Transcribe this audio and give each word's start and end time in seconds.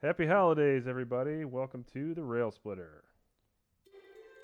Happy 0.00 0.28
holidays, 0.28 0.86
everybody. 0.86 1.44
Welcome 1.44 1.84
to 1.92 2.14
the 2.14 2.22
Rail 2.22 2.52
Splitter. 2.52 3.02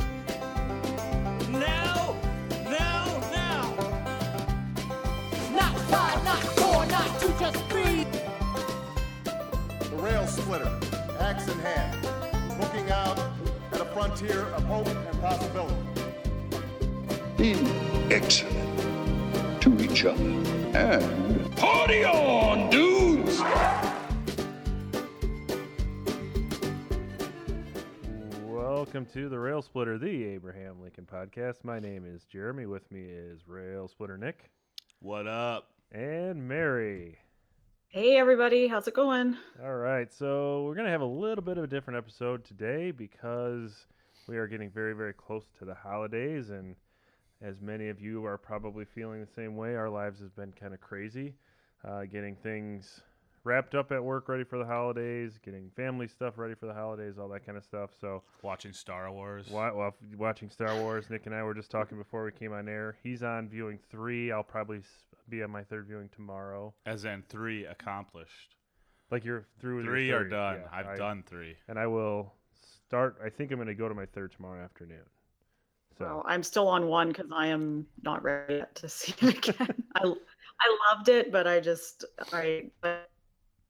Now, 0.01 2.17
now, 2.65 3.21
now. 3.31 3.73
Not 5.53 5.79
five, 5.83 6.25
not 6.25 6.43
four, 6.59 6.85
not 6.87 7.21
two, 7.21 7.33
just 7.39 7.65
three. 7.67 8.05
The 9.91 9.97
Rail 10.03 10.27
Splitter, 10.27 10.69
axe 11.21 11.47
in 11.47 11.57
hand, 11.61 12.05
looking 12.61 12.91
out 12.91 13.17
at 13.71 13.81
a 13.81 13.85
frontier 13.85 14.47
of 14.57 14.65
hope 14.65 14.89
and 14.89 15.21
possibility. 15.21 15.77
being 17.37 17.65
excellent 18.11 19.63
to 19.63 19.81
each 19.85 20.05
other. 20.05 20.21
And 20.77 21.57
party 21.57 22.05
on, 22.05 22.71
dudes! 22.71 23.41
Welcome 28.95 29.13
to 29.15 29.29
the 29.29 29.41
Rail 29.41 29.61
Splitter, 29.61 29.99
the 29.99 30.23
Abraham 30.25 30.81
Lincoln 30.81 31.05
podcast. 31.05 31.65
My 31.65 31.81
name 31.81 32.05
is 32.07 32.23
Jeremy. 32.23 32.67
With 32.67 32.89
me 32.93 33.01
is 33.01 33.41
Rail 33.49 33.89
Splitter 33.89 34.17
Nick 34.17 34.53
What 35.01 35.27
up? 35.27 35.71
and 35.91 36.47
Mary. 36.47 37.19
Hey 37.89 38.17
everybody, 38.17 38.69
how's 38.69 38.87
it 38.87 38.95
going? 38.95 39.37
All 39.61 39.75
right, 39.75 40.13
so 40.13 40.63
we're 40.63 40.77
going 40.77 40.85
to 40.85 40.93
have 40.93 41.01
a 41.01 41.05
little 41.05 41.43
bit 41.43 41.59
of 41.59 41.65
a 41.65 41.67
different 41.67 41.97
episode 41.97 42.45
today 42.45 42.93
because 42.93 43.73
we 44.29 44.37
are 44.37 44.47
getting 44.47 44.71
very, 44.71 44.93
very 44.95 45.13
close 45.13 45.47
to 45.59 45.65
the 45.65 45.75
holidays. 45.75 46.51
And 46.51 46.77
as 47.43 47.61
many 47.61 47.89
of 47.89 48.01
you 48.01 48.25
are 48.25 48.39
probably 48.39 48.85
feeling 48.85 49.21
the 49.21 49.33
same 49.35 49.57
way, 49.57 49.75
our 49.75 49.91
lives 49.91 50.21
have 50.21 50.37
been 50.37 50.53
kind 50.53 50.73
of 50.73 50.81
crazy. 50.81 51.35
Uh, 51.85 52.05
getting 52.05 52.37
things 52.37 53.01
wrapped 53.45 53.75
up 53.75 53.93
at 53.93 54.03
work 54.03 54.29
ready 54.29 54.43
for 54.45 54.59
the 54.59 54.65
holidays, 54.65 55.39
getting 55.45 55.71
family 55.77 56.09
stuff 56.09 56.39
ready 56.39 56.55
for 56.55 56.67
the 56.67 56.75
holidays, 56.75 57.19
all 57.19 57.29
that 57.29 57.45
kind 57.45 57.57
of 57.59 57.65
stuff. 57.65 57.91
So, 58.01 58.23
Watching 58.43 58.73
Star 58.73 59.13
Wars. 59.13 59.49
Wa- 59.51 59.73
Well, 59.75 59.95
watching 60.17 60.51
Star 60.51 60.75
Wars, 60.81 61.11
Nick 61.11 61.27
and 61.27 61.35
I 61.35 61.43
were 61.43 61.55
just 61.55 61.71
talking 61.71 61.99
before 61.99 62.25
we 62.25 62.33
came 62.33 62.53
on 62.53 62.69
air. 62.69 62.97
He's 63.03 63.23
on 63.23 63.49
viewing 63.49 63.79
three. 63.91 64.33
I'll 64.33 64.43
probably 64.43 64.81
be 65.29 65.43
on 65.43 65.51
my 65.51 65.63
third 65.63 65.87
viewing 65.87 66.09
tomorrow. 66.15 66.75
As 66.87 67.05
in 67.05 67.23
three 67.29 67.67
accomplished. 67.67 68.57
Like 69.11 69.25
you're 69.25 69.45
through. 69.61 69.77
with 69.77 69.87
Three 69.87 70.11
are 70.11 70.25
done. 70.29 70.61
Yeah, 70.63 70.69
I've 70.73 70.87
I- 70.89 70.97
done 70.97 71.23
three. 71.27 71.57
and 71.69 71.79
I 71.79 71.87
will 71.87 72.33
start. 72.87 73.19
I 73.25 73.29
think 73.29 73.51
I'm 73.53 73.59
going 73.59 73.69
to 73.69 73.75
go 73.75 73.89
to 73.89 73.95
my 73.95 74.07
third 74.07 74.33
tomorrow 74.33 74.63
afternoon. 74.65 75.05
So 75.99 76.07
Well, 76.07 76.23
I'm 76.27 76.43
still 76.43 76.67
on 76.67 76.89
one 76.89 77.09
because 77.09 77.27
I 77.33 77.47
am 77.49 77.87
not 78.03 78.23
ready 78.25 78.55
yet 78.57 78.75
to 78.77 78.89
see 78.89 79.15
it 79.21 79.49
again. 79.49 79.85
I 79.95 80.01
I 80.03 80.79
loved 80.95 81.09
it, 81.09 81.31
but 81.31 81.47
I 81.47 81.61
just 81.61 82.05
I 82.33 82.71
my 82.83 82.97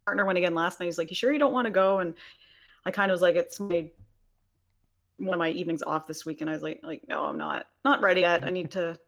partner 0.05 0.25
went 0.25 0.39
again 0.39 0.55
last 0.55 0.81
night. 0.81 0.87
He's 0.87 0.99
like, 0.99 1.11
"You 1.11 1.17
sure 1.17 1.33
you 1.33 1.39
don't 1.39 1.53
want 1.53 1.67
to 1.67 1.71
go?" 1.71 1.99
And 1.99 2.15
I 2.87 2.91
kind 2.91 3.11
of 3.11 3.15
was 3.15 3.23
like, 3.23 3.37
"It's 3.37 3.61
my 3.61 3.91
one 5.19 5.35
of 5.35 5.39
my 5.39 5.51
evenings 5.51 5.83
off 5.83 6.07
this 6.07 6.27
week," 6.27 6.41
and 6.41 6.51
I 6.51 6.53
was 6.53 6.63
like, 6.63 6.81
"Like, 6.83 7.03
no, 7.09 7.25
I'm 7.25 7.39
not 7.39 7.67
not 7.85 8.01
ready 8.01 8.23
yet. 8.23 8.45
I 8.45 8.51
need 8.51 8.71
to 8.73 8.99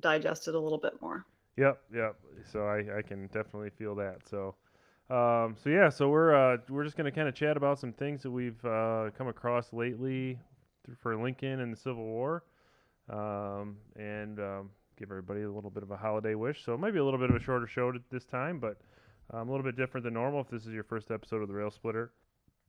digest 0.00 0.48
it 0.48 0.54
a 0.54 0.58
little 0.58 0.78
bit 0.78 1.00
more." 1.00 1.24
Yep, 1.56 1.80
yep. 1.92 2.16
So 2.52 2.66
I, 2.66 2.98
I 2.98 3.02
can 3.02 3.26
definitely 3.28 3.70
feel 3.70 3.94
that. 3.96 4.20
So, 4.28 4.54
um, 5.10 5.56
so 5.62 5.70
yeah. 5.70 5.88
So 5.88 6.08
we're 6.08 6.34
uh, 6.34 6.58
we're 6.68 6.84
just 6.84 6.96
gonna 6.96 7.12
kind 7.12 7.28
of 7.28 7.34
chat 7.34 7.56
about 7.56 7.78
some 7.78 7.92
things 7.92 8.22
that 8.22 8.30
we've 8.30 8.62
uh, 8.64 9.10
come 9.16 9.28
across 9.28 9.72
lately 9.72 10.38
for 11.00 11.16
Lincoln 11.16 11.60
and 11.60 11.72
the 11.72 11.76
Civil 11.76 12.04
War, 12.04 12.44
um, 13.10 13.76
and 13.96 14.38
um, 14.38 14.70
give 14.96 15.10
everybody 15.10 15.42
a 15.42 15.50
little 15.50 15.70
bit 15.70 15.82
of 15.82 15.90
a 15.90 15.96
holiday 15.96 16.34
wish. 16.34 16.64
So 16.64 16.74
it 16.74 16.78
might 16.78 16.92
be 16.92 16.98
a 16.98 17.04
little 17.04 17.20
bit 17.20 17.30
of 17.30 17.36
a 17.36 17.40
shorter 17.40 17.66
show 17.66 17.92
this 18.10 18.24
time, 18.24 18.58
but 18.58 18.78
um, 19.32 19.48
a 19.48 19.50
little 19.50 19.64
bit 19.64 19.76
different 19.76 20.04
than 20.04 20.14
normal. 20.14 20.40
If 20.40 20.48
this 20.48 20.66
is 20.66 20.72
your 20.72 20.84
first 20.84 21.10
episode 21.10 21.42
of 21.42 21.48
the 21.48 21.54
Rail 21.54 21.70
Splitter, 21.70 22.12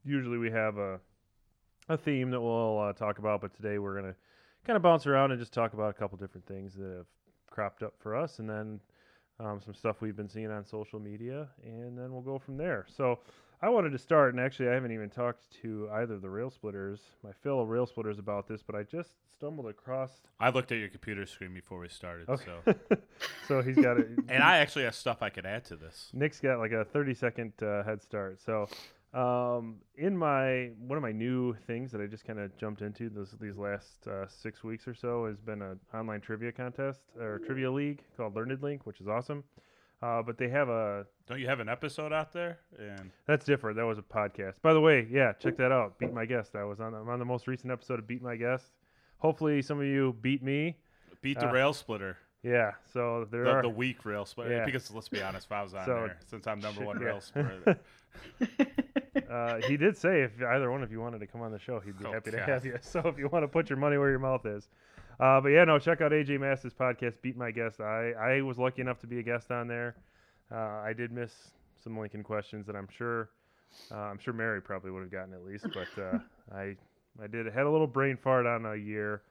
usually 0.04 0.38
we 0.38 0.50
have 0.50 0.78
a 0.78 1.00
a 1.88 1.96
theme 1.96 2.30
that 2.30 2.40
we'll 2.40 2.78
uh, 2.78 2.92
talk 2.92 3.18
about, 3.18 3.40
but 3.40 3.52
today 3.54 3.78
we're 3.78 4.00
gonna 4.00 4.14
kind 4.64 4.76
of 4.76 4.82
bounce 4.82 5.06
around 5.06 5.32
and 5.32 5.40
just 5.40 5.52
talk 5.52 5.72
about 5.72 5.90
a 5.90 5.92
couple 5.92 6.16
different 6.18 6.46
things 6.46 6.74
that 6.74 6.94
have 6.96 7.06
cropped 7.50 7.82
up 7.82 7.94
for 7.98 8.14
us, 8.14 8.38
and 8.38 8.48
then 8.48 8.80
um, 9.40 9.60
some 9.64 9.74
stuff 9.74 10.00
we've 10.00 10.16
been 10.16 10.28
seeing 10.28 10.50
on 10.50 10.64
social 10.64 11.00
media, 11.00 11.48
and 11.64 11.98
then 11.98 12.12
we'll 12.12 12.20
go 12.22 12.38
from 12.38 12.56
there. 12.56 12.86
So 12.88 13.18
I 13.62 13.68
wanted 13.68 13.90
to 13.90 13.98
start, 13.98 14.32
and 14.32 14.42
actually 14.42 14.70
I 14.70 14.72
haven't 14.72 14.92
even 14.92 15.10
talked 15.10 15.44
to 15.62 15.90
either 15.92 16.14
of 16.14 16.22
the 16.22 16.30
rail 16.30 16.48
splitters, 16.48 17.00
my 17.22 17.32
fellow 17.42 17.64
rail 17.64 17.86
splitters, 17.86 18.18
about 18.18 18.48
this, 18.48 18.62
but 18.62 18.74
I 18.74 18.84
just 18.84 19.10
stumbled 19.36 19.66
across. 19.66 20.22
I 20.38 20.48
looked 20.48 20.72
at 20.72 20.78
your 20.78 20.88
computer 20.88 21.26
screen 21.26 21.52
before 21.52 21.78
we 21.78 21.88
started. 21.88 22.28
Okay. 22.30 22.44
So, 22.64 22.96
so 23.48 23.62
he's 23.62 23.76
got 23.76 23.98
it. 23.98 24.08
and 24.28 24.42
I 24.42 24.58
actually 24.58 24.84
have 24.84 24.94
stuff 24.94 25.18
I 25.20 25.28
could 25.28 25.44
add 25.44 25.66
to 25.66 25.76
this. 25.76 26.08
Nick's 26.14 26.40
got 26.40 26.58
like 26.58 26.72
a 26.72 26.86
30 26.86 27.12
second 27.12 27.52
uh, 27.62 27.82
head 27.82 28.02
start. 28.02 28.40
So, 28.40 28.66
um, 29.12 29.76
in 29.96 30.16
my 30.16 30.70
one 30.78 30.96
of 30.96 31.02
my 31.02 31.12
new 31.12 31.54
things 31.66 31.92
that 31.92 32.00
I 32.00 32.06
just 32.06 32.24
kind 32.24 32.38
of 32.38 32.56
jumped 32.56 32.80
into 32.80 33.10
this, 33.10 33.34
these 33.40 33.58
last 33.58 34.06
uh, 34.06 34.26
six 34.28 34.64
weeks 34.64 34.88
or 34.88 34.94
so 34.94 35.26
has 35.26 35.38
been 35.38 35.60
an 35.60 35.78
online 35.92 36.22
trivia 36.22 36.52
contest 36.52 37.00
or 37.20 37.40
trivia 37.40 37.70
league 37.70 38.02
called 38.16 38.34
LearnedLeague, 38.34 38.80
which 38.84 39.02
is 39.02 39.08
awesome. 39.08 39.44
Uh, 40.02 40.22
but 40.22 40.38
they 40.38 40.48
have 40.48 40.68
a 40.70 41.04
Don't 41.26 41.40
you 41.40 41.46
have 41.46 41.60
an 41.60 41.68
episode 41.68 42.12
out 42.12 42.32
there? 42.32 42.58
And 42.78 43.10
that's 43.26 43.44
different. 43.44 43.76
That 43.76 43.84
was 43.84 43.98
a 43.98 44.02
podcast. 44.02 44.54
By 44.62 44.72
the 44.72 44.80
way, 44.80 45.06
yeah, 45.10 45.32
check 45.34 45.56
that 45.58 45.72
out. 45.72 45.98
Beat 45.98 46.12
my 46.14 46.24
guest. 46.24 46.56
I 46.56 46.64
was 46.64 46.80
on. 46.80 46.94
I'm 46.94 47.08
on 47.08 47.18
the 47.18 47.24
most 47.26 47.46
recent 47.46 47.70
episode 47.70 47.98
of 47.98 48.06
Beat 48.06 48.22
My 48.22 48.36
Guest. 48.36 48.72
Hopefully, 49.18 49.60
some 49.60 49.78
of 49.78 49.84
you 49.86 50.16
beat 50.22 50.42
me. 50.42 50.76
beat 51.20 51.38
the 51.38 51.48
Uh, 51.48 51.52
rail 51.52 51.74
splitter. 51.74 52.16
Yeah. 52.42 52.72
So 52.94 53.26
there 53.30 53.44
The, 53.44 53.50
are 53.50 53.62
the 53.62 53.68
weak 53.68 54.06
rail 54.06 54.24
splitter. 54.24 54.50
Yeah. 54.56 54.64
Because 54.64 54.90
let's 54.90 55.10
be 55.10 55.20
honest, 55.22 55.44
if 55.46 55.52
I 55.52 55.62
was 55.62 55.74
on 55.74 55.84
So- 55.84 55.94
there, 55.94 56.16
since 56.24 56.46
I'm 56.46 56.60
number 56.60 56.82
one 56.82 56.98
Yeah. 56.98 57.06
rail 57.06 57.20
splitter, 57.20 57.78
uh, 59.30 59.60
he 59.68 59.76
did 59.76 59.96
say 59.98 60.22
if 60.22 60.42
either 60.42 60.70
one 60.70 60.82
of 60.82 60.90
you 60.90 61.00
wanted 61.00 61.18
to 61.20 61.26
come 61.26 61.42
on 61.42 61.52
the 61.52 61.58
show, 61.58 61.80
he'd 61.80 61.98
be 61.98 62.06
Oh, 62.06 62.12
happy 62.12 62.30
to 62.30 62.42
have 62.42 62.64
you. 62.64 62.78
So 62.82 63.00
if 63.00 63.18
you 63.18 63.28
want 63.28 63.42
to 63.42 63.48
put 63.48 63.68
your 63.68 63.78
money 63.78 63.98
where 63.98 64.08
your 64.10 64.18
mouth 64.18 64.46
is. 64.46 64.68
Uh, 65.20 65.40
but 65.40 65.48
yeah, 65.48 65.64
no, 65.64 65.78
check 65.78 66.00
out 66.00 66.12
AJ 66.12 66.40
Masters 66.40 66.72
podcast, 66.72 67.20
Beat 67.20 67.36
My 67.36 67.50
Guest. 67.50 67.80
I, 67.80 68.12
I 68.12 68.40
was 68.40 68.58
lucky 68.58 68.80
enough 68.80 68.98
to 69.00 69.06
be 69.06 69.18
a 69.18 69.22
guest 69.22 69.50
on 69.50 69.68
there. 69.68 69.96
Uh, 70.50 70.80
I 70.82 70.94
did 70.96 71.12
miss 71.12 71.32
some 71.84 71.98
Lincoln 71.98 72.22
questions 72.22 72.66
that 72.66 72.74
I'm 72.74 72.88
sure 72.88 73.28
uh, 73.92 73.96
I'm 73.96 74.18
sure 74.18 74.32
Mary 74.32 74.60
probably 74.60 74.90
would 74.90 75.02
have 75.02 75.10
gotten 75.10 75.34
at 75.34 75.44
least, 75.44 75.66
but 75.72 76.02
uh, 76.02 76.18
I 76.54 76.76
I 77.22 77.26
did 77.26 77.46
had 77.46 77.66
a 77.66 77.70
little 77.70 77.86
brain 77.86 78.16
fart 78.16 78.46
on 78.46 78.66
a 78.66 78.76
year, 78.76 79.22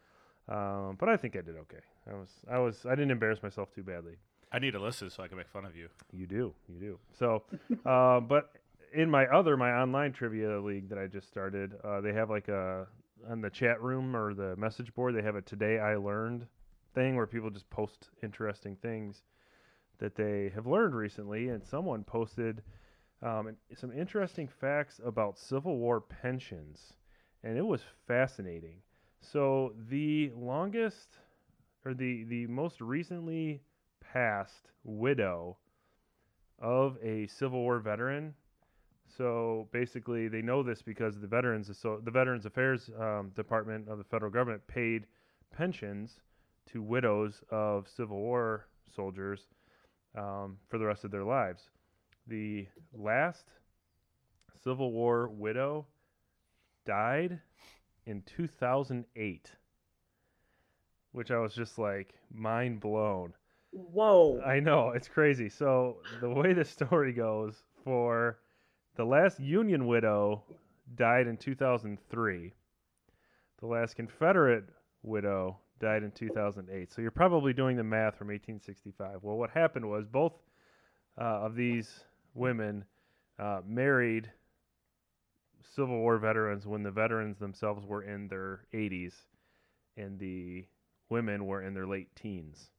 um, 0.47 0.97
but 0.99 1.09
I 1.09 1.17
think 1.17 1.35
I 1.35 1.41
did 1.41 1.55
okay. 1.57 1.81
I 2.09 2.13
was 2.13 2.29
I 2.49 2.59
was 2.59 2.85
I 2.85 2.91
didn't 2.91 3.11
embarrass 3.11 3.41
myself 3.41 3.73
too 3.73 3.83
badly. 3.83 4.13
I 4.51 4.59
need 4.59 4.71
to 4.71 4.79
listen 4.79 5.09
so 5.09 5.23
I 5.23 5.27
can 5.27 5.37
make 5.37 5.49
fun 5.49 5.65
of 5.65 5.75
you. 5.75 5.89
You 6.11 6.25
do, 6.25 6.53
you 6.67 6.79
do. 6.79 6.99
So, 7.17 7.43
uh, 7.85 8.19
but 8.19 8.51
in 8.93 9.09
my 9.09 9.25
other 9.27 9.55
my 9.57 9.71
online 9.71 10.11
trivia 10.11 10.59
league 10.59 10.89
that 10.89 10.97
I 10.97 11.07
just 11.07 11.27
started, 11.27 11.73
uh, 11.83 12.01
they 12.01 12.13
have 12.13 12.29
like 12.29 12.47
a 12.47 12.87
on 13.27 13.41
the 13.41 13.49
chat 13.49 13.81
room 13.81 14.15
or 14.15 14.33
the 14.33 14.55
message 14.55 14.93
board. 14.93 15.15
They 15.15 15.21
have 15.21 15.35
a 15.35 15.41
today 15.41 15.79
I 15.79 15.95
learned 15.95 16.47
thing 16.93 17.15
where 17.15 17.27
people 17.27 17.49
just 17.49 17.69
post 17.69 18.09
interesting 18.23 18.75
things 18.75 19.23
that 19.99 20.15
they 20.15 20.51
have 20.55 20.65
learned 20.65 20.95
recently, 20.95 21.49
and 21.49 21.63
someone 21.63 22.03
posted 22.03 22.61
um, 23.21 23.55
some 23.75 23.91
interesting 23.91 24.47
facts 24.47 24.99
about 25.03 25.37
Civil 25.37 25.77
War 25.77 25.99
pensions, 25.99 26.93
and 27.43 27.57
it 27.57 27.65
was 27.65 27.81
fascinating. 28.07 28.77
So 29.21 29.73
the 29.89 30.31
longest 30.35 31.17
or 31.85 31.93
the 31.93 32.23
the 32.23 32.47
most 32.47 32.79
recently 32.81 33.61
passed 33.99 34.71
widow 34.83 35.57
of 36.59 36.97
a 37.03 37.27
Civil 37.27 37.59
War 37.61 37.79
veteran. 37.79 38.33
So 39.17 39.67
basically, 39.71 40.27
they 40.27 40.41
know 40.41 40.63
this 40.63 40.81
because 40.81 41.19
the 41.19 41.27
Veterans 41.27 41.69
so 41.77 41.99
the 42.03 42.11
Veterans 42.11 42.45
Affairs 42.45 42.89
um, 42.99 43.31
Department 43.35 43.87
of 43.89 43.97
the 43.97 44.03
federal 44.03 44.31
government 44.31 44.65
paid 44.67 45.05
pensions 45.51 46.19
to 46.71 46.81
widows 46.81 47.41
of 47.49 47.87
Civil 47.87 48.17
War 48.17 48.67
soldiers 48.95 49.47
um, 50.15 50.57
for 50.67 50.77
the 50.77 50.85
rest 50.85 51.03
of 51.03 51.11
their 51.11 51.23
lives. 51.23 51.69
The 52.27 52.67
last 52.93 53.45
Civil 54.63 54.91
War 54.91 55.29
widow 55.29 55.87
died 56.85 57.39
in 58.05 58.21
2008, 58.23 59.51
which 61.11 61.31
I 61.31 61.37
was 61.37 61.53
just 61.53 61.77
like 61.77 62.13
mind 62.33 62.79
blown. 62.79 63.33
Whoa. 63.71 64.41
I 64.41 64.59
know 64.59 64.89
it's 64.89 65.07
crazy. 65.07 65.49
So 65.49 65.97
the 66.21 66.29
way 66.29 66.53
the 66.53 66.65
story 66.65 67.13
goes 67.13 67.63
for 67.83 68.39
the 68.99 69.05
last 69.05 69.39
Union 69.39 69.87
widow 69.87 70.43
died 70.97 71.25
in 71.25 71.37
2003. 71.37 72.53
The 73.61 73.65
last 73.65 73.95
Confederate 73.95 74.65
widow 75.03 75.57
died 75.79 76.03
in 76.03 76.11
2008. 76.11 76.91
So 76.91 77.01
you're 77.01 77.09
probably 77.09 77.53
doing 77.53 77.77
the 77.77 77.83
math 77.83 78.17
from 78.17 78.27
1865. 78.27 79.19
Well, 79.21 79.37
what 79.37 79.51
happened 79.51 79.89
was 79.89 80.05
both 80.05 80.33
uh, 81.17 81.23
of 81.23 81.55
these 81.55 82.03
women 82.33 82.83
uh, 83.39 83.61
married 83.65 84.29
Civil 85.63 85.99
War 85.99 86.17
veterans 86.17 86.67
when 86.67 86.83
the 86.83 86.91
veterans 86.91 87.39
themselves 87.39 87.85
were 87.85 88.03
in 88.03 88.27
their 88.27 88.65
80s 88.73 89.13
and 89.95 90.19
the 90.19 90.65
women 91.07 91.45
were 91.45 91.63
in 91.63 91.73
their 91.73 91.87
late 91.87 92.13
teens. 92.17 92.69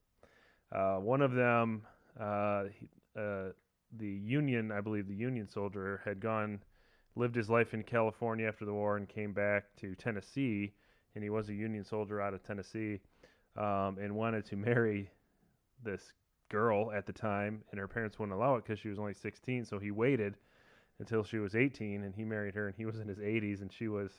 Uh, 0.70 0.96
one 0.96 1.22
of 1.22 1.32
them, 1.32 1.80
uh, 2.20 2.64
uh, 3.18 3.52
the 3.98 4.08
Union, 4.08 4.70
I 4.72 4.80
believe 4.80 5.08
the 5.08 5.14
Union 5.14 5.48
soldier, 5.48 6.00
had 6.04 6.20
gone 6.20 6.60
lived 7.16 7.34
his 7.34 7.50
life 7.50 7.74
in 7.74 7.82
California 7.82 8.46
after 8.46 8.64
the 8.64 8.72
war 8.72 8.96
and 8.96 9.08
came 9.08 9.32
back 9.32 9.64
to 9.76 9.94
Tennessee, 9.94 10.72
and 11.14 11.24
he 11.24 11.30
was 11.30 11.48
a 11.48 11.54
Union 11.54 11.84
soldier 11.84 12.20
out 12.20 12.34
of 12.34 12.42
Tennessee, 12.42 13.00
um, 13.56 13.98
and 14.00 14.14
wanted 14.14 14.44
to 14.46 14.56
marry 14.70 15.10
this 15.82 16.12
girl 16.48 16.92
at 16.92 17.06
the 17.06 17.12
time, 17.12 17.62
and 17.70 17.80
her 17.80 17.88
parents 17.88 18.18
wouldn't 18.18 18.36
allow 18.36 18.56
it 18.56 18.64
because 18.64 18.78
she 18.78 18.88
was 18.88 18.98
only 18.98 19.14
16. 19.14 19.64
So 19.64 19.78
he 19.78 19.90
waited 19.90 20.36
until 20.98 21.24
she 21.24 21.38
was 21.38 21.54
18, 21.54 22.04
and 22.04 22.14
he 22.14 22.24
married 22.24 22.54
her, 22.54 22.68
and 22.68 22.76
he 22.76 22.86
was 22.86 23.00
in 23.00 23.08
his 23.08 23.18
80s, 23.18 23.62
and 23.62 23.72
she 23.72 23.88
was 23.88 24.12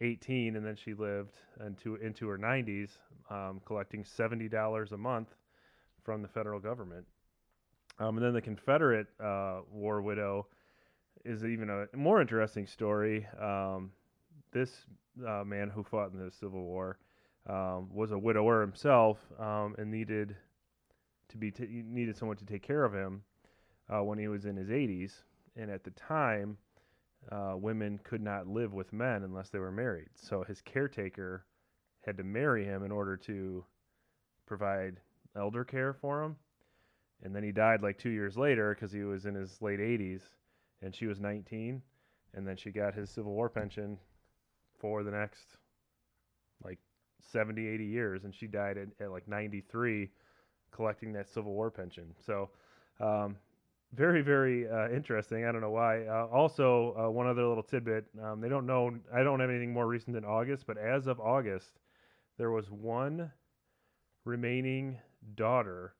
18, 0.00 0.56
and 0.56 0.64
then 0.64 0.76
she 0.76 0.94
lived 0.94 1.34
into 1.64 1.96
into 1.96 2.26
her 2.28 2.38
90s, 2.38 2.90
um, 3.30 3.60
collecting 3.64 4.04
$70 4.04 4.92
a 4.92 4.96
month 4.96 5.28
from 6.02 6.22
the 6.22 6.28
federal 6.28 6.60
government. 6.60 7.06
Um, 7.98 8.16
and 8.16 8.26
then 8.26 8.32
the 8.32 8.40
Confederate 8.40 9.06
uh, 9.22 9.60
war 9.70 10.02
widow 10.02 10.46
is 11.24 11.44
even 11.44 11.70
a 11.70 11.96
more 11.96 12.20
interesting 12.20 12.66
story. 12.66 13.26
Um, 13.40 13.92
this 14.52 14.86
uh, 15.26 15.44
man 15.44 15.70
who 15.70 15.82
fought 15.82 16.12
in 16.12 16.18
the 16.18 16.30
Civil 16.30 16.62
War 16.62 16.98
um, 17.48 17.88
was 17.92 18.10
a 18.12 18.18
widower 18.18 18.60
himself 18.60 19.18
um, 19.38 19.74
and 19.78 19.90
needed 19.90 20.36
to 21.28 21.36
be 21.36 21.50
t- 21.50 21.82
needed 21.86 22.16
someone 22.16 22.36
to 22.36 22.44
take 22.44 22.62
care 22.62 22.84
of 22.84 22.92
him 22.92 23.22
uh, 23.88 24.02
when 24.02 24.18
he 24.18 24.28
was 24.28 24.44
in 24.44 24.56
his 24.56 24.68
80s. 24.68 25.22
And 25.56 25.70
at 25.70 25.84
the 25.84 25.90
time, 25.90 26.58
uh, 27.30 27.54
women 27.56 27.98
could 28.02 28.22
not 28.22 28.46
live 28.46 28.72
with 28.72 28.92
men 28.92 29.22
unless 29.22 29.50
they 29.50 29.58
were 29.58 29.72
married. 29.72 30.08
So 30.14 30.42
his 30.42 30.60
caretaker 30.60 31.44
had 32.04 32.16
to 32.16 32.24
marry 32.24 32.64
him 32.64 32.84
in 32.84 32.92
order 32.92 33.16
to 33.18 33.64
provide 34.46 35.00
elder 35.36 35.64
care 35.64 35.92
for 35.92 36.22
him. 36.22 36.36
And 37.24 37.34
then 37.34 37.42
he 37.42 37.52
died 37.52 37.82
like 37.82 37.98
two 37.98 38.10
years 38.10 38.36
later 38.36 38.74
because 38.74 38.92
he 38.92 39.02
was 39.02 39.24
in 39.24 39.34
his 39.34 39.60
late 39.62 39.80
80s 39.80 40.20
and 40.82 40.94
she 40.94 41.06
was 41.06 41.20
19. 41.20 41.82
And 42.34 42.46
then 42.46 42.56
she 42.56 42.70
got 42.70 42.94
his 42.94 43.10
Civil 43.10 43.32
War 43.32 43.48
pension 43.48 43.98
for 44.78 45.02
the 45.02 45.10
next 45.10 45.56
like 46.62 46.78
70, 47.32 47.66
80 47.66 47.84
years. 47.84 48.24
And 48.24 48.34
she 48.34 48.46
died 48.46 48.76
at, 48.76 48.88
at 49.00 49.10
like 49.10 49.26
93 49.26 50.10
collecting 50.70 51.12
that 51.14 51.28
Civil 51.28 51.52
War 51.52 51.70
pension. 51.70 52.14
So, 52.26 52.50
um, 53.00 53.36
very, 53.94 54.22
very 54.22 54.68
uh, 54.68 54.88
interesting. 54.88 55.44
I 55.44 55.52
don't 55.52 55.60
know 55.60 55.70
why. 55.70 56.04
Uh, 56.06 56.26
also, 56.32 56.96
uh, 56.98 57.10
one 57.10 57.28
other 57.28 57.46
little 57.46 57.62
tidbit. 57.62 58.04
Um, 58.20 58.40
they 58.40 58.48
don't 58.48 58.66
know. 58.66 58.92
I 59.14 59.22
don't 59.22 59.38
have 59.38 59.50
anything 59.50 59.72
more 59.72 59.86
recent 59.86 60.14
than 60.14 60.24
August, 60.24 60.66
but 60.66 60.76
as 60.76 61.06
of 61.06 61.20
August, 61.20 61.78
there 62.36 62.50
was 62.50 62.70
one 62.70 63.30
remaining 64.24 64.98
daughter 65.36 65.94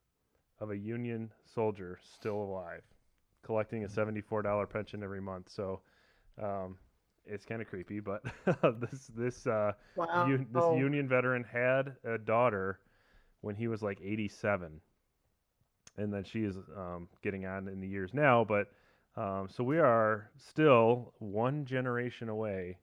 of 0.60 0.70
a 0.70 0.76
Union 0.76 1.30
soldier 1.54 1.98
still 2.02 2.36
alive, 2.36 2.82
collecting 3.42 3.84
a 3.84 3.88
seventy-four 3.88 4.42
dollar 4.42 4.66
pension 4.66 5.02
every 5.02 5.20
month. 5.20 5.50
So, 5.50 5.80
um, 6.42 6.76
it's 7.26 7.44
kind 7.44 7.60
of 7.62 7.68
creepy. 7.68 8.00
But 8.00 8.22
this 8.80 9.10
this 9.16 9.46
uh, 9.46 9.72
Wow. 9.96 10.38
this 10.52 10.64
Oh. 10.64 10.76
Union 10.76 11.08
veteran 11.08 11.44
had 11.44 11.96
a 12.04 12.18
daughter 12.18 12.80
when 13.40 13.54
he 13.56 13.68
was 13.68 13.82
like 13.82 14.00
87, 14.02 14.80
and 15.96 16.12
then 16.12 16.24
she 16.24 16.44
is 16.44 16.56
um, 16.76 17.08
getting 17.22 17.46
on 17.46 17.68
in 17.68 17.80
the 17.80 17.88
years 17.88 18.12
now. 18.14 18.44
But 18.44 18.70
um, 19.16 19.48
so 19.48 19.62
we 19.62 19.78
are 19.78 20.30
still 20.36 21.12
one 21.18 21.64
generation 21.64 22.28
away 22.28 22.78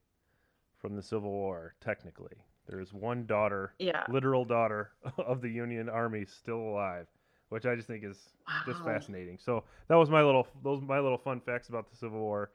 from 0.77 0.95
the 0.95 1.03
Civil 1.03 1.31
War. 1.31 1.75
Technically, 1.81 2.37
there 2.67 2.79
is 2.79 2.93
one 2.93 3.25
daughter, 3.25 3.73
Yeah. 3.79 4.03
literal 4.09 4.45
daughter 4.45 4.91
of 5.17 5.41
the 5.41 5.49
Union 5.49 5.89
Army, 5.89 6.25
still 6.25 6.59
alive, 6.59 7.07
which 7.51 7.65
I 7.65 7.75
just 7.75 7.87
think 7.87 8.05
is 8.05 8.17
just 8.65 8.81
fascinating. 8.85 9.37
So 9.37 9.65
that 9.89 9.95
was 9.95 10.09
my 10.09 10.23
little 10.23 10.47
those 10.63 10.81
my 10.81 10.99
little 10.99 11.17
fun 11.17 11.41
facts 11.41 11.67
about 11.67 11.91
the 11.91 11.97
Civil 11.97 12.19
War 12.19 12.49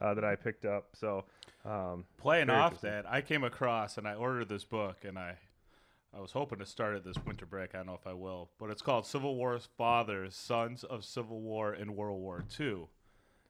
uh, 0.00 0.14
that 0.14 0.24
I 0.24 0.34
picked 0.36 0.64
up. 0.64 0.88
So. 0.94 1.24
Um, 1.64 2.04
Playing 2.16 2.48
off 2.48 2.80
that, 2.80 3.04
I 3.06 3.20
came 3.20 3.44
across 3.44 3.98
and 3.98 4.08
I 4.08 4.14
ordered 4.14 4.48
this 4.48 4.64
book, 4.64 5.04
and 5.04 5.18
I, 5.18 5.34
I 6.16 6.20
was 6.20 6.32
hoping 6.32 6.60
to 6.60 6.64
start 6.64 6.96
it 6.96 7.04
this 7.04 7.18
winter 7.26 7.44
break. 7.44 7.74
I 7.74 7.78
don't 7.78 7.88
know 7.88 7.98
if 8.00 8.06
I 8.06 8.14
will, 8.14 8.48
but 8.58 8.70
it's 8.70 8.80
called 8.80 9.04
Civil 9.04 9.34
War's 9.34 9.68
Fathers: 9.76 10.34
Sons 10.34 10.82
of 10.82 11.04
Civil 11.04 11.42
War 11.42 11.74
in 11.74 11.94
World 11.94 12.20
War 12.20 12.42
II, 12.58 12.86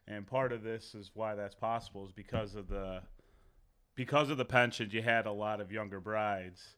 and 0.09 0.27
part 0.27 0.53
of 0.53 0.65
this 0.65 0.97
is 0.97 1.12
why 1.15 1.37
that's 1.37 1.55
possible 1.55 2.06
is 2.06 2.12
because 2.12 2.56
of 2.56 2.69
the, 2.69 3.03
because 3.95 4.31
of 4.31 4.39
the 4.39 4.45
pensions. 4.45 4.93
You 4.93 5.03
had 5.03 5.27
a 5.27 5.33
lot 5.33 5.61
of 5.61 5.71
younger 5.71 6.00
brides, 6.00 6.75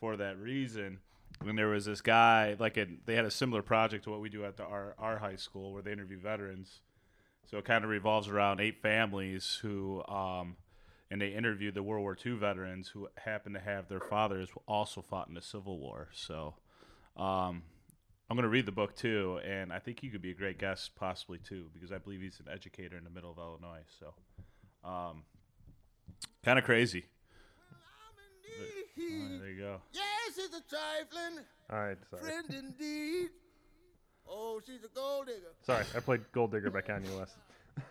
for 0.00 0.16
that 0.16 0.38
reason. 0.38 1.00
When 1.42 1.56
there 1.56 1.68
was 1.68 1.84
this 1.84 2.00
guy, 2.00 2.56
like 2.58 2.76
a, 2.76 2.86
they 3.06 3.14
had 3.14 3.24
a 3.24 3.30
similar 3.30 3.62
project 3.62 4.04
to 4.04 4.10
what 4.10 4.20
we 4.20 4.28
do 4.28 4.44
at 4.44 4.56
the 4.56 4.64
our, 4.64 4.94
our 4.98 5.18
high 5.18 5.36
school, 5.36 5.72
where 5.72 5.82
they 5.82 5.92
interview 5.92 6.18
veterans. 6.18 6.80
So 7.46 7.58
it 7.58 7.64
kind 7.64 7.84
of 7.84 7.90
revolves 7.90 8.28
around 8.28 8.60
eight 8.60 8.82
families 8.82 9.58
who, 9.62 10.04
um, 10.06 10.56
and 11.10 11.20
they 11.20 11.28
interviewed 11.28 11.74
the 11.74 11.82
World 11.82 12.02
War 12.02 12.16
II 12.24 12.32
veterans 12.32 12.88
who 12.88 13.08
happened 13.16 13.54
to 13.54 13.60
have 13.60 13.88
their 13.88 14.00
fathers 14.00 14.50
also 14.66 15.00
fought 15.00 15.28
in 15.28 15.34
the 15.34 15.40
Civil 15.40 15.78
War. 15.78 16.08
So 16.12 16.54
um, 17.16 17.62
I'm 18.28 18.36
going 18.36 18.42
to 18.42 18.48
read 18.48 18.66
the 18.66 18.72
book 18.72 18.94
too, 18.94 19.40
and 19.42 19.72
I 19.72 19.78
think 19.78 20.02
you 20.02 20.10
could 20.10 20.20
be 20.20 20.32
a 20.32 20.34
great 20.34 20.58
guest 20.58 20.94
possibly 20.96 21.38
too, 21.38 21.70
because 21.72 21.90
I 21.90 21.98
believe 21.98 22.20
he's 22.20 22.40
an 22.40 22.52
educator 22.52 22.98
in 22.98 23.04
the 23.04 23.10
middle 23.10 23.30
of 23.30 23.38
Illinois. 23.38 23.84
So 23.98 24.12
um, 24.84 25.22
kind 26.44 26.58
of 26.58 26.64
crazy. 26.64 27.06
Right, 28.98 29.40
there 29.40 29.48
you 29.50 29.60
go. 29.60 29.80
Yes, 29.92 30.17
it's 30.48 30.56
a 30.56 30.68
trifling 30.68 31.44
all 31.70 31.78
right, 31.78 31.98
sorry. 32.10 32.22
friend 32.22 32.46
indeed. 32.50 33.28
Oh, 34.28 34.60
she's 34.64 34.84
a 34.84 34.88
gold 34.94 35.26
digger. 35.26 35.52
Sorry, 35.62 35.84
I 35.96 36.00
played 36.00 36.20
Gold 36.32 36.52
Digger 36.52 36.70
by 36.70 36.80
Kanye 36.80 37.18
West. 37.18 37.36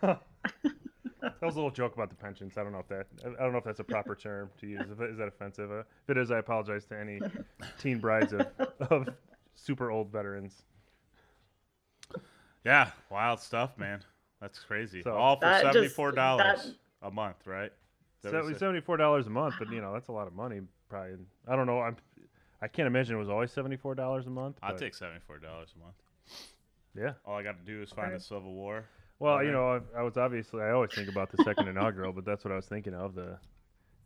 that 0.02 1.42
was 1.42 1.54
a 1.54 1.58
little 1.58 1.70
joke 1.70 1.94
about 1.94 2.10
the 2.10 2.16
pensions. 2.16 2.56
I 2.56 2.62
don't 2.62 2.72
know 2.72 2.78
if 2.80 2.88
that 2.88 3.06
I 3.24 3.42
don't 3.42 3.52
know 3.52 3.58
if 3.58 3.64
that's 3.64 3.80
a 3.80 3.84
proper 3.84 4.14
term 4.14 4.50
to 4.60 4.66
use. 4.66 4.90
If 4.90 5.00
it, 5.00 5.10
is 5.10 5.18
that 5.18 5.28
offensive? 5.28 5.70
Uh, 5.70 5.78
if 5.80 6.10
it 6.10 6.18
is, 6.18 6.30
I 6.30 6.38
apologize 6.38 6.86
to 6.86 6.98
any 6.98 7.20
teen 7.78 7.98
brides 7.98 8.32
of, 8.32 8.46
of 8.80 9.08
super 9.54 9.90
old 9.90 10.10
veterans. 10.10 10.62
Yeah, 12.64 12.90
wild 13.10 13.40
stuff, 13.40 13.78
man. 13.78 14.00
That's 14.40 14.58
crazy. 14.58 15.02
So- 15.02 15.14
All 15.14 15.36
for 15.36 15.46
That 15.46 15.62
just- 15.62 15.74
seventy-four 15.74 16.12
dollars 16.12 16.74
a 17.02 17.10
month, 17.10 17.46
right? 17.46 17.72
Is 18.24 18.32
that 18.32 18.34
what 18.34 18.44
you 18.44 18.50
said? 18.54 18.60
Seventy 18.60 18.80
four 18.80 18.96
dollars 18.96 19.26
a 19.26 19.30
month, 19.30 19.54
but 19.58 19.70
you 19.70 19.80
know 19.80 19.92
that's 19.92 20.08
a 20.08 20.12
lot 20.12 20.26
of 20.26 20.34
money. 20.34 20.60
Probably. 20.88 21.14
I 21.46 21.56
don't 21.56 21.66
know. 21.66 21.80
I'm. 21.80 21.96
I 22.60 22.68
can't 22.68 22.86
imagine 22.86 23.14
it 23.16 23.18
was 23.18 23.28
always 23.28 23.52
seventy 23.52 23.76
four 23.76 23.94
dollars 23.94 24.26
a 24.26 24.30
month. 24.30 24.58
I'll 24.62 24.76
take 24.76 24.94
seventy-four 24.94 25.38
dollars 25.38 25.68
a 25.76 25.78
month. 25.84 25.94
Yeah. 26.96 27.12
All 27.24 27.36
I 27.36 27.42
got 27.42 27.56
to 27.58 27.64
do 27.64 27.82
is 27.82 27.90
find 27.90 28.14
the 28.14 28.20
Civil 28.20 28.54
War. 28.54 28.84
Well, 29.20 29.36
Okay. 29.36 29.46
you 29.46 29.52
know, 29.52 29.80
I, 29.94 30.00
I 30.00 30.02
was 30.02 30.16
obviously 30.16 30.62
I 30.62 30.70
always 30.70 30.90
think 30.92 31.08
about 31.08 31.30
the 31.30 31.42
second 31.44 31.68
inaugural, 31.74 32.12
but 32.12 32.24
that's 32.24 32.44
what 32.44 32.52
I 32.52 32.56
was 32.56 32.66
thinking 32.66 32.94
of 32.94 33.14
the 33.14 33.38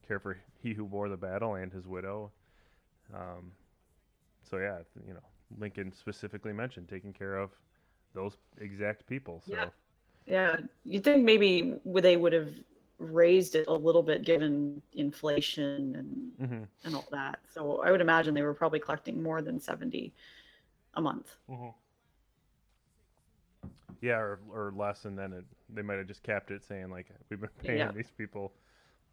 care 0.07 0.19
for 0.19 0.38
he 0.62 0.75
who 0.75 0.85
bore 0.87 1.09
the 1.09 1.17
battle 1.17 1.55
and 1.55 1.73
his 1.73 1.87
widow. 1.87 2.31
Um, 3.15 3.53
so 4.49 4.59
yeah, 4.59 4.79
you 5.07 5.15
know, 5.15 5.21
Lincoln 5.59 5.93
specifically 5.93 6.53
mentioned 6.53 6.88
taking 6.88 7.12
care 7.12 7.37
of 7.37 7.50
those 8.15 8.37
exact 8.61 9.07
people. 9.07 9.43
So 9.47 9.55
Yeah. 9.55 9.69
Yeah, 10.25 10.57
you'd 10.85 11.03
think 11.03 11.25
maybe 11.25 11.75
they 11.85 12.17
would 12.17 12.33
have 12.33 12.49
raised 13.11 13.54
it 13.54 13.66
a 13.68 13.73
little 13.73 14.02
bit 14.02 14.23
given 14.25 14.80
inflation 14.94 15.94
and 15.97 16.50
Mhm. 16.50 16.68
and 16.85 16.94
all 16.94 17.06
that. 17.11 17.40
So 17.50 17.82
I 17.82 17.90
would 17.90 18.00
imagine 18.00 18.35
they 18.35 18.42
were 18.42 18.54
probably 18.54 18.80
collecting 18.80 19.23
more 19.23 19.42
than 19.42 19.59
seventy 19.61 20.12
a 20.94 21.00
month. 21.00 21.37
yeah, 24.00 24.16
or, 24.18 24.40
or 24.52 24.73
less, 24.76 25.04
and 25.04 25.16
then 25.16 25.32
it, 25.32 25.44
they 25.68 25.82
might 25.82 25.94
have 25.99 26.09
just 26.09 26.23
capped 26.25 26.50
it, 26.50 26.64
saying 26.64 26.90
like 26.90 27.06
we've 27.30 27.40
been 27.40 27.49
paying 27.62 27.78
Yeah. 27.78 27.92
these 27.92 28.11
people, 28.11 28.52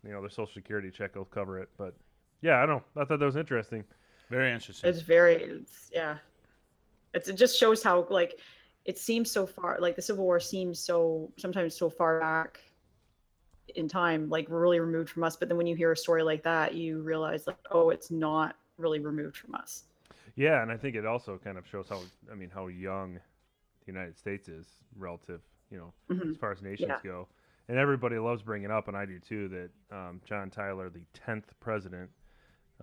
you 0.03 0.11
know, 0.11 0.19
their 0.21 0.29
social 0.29 0.47
security 0.53 0.89
check 0.89 1.15
will 1.15 1.25
cover 1.25 1.59
it. 1.59 1.69
But 1.77 1.93
yeah, 2.41 2.61
I 2.63 2.65
don't. 2.65 2.83
know. 2.95 3.01
I 3.01 3.05
thought 3.05 3.19
that 3.19 3.25
was 3.25 3.35
interesting. 3.35 3.83
Very 4.29 4.51
interesting. 4.51 4.89
It's 4.89 5.01
very, 5.01 5.35
it's 5.35 5.91
yeah, 5.93 6.17
it's, 7.13 7.27
it 7.29 7.33
just 7.35 7.57
shows 7.59 7.83
how 7.83 8.07
like 8.09 8.39
it 8.85 8.97
seems 8.97 9.29
so 9.29 9.45
far. 9.45 9.77
Like 9.79 9.95
the 9.95 10.01
Civil 10.01 10.23
War 10.25 10.39
seems 10.39 10.79
so 10.79 11.31
sometimes 11.37 11.75
so 11.75 11.89
far 11.89 12.19
back 12.19 12.59
in 13.75 13.87
time, 13.87 14.29
like 14.29 14.47
really 14.49 14.79
removed 14.79 15.09
from 15.09 15.23
us. 15.23 15.35
But 15.35 15.49
then 15.49 15.57
when 15.57 15.67
you 15.67 15.75
hear 15.75 15.91
a 15.91 15.97
story 15.97 16.23
like 16.23 16.43
that, 16.43 16.73
you 16.75 17.01
realize 17.01 17.47
like, 17.47 17.57
oh, 17.71 17.89
it's 17.89 18.11
not 18.11 18.55
really 18.77 18.99
removed 18.99 19.37
from 19.37 19.55
us. 19.55 19.83
Yeah, 20.35 20.61
and 20.61 20.71
I 20.71 20.77
think 20.77 20.95
it 20.95 21.05
also 21.05 21.37
kind 21.37 21.57
of 21.57 21.67
shows 21.67 21.87
how 21.89 22.09
I 22.31 22.35
mean 22.35 22.49
how 22.53 22.67
young 22.67 23.15
the 23.15 23.87
United 23.87 24.17
States 24.17 24.47
is 24.47 24.67
relative, 24.97 25.41
you 25.71 25.77
know, 25.77 25.93
as 26.31 26.37
far 26.37 26.51
as 26.51 26.61
nations 26.61 26.99
Mm-hmm. 27.01 27.07
Yeah. 27.07 27.11
go. 27.11 27.27
And 27.67 27.77
everybody 27.77 28.17
loves 28.17 28.41
bringing 28.41 28.71
up, 28.71 28.87
and 28.87 28.97
I 28.97 29.05
do 29.05 29.19
too, 29.19 29.47
that 29.49 29.69
um, 29.95 30.21
John 30.25 30.49
Tyler, 30.49 30.89
the 30.89 31.03
tenth 31.13 31.53
president 31.59 32.09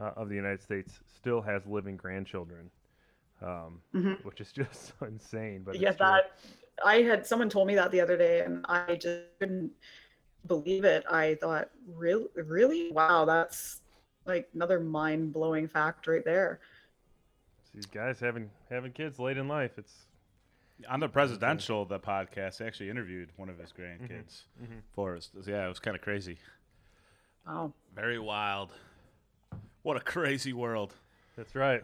uh, 0.00 0.12
of 0.16 0.28
the 0.28 0.36
United 0.36 0.62
States, 0.62 1.00
still 1.16 1.42
has 1.42 1.66
living 1.66 1.96
grandchildren, 1.96 2.70
um, 3.42 3.80
which 4.22 4.40
is 4.40 4.52
just 4.54 4.92
insane. 5.02 5.62
But 5.64 5.76
Mm-hmm. 5.76 5.82
yeah, 5.82 5.92
that 5.92 6.32
I 6.84 7.02
had 7.02 7.26
someone 7.26 7.48
told 7.48 7.66
me 7.68 7.74
that 7.76 7.90
the 7.90 8.00
other 8.00 8.16
day, 8.16 8.40
and 8.40 8.64
I 8.68 8.96
just 8.96 9.22
couldn't 9.40 9.72
believe 10.46 10.84
it. 10.84 11.04
I 11.10 11.36
thought, 11.36 11.70
really, 11.94 12.26
really, 12.34 12.90
wow, 12.92 13.24
that's 13.24 13.80
like 14.26 14.48
another 14.54 14.80
mind 14.80 15.32
blowing 15.32 15.68
fact 15.68 16.06
right 16.06 16.24
there. 16.24 16.60
these 17.74 17.86
guys 17.86 18.18
having 18.20 18.50
having 18.70 18.92
kids 18.92 19.18
late 19.18 19.36
in 19.36 19.48
life. 19.48 19.72
It's 19.78 20.06
On 20.88 21.00
the 21.00 21.08
presidential, 21.08 21.84
the 21.84 21.98
podcast, 21.98 22.58
they 22.58 22.66
actually 22.66 22.90
interviewed 22.90 23.30
one 23.36 23.48
of 23.48 23.58
his 23.58 23.72
grandkids 23.72 24.42
mm-hmm. 24.60 24.64
Mm-hmm. 24.64 24.78
for 24.94 25.16
us. 25.16 25.30
Yeah, 25.46 25.64
it 25.64 25.68
was 25.68 25.78
kind 25.78 25.96
of 25.96 26.02
crazy. 26.02 26.38
Oh, 27.46 27.72
Very 27.94 28.18
wild. 28.18 28.72
What 29.82 29.96
a 29.96 30.00
crazy 30.00 30.52
world. 30.52 30.92
That's 31.36 31.54
right. 31.54 31.82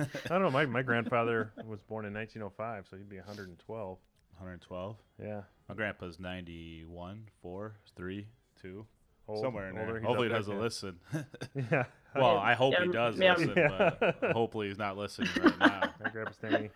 I 0.00 0.28
don't 0.28 0.42
know. 0.42 0.50
My, 0.50 0.66
my 0.66 0.82
grandfather 0.82 1.52
was 1.66 1.80
born 1.82 2.04
in 2.04 2.14
1905, 2.14 2.86
so 2.90 2.96
he'd 2.96 3.08
be 3.08 3.16
112. 3.16 3.98
112. 4.38 4.96
Yeah. 5.22 5.42
My 5.68 5.74
grandpa's 5.74 6.18
91, 6.20 7.28
4, 7.42 7.74
3, 7.96 8.26
2, 8.60 8.86
Old- 9.26 9.40
somewhere 9.40 9.70
in 9.70 9.78
older, 9.78 9.92
there. 9.92 10.00
he's 10.00 10.06
Hopefully, 10.06 10.28
he 10.28 10.34
up 10.34 10.38
doesn't 10.38 10.54
there, 10.54 10.62
listen. 10.62 11.00
Yeah. 11.70 11.84
well, 12.14 12.36
I 12.38 12.54
hope 12.54 12.74
he 12.74 12.88
does 12.88 13.18
yeah. 13.18 13.34
listen, 13.34 13.54
but 13.54 14.18
hopefully 14.32 14.68
he's 14.68 14.78
not 14.78 14.96
listening 14.96 15.30
right 15.42 15.58
now. 15.58 15.90
My 16.02 16.10
Grandpa 16.10 16.32
Stanley. 16.32 16.70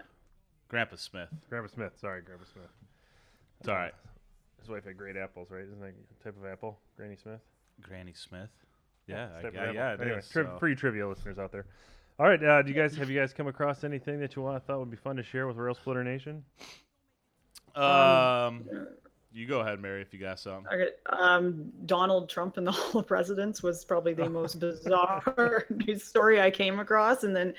Grandpa 0.68 0.97
Smith. 0.97 1.28
Grandpa 1.49 1.68
Smith. 1.75 1.92
Sorry, 2.00 2.23
Grandpa 2.23 2.45
Smith. 2.52 2.71
It's 3.61 3.68
all 3.68 3.75
right. 3.75 3.95
His 4.61 4.68
wife 4.68 4.85
had 4.85 4.97
great 4.97 5.16
apples, 5.16 5.50
right? 5.50 5.64
Isn't 5.64 5.80
that 5.80 5.92
a 6.21 6.25
type 6.25 6.37
of 6.38 6.47
apple? 6.50 6.78
Granny 6.97 7.16
Smith? 7.16 7.40
Granny 7.80 8.12
Smith. 8.14 8.50
Yeah, 9.07 9.28
I, 9.38 9.42
Type 9.42 9.54
yeah, 9.54 9.73
yeah, 9.73 9.92
it 9.95 10.00
anyway, 10.02 10.18
is, 10.18 10.28
tri- 10.28 10.45
so. 10.45 10.57
free 10.59 10.75
trivia 10.75 11.09
listeners 11.09 11.38
out 11.38 11.50
there. 11.52 11.64
All 12.18 12.26
right, 12.26 12.42
uh, 12.42 12.62
do 12.62 12.68
you 12.68 12.75
guys 12.75 12.97
have 12.97 13.09
you 13.09 13.18
guys 13.18 13.33
come 13.33 13.47
across 13.47 13.85
anything 13.85 14.21
that 14.21 14.37
you 14.37 14.42
want 14.42 14.66
thought 14.66 14.78
would 14.80 14.90
be 14.90 14.97
fun 14.97 15.16
to 15.16 15.23
share 15.23 15.47
with 15.47 15.57
Rail 15.57 15.75
Splitter 15.75 16.04
Nation? 16.04 16.45
Um, 17.74 18.64
you 19.32 19.46
go 19.46 19.60
ahead, 19.60 19.80
Mary, 19.80 20.02
if 20.02 20.12
you 20.12 20.18
got 20.18 20.40
something. 20.40 20.66
okay. 20.72 20.90
Um, 21.06 21.70
Donald 21.86 22.28
Trump 22.28 22.58
in 22.58 22.64
the 22.64 22.72
Hall 22.72 23.00
of 23.00 23.06
Presidents 23.06 23.62
was 23.62 23.84
probably 23.84 24.14
the 24.14 24.28
most 24.28 24.54
bizarre 24.60 25.66
news 25.70 26.04
story 26.04 26.40
I 26.40 26.50
came 26.50 26.80
across. 26.80 27.24
And 27.24 27.34
then 27.36 27.54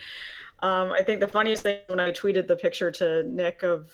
um, 0.61 0.91
I 0.91 1.03
think 1.03 1.19
the 1.19 1.27
funniest 1.27 1.63
thing 1.63 1.79
when 1.87 1.99
I 1.99 2.11
tweeted 2.11 2.47
the 2.47 2.55
picture 2.55 2.91
to 2.91 3.23
Nick 3.23 3.63
of 3.63 3.91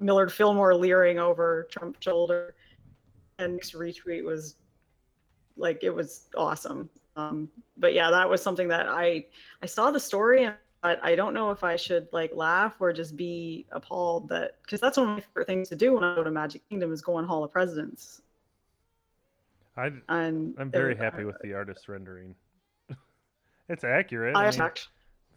Millard 0.00 0.32
Fillmore 0.32 0.74
leering 0.74 1.18
over 1.18 1.68
Trump's 1.70 1.98
shoulder, 2.00 2.54
and 3.38 3.54
Nick's 3.54 3.72
retweet 3.72 4.24
was 4.24 4.56
like 5.56 5.82
it 5.82 5.90
was 5.90 6.28
awesome. 6.36 6.88
Um, 7.16 7.48
but 7.76 7.94
yeah, 7.94 8.10
that 8.10 8.28
was 8.28 8.42
something 8.42 8.68
that 8.68 8.88
I 8.88 9.26
I 9.62 9.66
saw 9.66 9.90
the 9.90 10.00
story 10.00 10.44
and 10.44 10.54
but 10.82 11.00
I 11.02 11.14
don't 11.16 11.34
know 11.34 11.50
if 11.50 11.64
I 11.64 11.76
should 11.76 12.08
like 12.12 12.34
laugh 12.34 12.74
or 12.80 12.92
just 12.92 13.16
be 13.16 13.66
appalled 13.72 14.28
that 14.28 14.52
because 14.62 14.80
that's 14.80 14.96
one 14.96 15.08
of 15.08 15.14
my 15.16 15.20
favorite 15.20 15.46
things 15.46 15.68
to 15.70 15.76
do 15.76 15.94
when 15.94 16.04
I 16.04 16.14
go 16.14 16.22
to 16.24 16.30
Magic 16.30 16.66
Kingdom 16.68 16.92
is 16.92 17.02
go 17.02 17.14
on 17.16 17.26
Hall 17.26 17.42
of 17.44 17.52
Presidents. 17.52 18.22
I, 19.76 19.92
And 20.08 20.54
I'm 20.58 20.70
very 20.70 20.94
there- 20.94 21.04
happy 21.10 21.24
with 21.24 21.36
the 21.42 21.54
artist's 21.54 21.88
rendering. 21.88 22.34
it's 23.68 23.84
accurate. 23.84 24.36
I 24.36 24.40
I 24.40 24.42
mean, 24.44 24.48
attacked. 24.54 24.88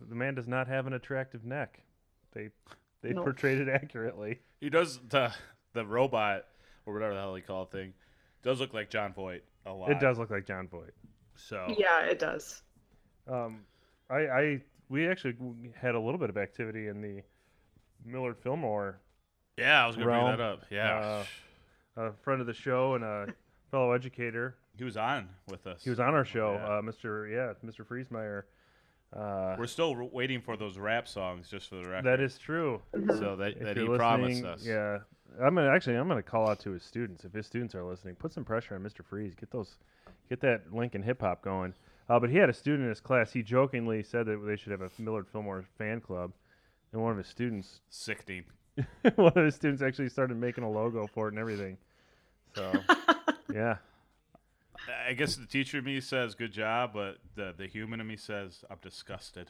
the 0.10 0.16
man 0.16 0.36
does 0.36 0.48
not 0.48 0.68
have 0.68 0.88
an 0.88 0.94
attractive 0.94 1.44
neck. 1.46 1.80
They 2.34 2.50
they 3.02 3.14
No. 3.14 3.24
portrayed 3.24 3.60
it 3.60 3.68
accurately. 3.70 4.40
He 4.60 4.70
does 4.70 5.00
the 5.10 5.34
the 5.74 5.86
robot 5.86 6.46
or 6.86 6.94
whatever 6.94 7.14
the 7.14 7.20
hell 7.20 7.36
he 7.36 7.42
call 7.42 7.64
it 7.64 7.72
thing. 7.72 7.94
Does 8.44 8.60
look 8.60 8.74
like 8.74 8.90
Jon 8.90 9.14
Voight 9.14 9.44
a 9.66 9.72
lot. 9.74 9.92
It 9.92 10.00
does 10.00 10.18
look 10.18 10.30
like 10.32 10.46
Jon 10.48 10.68
Voight. 10.68 10.94
So 11.36 11.74
Yeah, 11.78 12.02
it 12.06 12.18
does. 12.20 12.62
Um, 13.28 13.62
I, 14.10 14.18
I 14.28 14.62
we 14.92 15.08
actually 15.08 15.36
had 15.76 15.96
a 15.96 16.00
little 16.00 16.20
bit 16.20 16.30
of 16.30 16.38
activity 16.38 16.88
in 16.88 17.02
the 17.02 17.22
Millard 18.06 18.38
Fillmore 18.44 19.00
yeah, 19.58 19.84
I 19.84 19.88
was 19.88 19.96
gonna 19.96 20.08
bring 20.08 20.26
that 20.26 20.40
up. 20.40 20.64
Yeah, 20.72 21.24
uh, 21.98 22.02
a 22.02 22.12
friend 22.24 22.42
of 22.42 22.48
the 22.48 22.54
show 22.54 22.96
and 22.96 23.04
a 23.04 23.28
fellow 23.72 23.92
educator. 23.92 24.56
he 24.78 24.84
was 24.84 24.98
on 24.98 25.28
with 25.50 25.68
us. 25.68 25.84
He 25.84 25.90
was 25.90 26.00
on 26.00 26.14
our 26.16 26.26
show, 26.26 26.54
Yeah. 26.54 26.66
uh, 26.78 26.82
Mr. 26.82 27.30
Yeah, 27.32 27.54
Mr. 27.70 27.86
Friesmeyer. 27.86 28.44
Uh, 29.14 29.56
We're 29.60 29.68
still 29.68 29.92
r- 29.92 30.06
waiting 30.06 30.42
for 30.42 30.56
those 30.56 30.78
rap 30.78 31.06
songs, 31.08 31.50
just 31.50 31.68
for 31.70 31.76
the 31.76 31.88
record. 31.88 32.06
that 32.06 32.22
is 32.22 32.38
true. 32.38 32.82
so 33.20 33.36
that, 33.36 33.60
that 33.60 33.78
he 33.78 33.86
promised 33.86 34.46
us. 34.46 34.66
Yeah, 34.66 35.00
I'm 35.40 35.54
gonna 35.54 35.70
actually 35.70 35.96
I'm 35.98 36.08
gonna 36.08 36.24
call 36.24 36.50
out 36.50 36.60
to 36.62 36.72
his 36.72 36.84
students. 36.84 37.26
If 37.26 37.34
his 37.34 37.46
students 37.46 37.76
are 37.76 37.84
listening, 37.84 38.16
put 38.16 38.34
some 38.34 38.46
pressure 38.46 38.74
on 38.76 38.82
Mr. 38.82 39.06
Freeze. 39.06 39.36
Get 39.36 39.52
those, 39.52 39.76
get 40.30 40.40
that 40.42 40.74
Lincoln 40.74 41.04
hip 41.04 41.22
hop 41.22 41.44
going. 41.44 41.74
Uh, 42.12 42.20
but 42.20 42.30
he 42.30 42.36
had 42.36 42.50
a 42.50 42.54
student 42.54 42.84
in 42.84 42.90
his 42.90 43.00
class. 43.00 43.32
He 43.32 43.42
jokingly 43.42 44.04
said 44.04 44.26
that 44.26 44.46
they 44.46 44.58
should 44.58 44.74
have 44.74 44.82
a 44.82 44.90
Millard 45.02 45.30
Fillmore 45.30 45.64
fan 45.78 46.02
club, 46.02 46.34
and 46.92 47.02
one 47.02 47.14
of 47.14 47.18
his 47.18 47.28
students 47.28 47.80
Sickening. 47.90 48.44
one 49.16 49.32
of 49.34 49.46
his 49.46 49.56
students 49.56 49.82
actually 49.82 50.10
started 50.10 50.36
making 50.36 50.66
a 50.66 50.70
logo 50.70 51.08
for 51.08 51.30
it 51.30 51.32
and 51.32 51.40
everything. 51.40 51.78
So 52.54 52.74
yeah, 53.54 53.78
I 55.08 55.14
guess 55.14 55.38
the 55.38 55.46
teacher 55.46 55.78
in 55.78 55.86
me 55.86 56.02
says 56.02 56.36
good 56.36 56.52
job, 56.52 56.92
but 56.94 57.20
the 57.36 57.54
the 57.58 57.68
human 57.68 58.02
in 58.02 58.08
me 58.08 58.18
says 58.18 58.66
I'm 58.70 58.80
disgusted. 58.82 59.50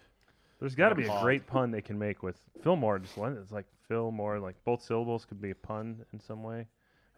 there's 0.59 0.75
got 0.75 0.89
to 0.89 0.95
be 0.95 1.07
a 1.07 1.21
great 1.23 1.47
pun 1.47 1.71
they 1.71 1.81
can 1.81 1.97
make 1.97 2.21
with 2.21 2.37
Fillmore. 2.61 2.99
Just 2.99 3.17
one, 3.17 3.39
it's 3.41 3.51
like 3.51 3.65
Fillmore, 3.87 4.37
like 4.37 4.55
both 4.65 4.83
syllables 4.83 5.25
could 5.25 5.41
be 5.41 5.49
a 5.49 5.55
pun 5.55 6.05
in 6.13 6.19
some 6.19 6.43
way. 6.43 6.67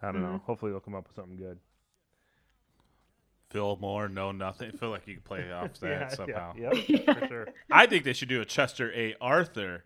I 0.00 0.10
don't 0.10 0.22
know. 0.22 0.40
Hopefully 0.46 0.70
they'll 0.72 0.80
come 0.80 0.94
up 0.94 1.06
with 1.06 1.16
something 1.16 1.36
good. 1.36 1.58
Phil 3.54 3.78
Moore, 3.80 4.08
no 4.08 4.32
nothing. 4.32 4.72
I 4.74 4.76
feel 4.76 4.90
like 4.90 5.06
you 5.06 5.14
could 5.14 5.24
play 5.24 5.52
off 5.52 5.74
that 5.80 6.10
somehow. 6.10 6.54
Yeah, 6.58 6.72
yep, 6.88 7.20
for 7.20 7.26
sure. 7.28 7.48
I 7.70 7.86
think 7.86 8.02
they 8.02 8.12
should 8.12 8.28
do 8.28 8.40
a 8.40 8.44
Chester 8.44 8.92
A. 8.92 9.14
Arthur 9.20 9.84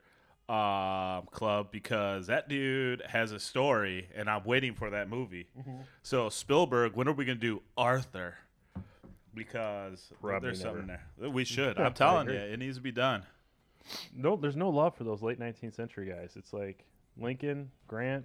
um, 0.48 1.28
club 1.30 1.70
because 1.70 2.28
that 2.28 2.48
dude 2.48 3.02
has 3.06 3.30
a 3.30 3.38
story, 3.38 4.08
and 4.16 4.30
I'm 4.30 4.42
waiting 4.44 4.72
for 4.72 4.88
that 4.88 5.10
movie. 5.10 5.48
Mm-hmm. 5.58 5.82
So 6.02 6.30
Spielberg, 6.30 6.96
when 6.96 7.08
are 7.08 7.12
we 7.12 7.26
gonna 7.26 7.38
do 7.38 7.60
Arthur? 7.76 8.38
Because 9.34 10.10
Probably 10.18 10.48
there's 10.48 10.62
something 10.62 10.86
there. 10.86 11.28
We 11.28 11.44
should. 11.44 11.78
I 11.78 11.84
I'm 11.84 11.92
telling 11.92 12.26
you, 12.28 12.36
agree. 12.36 12.54
it 12.54 12.58
needs 12.58 12.78
to 12.78 12.82
be 12.82 12.90
done. 12.90 13.24
No, 14.16 14.34
there's 14.36 14.56
no 14.56 14.70
love 14.70 14.96
for 14.96 15.04
those 15.04 15.20
late 15.20 15.38
19th 15.38 15.74
century 15.74 16.08
guys. 16.08 16.36
It's 16.36 16.54
like 16.54 16.86
Lincoln, 17.18 17.70
Grant, 17.86 18.24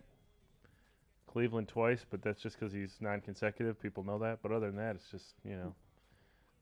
Cleveland 1.33 1.67
twice, 1.67 2.05
but 2.09 2.21
that's 2.21 2.41
just 2.41 2.59
because 2.59 2.71
he's 2.71 2.95
non-consecutive. 3.01 3.81
People 3.81 4.03
know 4.03 4.19
that. 4.19 4.39
But 4.43 4.51
other 4.51 4.67
than 4.67 4.75
that, 4.77 4.95
it's 4.95 5.09
just 5.09 5.33
you 5.43 5.55
know, 5.55 5.73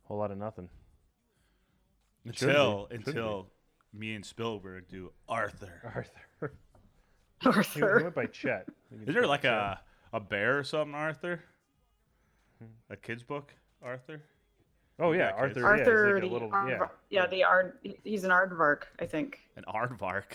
a 0.05 0.07
whole 0.07 0.17
lot 0.17 0.31
of 0.31 0.37
nothing. 0.37 0.69
It. 2.25 2.29
Until 2.29 2.87
be. 2.89 2.95
until 2.95 3.47
me 3.93 4.15
and 4.15 4.25
Spielberg 4.25 4.87
do 4.87 5.11
Arthur. 5.27 5.81
Arthur. 6.41 6.53
He, 7.41 7.79
he 7.79 7.83
went 7.83 8.15
by 8.15 8.27
Chet. 8.27 8.65
I 8.67 8.71
think 8.89 9.01
it's 9.01 9.09
Is 9.09 9.15
there 9.15 9.27
like 9.27 9.41
Chet. 9.41 9.51
a 9.51 9.79
a 10.13 10.19
bear 10.21 10.57
or 10.59 10.63
something, 10.63 10.95
Arthur? 10.95 11.43
Hmm. 12.59 12.93
A 12.93 12.95
kid's 12.95 13.23
book, 13.23 13.53
Arthur? 13.83 14.21
Oh 14.99 15.11
yeah, 15.11 15.31
got 15.31 15.47
kids. 15.53 15.57
Arthur. 15.57 15.59
yeah, 15.59 15.77
he's 15.77 15.87
Arthur, 15.87 16.13
like 16.13 16.23
a 16.23 16.27
the 16.27 16.33
little, 16.33 16.49
Aardvark- 16.49 16.89
yeah. 17.09 17.21
yeah, 17.23 17.27
the 17.27 17.43
Ard. 17.43 17.73
He's 18.03 18.23
an 18.23 18.29
aardvark, 18.31 18.83
I 18.99 19.05
think. 19.05 19.39
An 19.57 19.63
aardvark. 19.67 20.33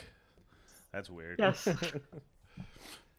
That's 0.93 1.09
weird. 1.09 1.39
Yes, 1.39 1.69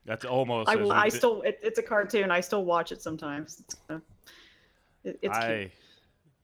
That's 0.08 0.24
almost. 0.24 0.70
I 0.70 0.78
will. 0.78 0.94
I 0.94 1.10
still. 1.10 1.42
It, 1.42 1.60
it's 1.62 1.78
a 1.80 1.84
cartoon. 1.84 2.32
I 2.32 2.40
still 2.40 2.64
watch 2.64 2.94
it 2.94 3.02
sometimes. 3.02 3.60
It's, 3.60 3.76
uh, 3.90 4.00
it, 5.04 5.20
it's 5.22 5.38
cute. 5.38 5.72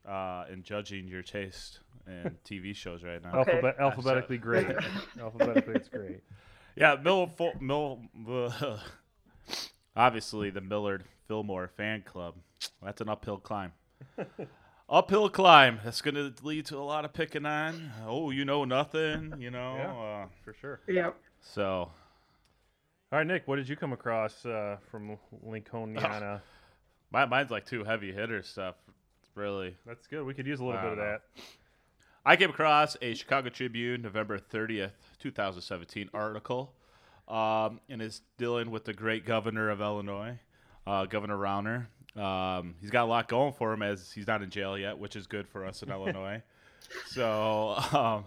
I 0.05 0.11
uh, 0.11 0.45
am 0.51 0.63
judging 0.63 1.07
your 1.07 1.23
taste 1.23 1.79
in 2.05 2.35
TV 2.45 2.75
shows 2.75 3.03
right 3.03 3.23
now. 3.23 3.39
Okay. 3.39 3.53
Alphabet, 3.53 3.75
alphabetically 3.79 4.37
great. 4.37 4.67
alphabetically, 5.19 5.75
it's 5.75 5.87
great. 5.87 6.19
Yeah, 6.75 6.97
Mill, 7.01 7.27
Fo- 7.27 7.53
Mill, 7.61 8.01
obviously 9.95 10.49
the 10.49 10.59
Millard 10.61 11.05
Fillmore 11.29 11.69
fan 11.69 12.01
club. 12.01 12.35
That's 12.81 12.99
an 12.99 13.07
uphill 13.07 13.37
climb. 13.37 13.71
uphill 14.89 15.29
climb. 15.29 15.79
That's 15.85 16.01
going 16.01 16.15
to 16.15 16.33
lead 16.43 16.65
to 16.65 16.77
a 16.77 16.83
lot 16.83 17.05
of 17.05 17.13
picking 17.13 17.45
on. 17.45 17.91
Oh, 18.05 18.31
you 18.31 18.43
know 18.43 18.65
nothing. 18.65 19.35
You 19.37 19.51
know. 19.51 19.75
Yeah. 19.77 19.93
Uh, 19.93 20.27
For 20.43 20.53
sure. 20.53 20.81
Yeah. 20.87 21.11
so 21.39 21.91
All 23.13 23.19
right, 23.19 23.27
Nick, 23.27 23.47
what 23.47 23.57
did 23.57 23.69
you 23.69 23.75
come 23.75 23.93
across 23.93 24.43
uh, 24.43 24.77
from 24.89 25.19
Lincolniana? 25.47 26.41
my 27.11 27.27
mine's 27.27 27.51
like 27.51 27.63
two 27.63 27.83
heavy 27.83 28.11
hitter 28.11 28.41
stuff. 28.41 28.73
Really. 29.35 29.77
That's 29.85 30.07
good. 30.07 30.25
We 30.25 30.33
could 30.33 30.47
use 30.47 30.59
a 30.59 30.65
little 30.65 30.81
bit 30.81 30.93
of 30.93 30.97
know. 30.97 31.03
that. 31.03 31.21
I 32.25 32.35
came 32.35 32.49
across 32.49 32.97
a 33.03 33.13
Chicago 33.13 33.49
Tribune 33.49 34.01
November 34.01 34.39
30th, 34.39 34.93
2017 35.19 36.09
article, 36.11 36.73
um, 37.27 37.81
and 37.87 38.01
it's 38.01 38.23
dealing 38.39 38.71
with 38.71 38.85
the 38.85 38.93
great 38.93 39.27
governor 39.27 39.69
of 39.69 39.79
Illinois, 39.79 40.39
uh, 40.87 41.05
Governor 41.05 41.37
Rauner. 41.37 41.85
Um, 42.19 42.73
he's 42.81 42.89
got 42.89 43.03
a 43.03 43.05
lot 43.05 43.27
going 43.27 43.53
for 43.53 43.73
him 43.73 43.83
as 43.83 44.11
he's 44.11 44.25
not 44.25 44.41
in 44.41 44.49
jail 44.49 44.75
yet, 44.75 44.97
which 44.97 45.15
is 45.15 45.27
good 45.27 45.47
for 45.47 45.67
us 45.67 45.83
in 45.83 45.91
Illinois. 45.91 46.41
So, 47.09 47.75
um, 47.93 48.25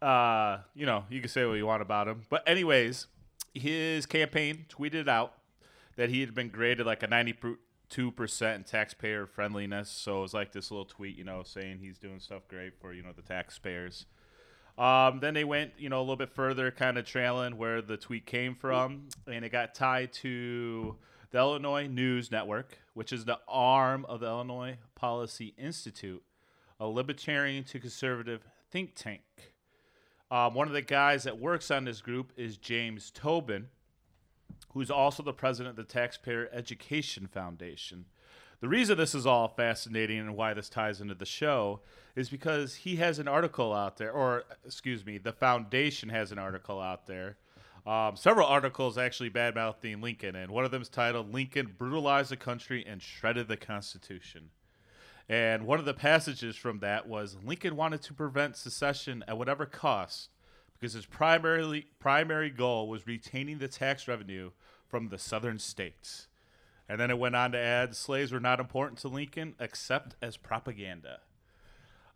uh, 0.00 0.60
you 0.74 0.86
know, 0.86 1.04
you 1.10 1.20
can 1.20 1.28
say 1.28 1.44
what 1.44 1.58
you 1.58 1.66
want 1.66 1.82
about 1.82 2.08
him. 2.08 2.22
But, 2.30 2.48
anyways, 2.48 3.08
his 3.54 4.06
campaign 4.06 4.66
tweeted 4.68 5.08
out 5.08 5.34
that 5.96 6.10
he 6.10 6.20
had 6.20 6.34
been 6.34 6.48
graded 6.48 6.86
like 6.86 7.02
a 7.02 7.08
92% 7.08 7.56
in 8.54 8.64
taxpayer 8.64 9.26
friendliness. 9.26 9.88
So 9.88 10.18
it 10.18 10.22
was 10.22 10.34
like 10.34 10.52
this 10.52 10.70
little 10.70 10.84
tweet, 10.84 11.16
you 11.16 11.24
know, 11.24 11.42
saying 11.44 11.78
he's 11.78 11.98
doing 11.98 12.20
stuff 12.20 12.48
great 12.48 12.74
for, 12.80 12.92
you 12.92 13.02
know, 13.02 13.12
the 13.14 13.22
taxpayers. 13.22 14.06
Um, 14.76 15.20
then 15.20 15.34
they 15.34 15.44
went, 15.44 15.72
you 15.78 15.88
know, 15.88 15.98
a 15.98 16.02
little 16.02 16.16
bit 16.16 16.34
further, 16.34 16.72
kind 16.72 16.98
of 16.98 17.06
trailing 17.06 17.56
where 17.56 17.80
the 17.80 17.96
tweet 17.96 18.26
came 18.26 18.56
from, 18.56 19.08
and 19.26 19.44
it 19.44 19.52
got 19.52 19.74
tied 19.74 20.12
to 20.14 20.96
the 21.30 21.38
Illinois 21.38 21.86
News 21.86 22.32
Network, 22.32 22.78
which 22.92 23.12
is 23.12 23.24
the 23.24 23.38
arm 23.46 24.04
of 24.06 24.18
the 24.18 24.26
Illinois 24.26 24.78
Policy 24.96 25.54
Institute, 25.56 26.24
a 26.80 26.86
libertarian 26.86 27.62
to 27.64 27.78
conservative 27.78 28.42
think 28.72 28.96
tank. 28.96 29.53
Um, 30.34 30.52
one 30.52 30.66
of 30.66 30.72
the 30.72 30.82
guys 30.82 31.22
that 31.22 31.38
works 31.38 31.70
on 31.70 31.84
this 31.84 32.00
group 32.00 32.32
is 32.36 32.56
James 32.56 33.12
Tobin, 33.12 33.68
who's 34.72 34.90
also 34.90 35.22
the 35.22 35.32
president 35.32 35.70
of 35.70 35.76
the 35.76 35.92
Taxpayer 35.92 36.48
Education 36.52 37.28
Foundation. 37.28 38.06
The 38.60 38.66
reason 38.66 38.98
this 38.98 39.14
is 39.14 39.28
all 39.28 39.46
fascinating 39.46 40.18
and 40.18 40.34
why 40.34 40.52
this 40.52 40.68
ties 40.68 41.00
into 41.00 41.14
the 41.14 41.24
show 41.24 41.82
is 42.16 42.30
because 42.30 42.74
he 42.74 42.96
has 42.96 43.20
an 43.20 43.28
article 43.28 43.72
out 43.72 43.96
there, 43.96 44.10
or 44.10 44.42
excuse 44.66 45.06
me, 45.06 45.18
the 45.18 45.32
foundation 45.32 46.08
has 46.08 46.32
an 46.32 46.40
article 46.40 46.80
out 46.80 47.06
there. 47.06 47.36
Um, 47.86 48.16
several 48.16 48.48
articles 48.48 48.98
actually 48.98 49.30
badmouthing 49.30 50.02
Lincoln, 50.02 50.34
and 50.34 50.50
one 50.50 50.64
of 50.64 50.72
them 50.72 50.82
is 50.82 50.88
titled 50.88 51.32
"Lincoln 51.32 51.76
Brutalized 51.78 52.32
the 52.32 52.36
Country 52.36 52.84
and 52.84 53.00
Shredded 53.00 53.46
the 53.46 53.56
Constitution." 53.56 54.50
And 55.28 55.66
one 55.66 55.78
of 55.78 55.84
the 55.84 55.94
passages 55.94 56.56
from 56.56 56.80
that 56.80 57.08
was 57.08 57.36
Lincoln 57.42 57.76
wanted 57.76 58.02
to 58.02 58.14
prevent 58.14 58.56
secession 58.56 59.24
at 59.26 59.38
whatever 59.38 59.64
cost 59.64 60.28
because 60.74 60.92
his 60.92 61.06
primarily 61.06 61.86
primary 61.98 62.50
goal 62.50 62.88
was 62.88 63.06
retaining 63.06 63.58
the 63.58 63.68
tax 63.68 64.06
revenue 64.06 64.50
from 64.86 65.08
the 65.08 65.18
southern 65.18 65.58
states. 65.58 66.28
And 66.88 67.00
then 67.00 67.10
it 67.10 67.18
went 67.18 67.36
on 67.36 67.52
to 67.52 67.58
add 67.58 67.96
slaves 67.96 68.32
were 68.32 68.40
not 68.40 68.60
important 68.60 68.98
to 69.00 69.08
Lincoln 69.08 69.54
except 69.58 70.14
as 70.20 70.36
propaganda. 70.36 71.20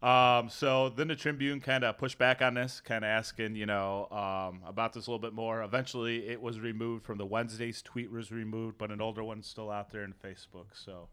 Um, 0.03 0.49
so 0.49 0.91
then 0.91 1.09
the 1.09 1.17
Tribune 1.17 1.61
kind 1.61 1.83
of 1.83 1.99
pushed 1.99 2.19
back 2.19 2.41
on 2.41 2.55
this, 2.55 2.81
kind 2.81 3.05
of 3.05 3.09
asking, 3.09 3.57
you 3.57 3.67
know, 3.67 4.07
um, 4.11 4.61
about 4.69 4.93
this 4.93 5.07
a 5.07 5.11
little 5.11 5.19
bit 5.19 5.33
more. 5.33 5.63
Eventually, 5.63 6.29
it 6.29 6.41
was 6.41 6.61
removed 6.61 7.05
from 7.05 7.19
the 7.19 7.27
Wednesday's 7.27 7.83
tweet 7.83 8.13
was 8.13 8.31
removed, 8.31 8.79
but 8.79 8.93
an 8.93 9.01
older 9.01 9.25
one's 9.25 9.49
still 9.49 9.71
out 9.71 9.91
there 9.91 10.05
in 10.05 10.13
Facebook. 10.13 10.67
So 10.73 11.09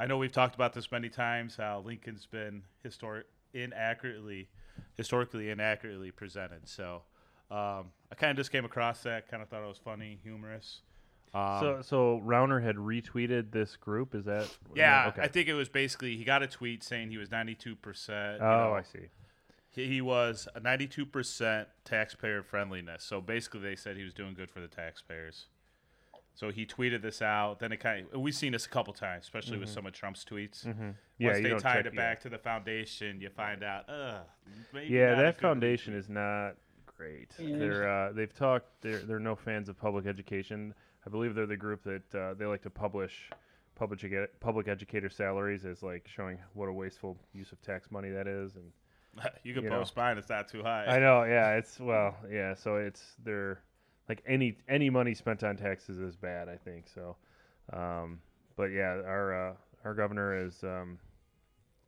I 0.00 0.06
know 0.06 0.16
we've 0.16 0.32
talked 0.32 0.54
about 0.54 0.72
this 0.72 0.90
many 0.90 1.10
times 1.10 1.56
how 1.56 1.82
Lincoln's 1.84 2.24
been 2.24 2.62
historic 2.82 3.26
inaccurately, 3.52 4.48
historically 4.96 5.50
inaccurately 5.50 6.10
presented. 6.10 6.66
So 6.66 7.02
um, 7.50 7.92
I 8.10 8.14
kind 8.16 8.30
of 8.30 8.38
just 8.38 8.50
came 8.50 8.64
across 8.64 9.02
that, 9.02 9.28
kind 9.28 9.42
of 9.42 9.50
thought 9.50 9.62
it 9.62 9.68
was 9.68 9.76
funny, 9.78 10.18
humorous. 10.22 10.80
Um, 11.34 11.60
so 11.60 11.82
so 11.82 12.22
Rauner 12.24 12.62
had 12.62 12.76
retweeted 12.76 13.52
this 13.52 13.76
group. 13.76 14.14
Is 14.14 14.24
that? 14.24 14.48
yeah, 14.74 15.08
Okay. 15.08 15.22
I 15.22 15.28
think 15.28 15.48
it 15.48 15.54
was 15.54 15.68
basically 15.68 16.16
he 16.16 16.24
got 16.24 16.42
a 16.42 16.46
tweet 16.46 16.82
saying 16.82 17.10
he 17.10 17.18
was 17.18 17.30
ninety 17.30 17.54
two 17.54 17.76
percent. 17.76 18.40
oh, 18.40 18.72
I 18.72 18.82
see. 18.82 19.10
He, 19.68 19.86
he 19.86 20.00
was 20.00 20.48
ninety 20.60 20.86
two 20.86 21.04
percent 21.06 21.68
taxpayer 21.84 22.42
friendliness. 22.42 23.04
So 23.04 23.20
basically, 23.20 23.60
they 23.60 23.76
said 23.76 23.96
he 23.96 24.02
was 24.02 24.14
doing 24.14 24.34
good 24.34 24.50
for 24.50 24.60
the 24.60 24.66
taxpayers. 24.66 25.46
So 26.40 26.50
he 26.50 26.64
tweeted 26.64 27.02
this 27.02 27.20
out. 27.20 27.58
Then 27.60 27.70
it 27.70 27.80
kind 27.80 28.06
of 28.10 28.18
we've 28.18 28.34
seen 28.34 28.52
this 28.52 28.64
a 28.64 28.68
couple 28.70 28.94
times, 28.94 29.24
especially 29.24 29.58
with 29.58 29.68
some 29.68 29.84
of 29.84 29.92
Trump's 29.92 30.24
tweets. 30.24 30.64
Mm-hmm. 30.66 30.90
Yeah, 31.18 31.32
Once 31.32 31.42
they 31.42 31.50
tied 31.50 31.60
check- 31.60 31.86
it 31.86 31.92
yeah. 31.94 32.00
back 32.00 32.20
to 32.20 32.30
the 32.30 32.38
foundation, 32.38 33.20
you 33.20 33.28
find 33.28 33.62
out, 33.62 33.90
uh, 33.90 34.20
maybe 34.72 34.86
Yeah, 34.90 35.16
that 35.16 35.38
foundation 35.38 35.92
retweet. 35.92 35.98
is 35.98 36.08
not 36.08 36.52
great. 36.86 37.32
Yeah. 37.38 37.58
They're 37.58 37.88
uh, 37.90 38.12
they've 38.12 38.32
talked. 38.34 38.68
They're 38.80 39.00
they're 39.00 39.20
no 39.20 39.36
fans 39.36 39.68
of 39.68 39.78
public 39.78 40.06
education. 40.06 40.72
I 41.06 41.10
believe 41.10 41.34
they're 41.34 41.44
the 41.44 41.58
group 41.58 41.82
that 41.84 42.14
uh, 42.18 42.32
they 42.32 42.46
like 42.46 42.62
to 42.62 42.70
publish 42.70 43.28
public 43.74 44.00
edu- 44.00 44.28
public 44.40 44.66
educator 44.66 45.10
salaries 45.10 45.66
as 45.66 45.82
like 45.82 46.08
showing 46.08 46.38
what 46.54 46.70
a 46.70 46.72
wasteful 46.72 47.18
use 47.34 47.52
of 47.52 47.60
tax 47.60 47.90
money 47.90 48.08
that 48.08 48.26
is. 48.26 48.56
And 48.56 48.72
you 49.44 49.52
can 49.52 49.64
you 49.64 49.68
know. 49.68 49.80
post 49.80 49.94
mine; 49.94 50.16
it's 50.16 50.30
not 50.30 50.48
too 50.48 50.62
high. 50.62 50.86
I 50.86 51.00
know, 51.00 51.24
yeah, 51.24 51.56
it's 51.56 51.78
well, 51.78 52.16
yeah. 52.32 52.54
So 52.54 52.76
it's 52.76 53.12
they're 53.22 53.60
like 54.10 54.24
any 54.26 54.56
any 54.68 54.90
money 54.90 55.14
spent 55.14 55.44
on 55.44 55.56
taxes 55.56 56.00
is 56.00 56.16
bad. 56.16 56.48
I 56.48 56.56
think 56.56 56.86
so. 56.92 57.14
Um, 57.72 58.18
but 58.56 58.72
yeah, 58.72 59.00
our 59.06 59.50
uh, 59.50 59.54
our 59.84 59.94
governor 59.94 60.46
is 60.46 60.64
um, 60.64 60.98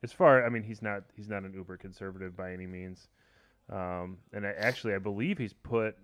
as 0.04 0.12
far. 0.12 0.46
I 0.46 0.48
mean, 0.48 0.62
he's 0.62 0.82
not 0.82 1.02
he's 1.16 1.28
not 1.28 1.42
an 1.42 1.52
uber 1.52 1.76
conservative 1.76 2.36
by 2.36 2.52
any 2.52 2.68
means. 2.68 3.08
Um, 3.68 4.18
and 4.32 4.46
I, 4.46 4.50
actually, 4.50 4.94
I 4.94 4.98
believe 4.98 5.36
he's 5.36 5.52
put 5.52 5.96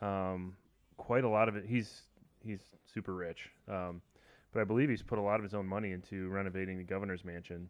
um, 0.00 0.56
quite 0.96 1.22
a 1.22 1.28
lot 1.28 1.48
of 1.48 1.54
it. 1.54 1.64
He's 1.64 2.02
he's 2.44 2.62
super 2.92 3.14
rich, 3.14 3.48
um, 3.68 4.02
but 4.52 4.62
I 4.62 4.64
believe 4.64 4.88
he's 4.88 5.02
put 5.02 5.20
a 5.20 5.22
lot 5.22 5.36
of 5.36 5.44
his 5.44 5.54
own 5.54 5.68
money 5.68 5.92
into 5.92 6.28
renovating 6.28 6.76
the 6.76 6.84
governor's 6.84 7.24
mansion. 7.24 7.68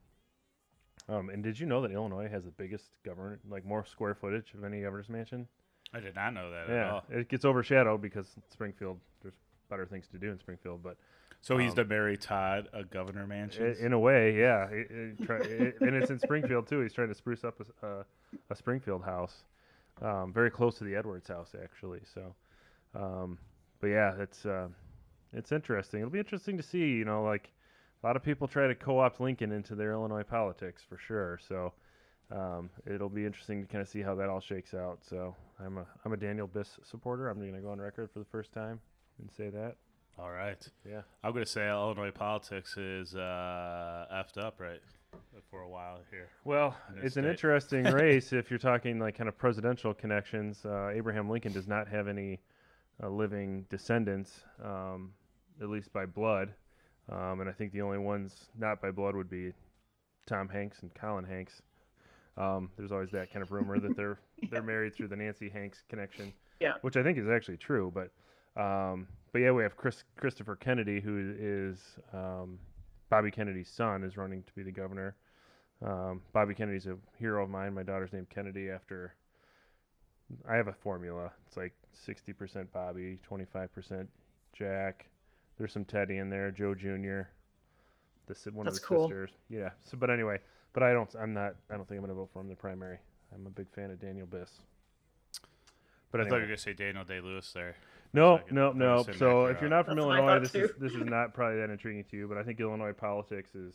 Um, 1.11 1.29
and 1.29 1.43
did 1.43 1.61
you 1.61 1.67
know 1.67 1.83
that 1.83 1.91
Illinois 1.91 2.29
has 2.31 2.45
the 2.45 2.53
biggest 2.53 2.87
governor, 3.05 3.39
like 3.51 3.67
more 3.67 3.85
square 3.85 4.15
footage 4.15 4.55
of 4.55 4.65
any 4.65 4.81
governor's 4.81 5.11
mansion? 5.11 5.47
I 5.95 6.01
did 6.01 6.15
not 6.15 6.33
know 6.35 6.51
that 6.51 6.71
at 6.71 6.75
Yeah, 6.75 6.93
all. 6.93 7.05
it 7.11 7.29
gets 7.29 7.45
overshadowed 7.45 8.01
because 8.01 8.27
Springfield. 8.51 8.99
There's 9.23 9.35
better 9.69 9.87
things 9.87 10.07
to 10.09 10.19
do 10.19 10.31
in 10.31 10.39
Springfield, 10.39 10.83
but 10.83 10.97
So 11.41 11.59
he's 11.59 11.71
Um, 11.71 11.77
the 11.77 11.85
Mary 11.87 12.17
Todd 12.17 12.69
of 12.73 12.91
Governor 12.91 13.27
Mansions. 13.27 13.79
in 13.81 13.93
a 13.93 13.99
way, 13.99 14.39
yeah. 14.39 14.69
It, 14.69 14.91
it 14.91 15.23
try, 15.27 15.37
it, 15.39 15.81
and 15.81 15.95
it's 15.97 16.11
in 16.11 16.19
Springfield 16.19 16.67
too. 16.69 16.81
He's 16.81 16.93
trying 16.93 17.09
to 17.09 17.15
spruce 17.15 17.43
up 17.45 17.61
a 17.83 18.55
Springfield 18.55 19.03
house, 19.05 19.45
um, 20.01 20.33
very 20.33 20.51
close 20.51 20.79
to 20.79 20.85
the 20.85 20.95
Edwards 20.97 21.29
house 21.29 21.55
actually. 21.61 22.01
So, 22.15 22.35
um, 22.95 23.39
but 23.81 23.89
yeah, 23.89 24.15
it's 24.19 24.47
uh, 24.47 24.69
it's 25.33 25.53
interesting. 25.53 26.01
It'll 26.01 26.11
be 26.11 26.19
interesting 26.21 26.57
to 26.57 26.63
see. 26.63 26.91
You 26.93 27.05
know, 27.05 27.23
like 27.25 27.51
a 28.03 28.07
lot 28.07 28.17
of 28.17 28.23
people 28.23 28.47
try 28.49 28.67
to 28.69 28.75
co-opt 28.75 29.21
Lincoln 29.21 29.53
into 29.53 29.75
their 29.75 29.93
Illinois 29.93 30.23
politics 30.25 30.83
for 30.89 30.97
sure. 30.97 31.39
So. 31.49 31.73
Um, 32.33 32.71
it'll 32.87 33.09
be 33.11 33.27
interesting 33.27 33.63
to 33.63 33.69
kind 33.71 33.83
of 33.83 33.89
see 33.89 34.01
how 34.01 34.15
that 34.15 34.29
all 34.29 34.41
shakes 34.41 34.75
out. 34.75 35.01
So 35.09 35.35
I'm 35.65 35.79
a 35.79 35.87
I'm 36.05 36.13
a 36.13 36.17
Daniel 36.17 36.49
Biss 36.49 36.79
supporter. 36.85 37.29
I'm 37.29 37.39
going 37.39 37.55
to 37.55 37.61
go 37.61 37.71
on 37.71 37.81
record 37.81 38.11
for 38.11 38.19
the 38.21 38.25
first 38.25 38.53
time 38.53 38.81
and 39.21 39.31
say 39.31 39.51
that. 39.51 39.77
all 40.19 40.31
right. 40.31 40.67
Yeah. 40.89 41.03
I'm 41.23 41.33
going 41.33 41.45
to 41.45 41.51
say 41.51 41.69
Illinois 41.69 42.11
politics 42.11 42.77
is 42.77 43.15
uh, 43.15 44.07
effed 44.13 44.39
up 44.39 44.61
right 44.61 44.81
for 45.51 45.61
a 45.61 45.69
while 45.69 45.99
here. 46.11 46.29
Well, 46.45 46.75
it's 47.03 47.17
an 47.17 47.27
interesting 47.27 47.85
race 47.93 48.33
if 48.33 48.51
you're 48.51 48.59
talking 48.59 48.99
like 48.99 49.17
kind 49.17 49.29
of 49.29 49.37
presidential 49.37 49.93
connections. 49.93 50.65
Uh, 50.65 50.89
Abraham 50.95 51.29
Lincoln 51.29 51.53
does 51.53 51.69
not 51.69 51.87
have 51.89 52.09
any 52.09 52.41
uh, 53.03 53.09
living 53.09 53.67
descendants, 53.69 54.45
um, 54.65 55.13
at 55.61 55.69
least 55.69 55.93
by 55.93 56.07
blood, 56.07 56.55
um, 57.11 57.41
and 57.41 57.49
I 57.49 57.53
think 57.53 57.73
the 57.73 57.83
only 57.83 57.99
ones 57.99 58.47
not 58.59 58.81
by 58.81 58.91
blood 58.91 59.17
would 59.17 59.29
be 59.31 59.53
Tom 60.27 60.49
Hanks 60.49 60.81
and 60.83 60.95
Colin 60.95 61.25
Hanks. 61.25 61.61
Um, 62.37 62.71
there's 62.79 62.93
always 62.93 63.11
that 63.11 63.33
kind 63.33 63.43
of 63.43 63.53
rumor 63.53 63.79
that 63.79 63.97
they're 63.97 64.19
they're 64.51 64.63
married 64.63 64.95
through 64.95 65.09
the 65.09 65.17
Nancy 65.17 65.49
Hanks 65.49 65.83
connection, 65.89 66.33
Yeah. 66.61 66.75
which 66.81 66.97
I 66.97 67.03
think 67.03 67.19
is 67.19 67.29
actually 67.29 67.59
true. 67.59 67.93
But 67.95 68.11
um, 68.61 69.07
but 69.33 69.41
yeah, 69.41 69.51
we 69.53 69.63
have 69.63 69.77
Chris 69.77 70.05
Christopher 70.17 70.57
Kennedy, 70.57 71.01
who 71.01 71.35
is 71.39 71.79
um, 72.13 72.59
Bobby 73.11 73.31
Kennedy's 73.31 73.69
son, 73.69 74.03
is 74.05 74.17
running 74.17 74.43
to 74.45 74.53
be 74.55 74.63
the 74.63 74.73
governor. 74.73 75.15
Um, 75.85 76.23
Bobby 76.33 76.55
Kennedy's 76.55 76.87
a 76.87 76.97
hero 77.19 77.43
of 77.45 77.51
mine. 77.51 77.75
My 77.75 77.83
daughter's 77.83 78.13
named 78.13 78.31
Kennedy 78.31 78.71
after. 78.71 79.15
I 80.49 80.55
have 80.57 80.69
a 80.69 80.73
formula. 80.73 81.31
It's 81.47 81.57
like 81.59 81.75
60% 82.09 82.67
Bobby, 82.73 83.19
25% 83.29 84.07
Jack. 84.55 85.07
There's 85.59 85.73
some 85.73 85.85
Teddy 85.85 86.19
in 86.19 86.31
there, 86.31 86.51
Joe 86.51 86.75
Jr. 86.75 87.23
The 88.29 88.51
one 88.53 88.65
That's 88.65 88.79
of 88.79 88.83
the 88.83 88.87
cool. 88.89 89.09
sisters. 89.09 89.31
Yeah. 89.51 89.71
So, 89.83 89.99
but 89.99 90.09
anyway, 90.09 90.39
but 90.73 90.83
I 90.83 90.93
don't. 90.93 91.13
I'm 91.21 91.35
not. 91.35 91.55
I 91.71 91.77
don't 91.77 91.89
think 91.89 91.99
I'm 91.99 92.05
gonna 92.05 92.15
vote 92.15 92.31
for 92.33 92.41
him 92.41 92.47
in 92.47 92.51
the 92.51 92.57
primary. 92.57 92.99
I'm 93.35 93.47
a 93.47 93.51
big 93.51 93.71
fan 93.71 93.91
of 93.91 94.01
Daniel 94.01 94.27
Biss. 94.27 94.51
But 96.11 96.21
I 96.21 96.25
thought 96.25 96.37
you 96.37 96.41
were 96.43 96.47
going 96.49 96.57
to 96.57 96.63
say 96.63 96.75
Daniel 96.75 97.05
Day 97.05 97.21
Lewis 97.21 97.51
there. 97.55 97.75
No, 98.13 98.37
second. 98.37 98.55
no, 98.55 98.73
no. 98.73 99.07
So 99.17 99.47
if 99.47 99.63
you're 99.63 99.71
not 99.71 99.87
from 99.87 99.97
That's 99.97 100.07
Illinois, 100.07 100.27
thought 100.27 100.43
this 100.43 100.55
is 100.55 100.71
this 100.79 100.93
is 100.93 101.05
not 101.05 101.33
probably 101.33 101.59
that 101.61 101.71
intriguing 101.71 102.05
to 102.11 102.17
you. 102.17 102.29
But 102.29 102.37
I 102.37 102.43
think 102.43 102.61
Illinois 102.61 102.93
politics 102.93 103.55
is 103.55 103.75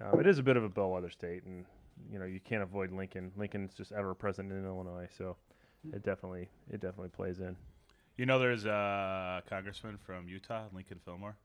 um, 0.00 0.18
it 0.18 0.26
is 0.26 0.38
a 0.38 0.42
bit 0.42 0.56
of 0.56 0.64
a 0.64 0.70
bellwether 0.70 1.10
state, 1.10 1.44
and 1.44 1.66
you 2.10 2.18
know 2.18 2.24
you 2.24 2.40
can't 2.40 2.62
avoid 2.62 2.90
Lincoln. 2.90 3.30
Lincoln's 3.36 3.74
just 3.74 3.92
ever 3.92 4.14
present 4.14 4.50
in 4.50 4.64
Illinois, 4.64 5.08
so 5.18 5.36
it 5.92 6.02
definitely 6.02 6.48
it 6.70 6.80
definitely 6.80 7.10
plays 7.10 7.40
in. 7.40 7.54
You 8.16 8.24
know, 8.24 8.38
there's 8.38 8.64
a 8.64 9.42
congressman 9.48 9.98
from 9.98 10.28
Utah, 10.28 10.64
Lincoln 10.72 11.00
Fillmore. 11.04 11.36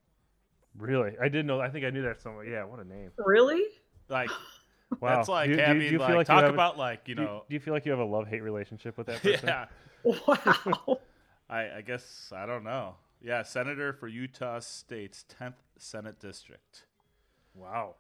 Really, 0.77 1.17
I 1.19 1.27
didn't 1.27 1.47
know. 1.47 1.60
I 1.60 1.69
think 1.69 1.84
I 1.84 1.89
knew 1.89 2.03
that 2.03 2.21
somewhere. 2.21 2.45
Yeah, 2.45 2.63
what 2.63 2.80
a 2.80 2.86
name. 2.86 3.12
Really? 3.17 3.63
Like 4.09 4.29
Wow. 5.01 5.17
that's 5.17 5.27
like 5.29 5.47
Do 5.49 5.51
you- 5.51 5.57
do 5.57 5.73
you- 5.73 5.79
do 5.79 5.85
you 5.85 5.89
feel 5.91 5.99
like, 5.99 6.15
like 6.15 6.27
talk 6.27 6.41
have 6.43 6.51
a- 6.51 6.53
about 6.53 6.77
like 6.77 7.07
you 7.07 7.15
Do 7.15 7.21
you, 7.21 7.27
know 7.27 7.43
do 7.49 7.53
you 7.53 7.59
feel 7.59 7.73
like 7.73 7.85
you 7.85 7.91
have 7.91 7.99
a 7.99 8.05
love 8.05 8.27
hate 8.27 8.41
relationship 8.41 8.97
with 8.97 9.07
that 9.07 9.21
person? 9.21 9.47
yeah. 9.47 9.65
Wow. 10.03 10.99
I, 11.49 11.77
I 11.77 11.81
guess 11.85 12.31
I 12.35 12.45
don't 12.45 12.63
know. 12.63 12.95
Yeah, 13.21 13.43
senator 13.43 13.93
for 13.93 14.07
Utah 14.07 14.59
State's 14.59 15.25
10th 15.39 15.53
Senate 15.77 16.19
District. 16.19 16.83
Wow. 17.55 17.95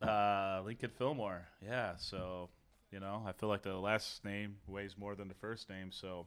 Uh, 0.00 0.62
Lincoln 0.64 0.90
Fillmore. 0.96 1.48
Yeah, 1.64 1.92
so 1.98 2.48
you 2.92 3.00
know, 3.00 3.22
I 3.26 3.32
feel 3.32 3.48
like 3.48 3.62
the 3.62 3.74
last 3.74 4.24
name 4.24 4.56
weighs 4.66 4.96
more 4.98 5.14
than 5.14 5.28
the 5.28 5.34
first 5.34 5.68
name, 5.68 5.90
so 5.92 6.26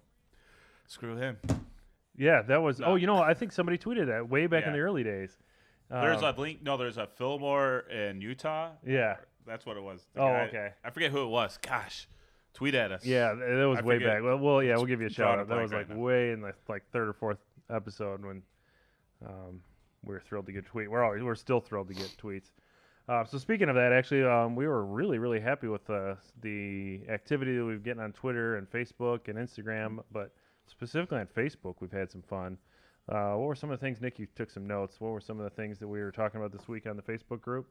screw 0.88 1.16
him. 1.18 1.38
Yeah, 2.16 2.42
that 2.44 2.62
was. 2.62 2.80
No. 2.80 2.88
Oh, 2.88 2.96
you 2.96 3.08
know, 3.08 3.18
I 3.18 3.34
think 3.34 3.52
somebody 3.52 3.78
tweeted 3.78 4.08
that 4.08 4.30
way 4.30 4.46
back 4.48 4.66
in 4.68 4.74
the 4.74 4.80
early 4.80 5.04
days. 5.04 5.36
There's 6.02 6.24
Um, 6.24 6.36
a 6.36 6.40
link. 6.40 6.62
No, 6.64 6.76
there's 6.78 6.98
a 6.98 7.08
Fillmore 7.08 7.80
in 7.90 8.20
Utah. 8.22 8.72
yeah, 8.86 9.18
That's 9.46 9.66
what 9.66 9.78
it 9.78 9.84
was. 9.84 10.06
The 10.14 10.22
Oh, 10.22 10.28
guy- 10.28 10.46
okay. 10.48 10.74
I 10.84 10.90
forget 10.90 11.12
who 11.12 11.24
it 11.24 11.28
was. 11.30 11.58
Gosh, 11.58 12.08
tweet 12.54 12.76
at 12.76 12.92
us. 12.92 13.06
Yeah, 13.06 13.34
th- 13.34 13.40
that 13.40 13.66
was 13.66 13.80
I 13.80 13.82
way 13.82 13.96
forget. 13.96 14.08
back. 14.16 14.24
Well, 14.24 14.38
well, 14.40 14.64
yeah, 14.64 14.76
we'll 14.76 14.86
give 14.86 15.02
you 15.02 15.08
a 15.08 15.10
shout 15.10 15.38
out. 15.40 15.48
That 15.50 15.62
was 15.62 15.72
right 15.72 15.80
like 15.88 15.90
now. 15.90 16.02
way 16.02 16.32
in 16.32 16.42
the 16.42 16.54
like 16.70 16.84
third 16.92 17.08
or 17.10 17.14
fourth 17.14 17.40
episode 17.70 18.24
when 18.26 18.42
um, 19.26 19.62
we 20.04 20.14
were 20.14 20.20
thrilled 20.22 20.46
to 20.48 20.52
get 20.52 20.66
tweet. 20.66 20.90
We're 20.90 21.04
always 21.04 21.22
we're 21.24 21.36
still 21.36 21.60
thrilled 21.62 21.88
to 21.90 21.94
get 21.94 22.16
tweets. 22.22 22.52
Uh, 23.10 23.26
so 23.26 23.38
speaking 23.38 23.68
of 23.68 23.76
that, 23.76 23.92
actually, 23.92 24.24
um, 24.24 24.56
we 24.56 24.66
were 24.66 24.86
really, 24.86 25.20
really 25.20 25.42
happy 25.42 25.68
with 25.68 25.90
uh, 25.90 26.16
the 26.42 27.02
activity 27.10 27.58
that 27.58 27.66
we've 27.66 27.84
getting 27.84 28.02
on 28.02 28.14
Twitter 28.14 28.56
and 28.56 28.70
Facebook 28.72 29.28
and 29.28 29.38
Instagram, 29.38 30.02
but 30.12 30.32
specifically 30.68 31.20
on 31.20 31.28
Facebook, 31.28 31.76
we've 31.82 31.92
had 31.92 32.10
some 32.10 32.22
fun. 32.22 32.58
Uh, 33.10 33.34
what 33.34 33.48
were 33.48 33.56
some 33.56 33.70
of 33.70 33.80
the 33.80 33.86
things, 33.86 34.00
Nick? 34.02 34.18
You 34.18 34.28
took 34.36 34.50
some 34.50 34.66
notes. 34.66 34.96
What 35.00 35.12
were 35.12 35.22
some 35.22 35.40
of 35.40 35.44
the 35.44 35.50
things 35.50 35.80
that 35.80 35.88
we 35.88 36.00
were 36.00 36.12
talking 36.12 36.40
about 36.40 36.52
this 36.52 36.68
week 36.68 36.88
on 36.88 36.96
the 36.96 37.02
Facebook 37.02 37.42
group? 37.42 37.68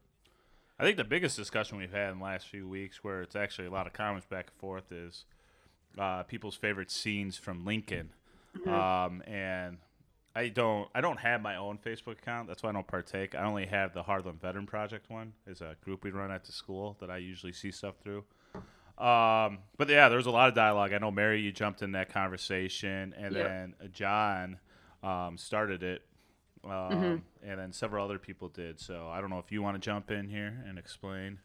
I 0.78 0.84
think 0.84 0.96
the 0.96 1.04
biggest 1.04 1.36
discussion 1.36 1.78
we've 1.78 1.92
had 1.92 2.12
in 2.12 2.18
the 2.18 2.24
last 2.24 2.48
few 2.48 2.68
weeks, 2.68 3.02
where 3.02 3.22
it's 3.22 3.36
actually 3.36 3.68
a 3.68 3.70
lot 3.70 3.86
of 3.86 3.92
comments 3.92 4.26
back 4.26 4.48
and 4.48 4.60
forth, 4.60 4.90
is 4.90 5.24
uh, 5.98 6.22
people's 6.24 6.56
favorite 6.56 6.90
scenes 6.90 7.36
from 7.36 7.64
Lincoln. 7.64 8.10
Um, 8.66 9.22
and 9.26 9.78
I 10.34 10.48
don't, 10.48 10.88
I 10.94 11.00
don't 11.00 11.20
have 11.20 11.40
my 11.40 11.56
own 11.56 11.78
Facebook 11.78 12.18
account. 12.18 12.48
That's 12.48 12.62
why 12.62 12.70
I 12.70 12.72
don't 12.72 12.86
partake. 12.86 13.34
I 13.34 13.44
only 13.44 13.66
have 13.66 13.94
the 13.94 14.02
Harlem 14.02 14.38
Veteran 14.40 14.66
Project 14.66 15.08
one. 15.08 15.32
Is 15.46 15.62
a 15.62 15.76
group 15.82 16.04
we 16.04 16.10
run 16.10 16.30
at 16.30 16.44
the 16.44 16.52
school 16.52 16.96
that 17.00 17.10
I 17.10 17.16
usually 17.16 17.52
see 17.52 17.70
stuff 17.70 17.94
through. 18.02 18.24
Um, 18.98 19.60
but 19.78 19.88
yeah, 19.88 20.08
there 20.08 20.18
was 20.18 20.26
a 20.26 20.30
lot 20.30 20.48
of 20.48 20.54
dialogue. 20.54 20.92
I 20.92 20.98
know 20.98 21.10
Mary, 21.10 21.40
you 21.40 21.52
jumped 21.52 21.80
in 21.80 21.92
that 21.92 22.12
conversation, 22.12 23.14
and 23.16 23.34
then 23.34 23.74
John 23.92 24.58
um, 25.02 25.36
started 25.36 25.82
it, 25.82 26.02
um, 26.64 27.22
and 27.44 27.58
then 27.58 27.72
several 27.72 28.04
other 28.04 28.18
people 28.18 28.48
did. 28.48 28.80
So 28.80 29.08
I 29.08 29.20
don't 29.20 29.30
know 29.30 29.38
if 29.38 29.50
you 29.50 29.62
want 29.62 29.76
to 29.76 29.80
jump 29.80 30.10
in 30.10 30.28
here 30.28 30.64
and 30.68 30.78
explain. 30.78 31.38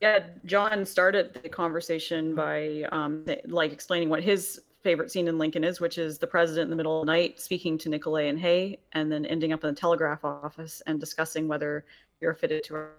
Yeah, 0.00 0.20
John 0.44 0.84
started 0.84 1.38
the 1.42 1.48
conversation 1.48 2.34
by 2.34 2.82
um, 2.92 3.24
like 3.46 3.72
explaining 3.72 4.08
what 4.08 4.22
his 4.22 4.60
favorite 4.82 5.10
scene 5.10 5.26
in 5.26 5.38
Lincoln 5.38 5.64
is, 5.64 5.80
which 5.80 5.98
is 5.98 6.18
the 6.18 6.26
president 6.26 6.64
in 6.64 6.70
the 6.70 6.76
middle 6.76 7.00
of 7.00 7.06
the 7.06 7.12
night 7.12 7.40
speaking 7.40 7.78
to 7.78 7.88
Nicolay 7.88 8.28
and 8.28 8.38
Hay, 8.38 8.78
and 8.92 9.10
then 9.10 9.24
ending 9.26 9.52
up 9.52 9.64
in 9.64 9.74
the 9.74 9.80
telegraph 9.80 10.24
office 10.24 10.82
and 10.86 11.00
discussing 11.00 11.48
whether 11.48 11.84
you're 12.20 12.34
fitted 12.34 12.62
to 12.64 12.74
our. 12.74 12.90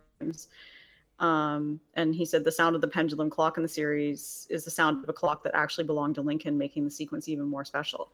Um, 1.20 1.80
and 1.96 2.14
he 2.14 2.26
said 2.26 2.44
the 2.44 2.52
sound 2.52 2.76
of 2.76 2.82
the 2.82 2.88
pendulum 2.88 3.30
clock 3.30 3.58
in 3.58 3.64
the 3.64 3.70
series 3.70 4.48
is 4.50 4.66
the 4.66 4.72
sound 4.72 5.04
of 5.04 5.10
a 5.10 5.14
clock 5.14 5.44
that 5.44 5.56
actually 5.56 5.86
belonged 5.86 6.16
to 6.16 6.22
Lincoln, 6.22 6.58
making 6.58 6.84
the 6.84 6.92
sequence 6.92 7.28
even 7.30 7.46
more 7.46 7.66
special. 7.66 8.12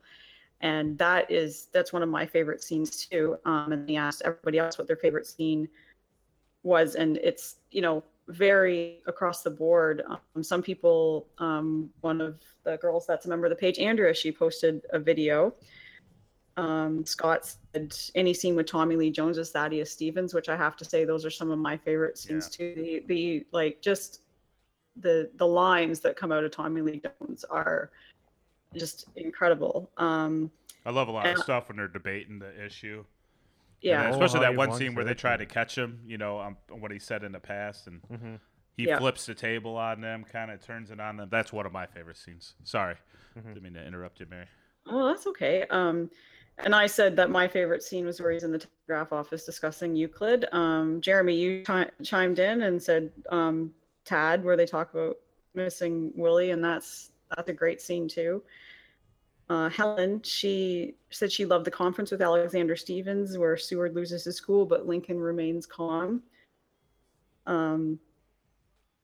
And 0.61 0.97
that 0.97 1.29
is 1.29 1.67
that's 1.73 1.91
one 1.91 2.03
of 2.03 2.09
my 2.09 2.25
favorite 2.25 2.63
scenes 2.63 3.05
too. 3.05 3.37
Um, 3.45 3.71
and 3.73 3.87
they 3.87 3.95
asked 3.97 4.21
everybody 4.23 4.59
else 4.59 4.77
what 4.77 4.87
their 4.87 4.95
favorite 4.95 5.27
scene 5.27 5.67
was, 6.63 6.95
and 6.95 7.17
it's 7.17 7.57
you 7.71 7.81
know 7.81 8.03
very 8.27 9.01
across 9.07 9.43
the 9.43 9.49
board. 9.49 10.03
Um, 10.07 10.43
some 10.43 10.61
people, 10.61 11.27
um, 11.37 11.89
one 12.01 12.21
of 12.21 12.39
the 12.63 12.77
girls 12.77 13.05
that's 13.05 13.25
a 13.25 13.29
member 13.29 13.45
of 13.45 13.49
the 13.49 13.55
page, 13.55 13.79
Andrea, 13.79 14.13
she 14.13 14.31
posted 14.31 14.85
a 14.91 14.99
video. 14.99 15.53
Um, 16.55 17.05
Scott 17.05 17.51
said 17.73 17.95
any 18.15 18.33
scene 18.33 18.55
with 18.55 18.67
Tommy 18.67 18.95
Lee 18.95 19.09
Jones 19.09 19.37
is 19.37 19.49
Thaddeus 19.51 19.91
Stevens, 19.91 20.33
which 20.33 20.49
I 20.49 20.55
have 20.55 20.77
to 20.77 20.85
say 20.85 21.03
those 21.03 21.25
are 21.25 21.31
some 21.31 21.51
of 21.51 21.57
my 21.57 21.77
favorite 21.77 22.17
scenes 22.17 22.49
too. 22.49 22.73
The 22.75 23.03
the 23.07 23.45
like 23.51 23.81
just 23.81 24.21
the 24.97 25.31
the 25.35 25.47
lines 25.47 25.99
that 26.01 26.15
come 26.15 26.31
out 26.31 26.43
of 26.43 26.51
Tommy 26.51 26.81
Lee 26.81 27.01
Jones 27.01 27.43
are 27.45 27.91
just 28.75 29.07
incredible. 29.15 29.89
Um, 29.97 30.51
I 30.85 30.91
love 30.91 31.07
a 31.07 31.11
lot 31.11 31.25
of 31.27 31.37
stuff 31.39 31.69
when 31.69 31.77
they're 31.77 31.87
debating 31.87 32.39
the 32.39 32.63
issue. 32.65 33.05
yeah, 33.81 34.01
And 34.05 34.09
Oh, 34.09 34.23
especially 34.23 34.45
how 34.45 34.51
that 34.51 34.57
one 34.57 34.77
scene 34.77 34.95
where 34.95 35.05
they 35.05 35.13
try 35.13 35.37
to 35.37 35.45
catch 35.45 35.77
him, 35.77 36.01
you 36.05 36.17
know, 36.17 36.39
um, 36.39 36.57
what 36.69 36.91
he 36.91 36.99
said 36.99 37.23
in 37.23 37.31
the 37.31 37.39
past, 37.39 37.87
and 37.87 38.01
Mhm. 38.09 38.39
he 38.77 38.85
Yeah. 38.85 38.97
flips 38.99 39.25
the 39.25 39.35
table 39.35 39.77
on 39.77 40.01
them, 40.01 40.23
kind 40.23 40.51
of 40.51 40.61
turns 40.61 40.91
it 40.91 40.99
on 40.99 41.17
them. 41.17 41.29
That's 41.29 41.53
one 41.53 41.65
of 41.65 41.71
my 41.71 41.85
favorite 41.85 42.17
scenes. 42.17 42.55
Sorry, 42.63 42.95
Mhm. 43.37 43.53
didn't 43.53 43.63
mean 43.63 43.73
to 43.73 43.85
interrupt 43.85 44.19
you, 44.19 44.25
Mary. 44.29 44.47
Oh, 44.87 45.07
that's 45.07 45.27
okay. 45.27 45.65
Um, 45.69 46.09
and 46.57 46.75
I 46.75 46.87
said 46.87 47.15
that 47.15 47.29
my 47.29 47.47
favorite 47.47 47.83
scene 47.83 48.05
was 48.05 48.21
where 48.21 48.31
he's 48.31 48.43
in 48.43 48.51
the 48.51 48.59
telegraph 48.59 49.11
office 49.13 49.45
discussing 49.45 49.95
Euclid. 49.95 50.45
Um, 50.51 51.01
Jeremy, 51.01 51.35
you 51.35 51.63
chi- 51.63 51.89
chimed 52.03 52.39
in 52.39 52.63
and 52.63 52.81
said 52.81 53.11
um, 53.29 53.73
Tad, 54.05 54.43
where 54.43 54.57
they 54.57 54.65
talk 54.65 54.93
about 54.93 55.17
missing 55.55 56.11
Willie, 56.15 56.51
and 56.51 56.63
that's 56.63 57.11
that's 57.35 57.49
a 57.49 57.53
great 57.53 57.81
scene 57.81 58.07
too. 58.07 58.43
Uh, 59.49 59.69
Helen, 59.69 60.21
she 60.23 60.95
said 61.09 61.31
she 61.31 61.45
loved 61.45 61.65
the 61.65 61.71
conference 61.71 62.11
with 62.11 62.21
Alexander 62.21 62.75
Stephens, 62.75 63.37
where 63.37 63.57
Seward 63.57 63.93
loses 63.93 64.23
his 64.23 64.39
cool, 64.39 64.65
but 64.65 64.87
Lincoln 64.87 65.19
remains 65.19 65.65
calm. 65.65 66.23
Um, 67.45 67.99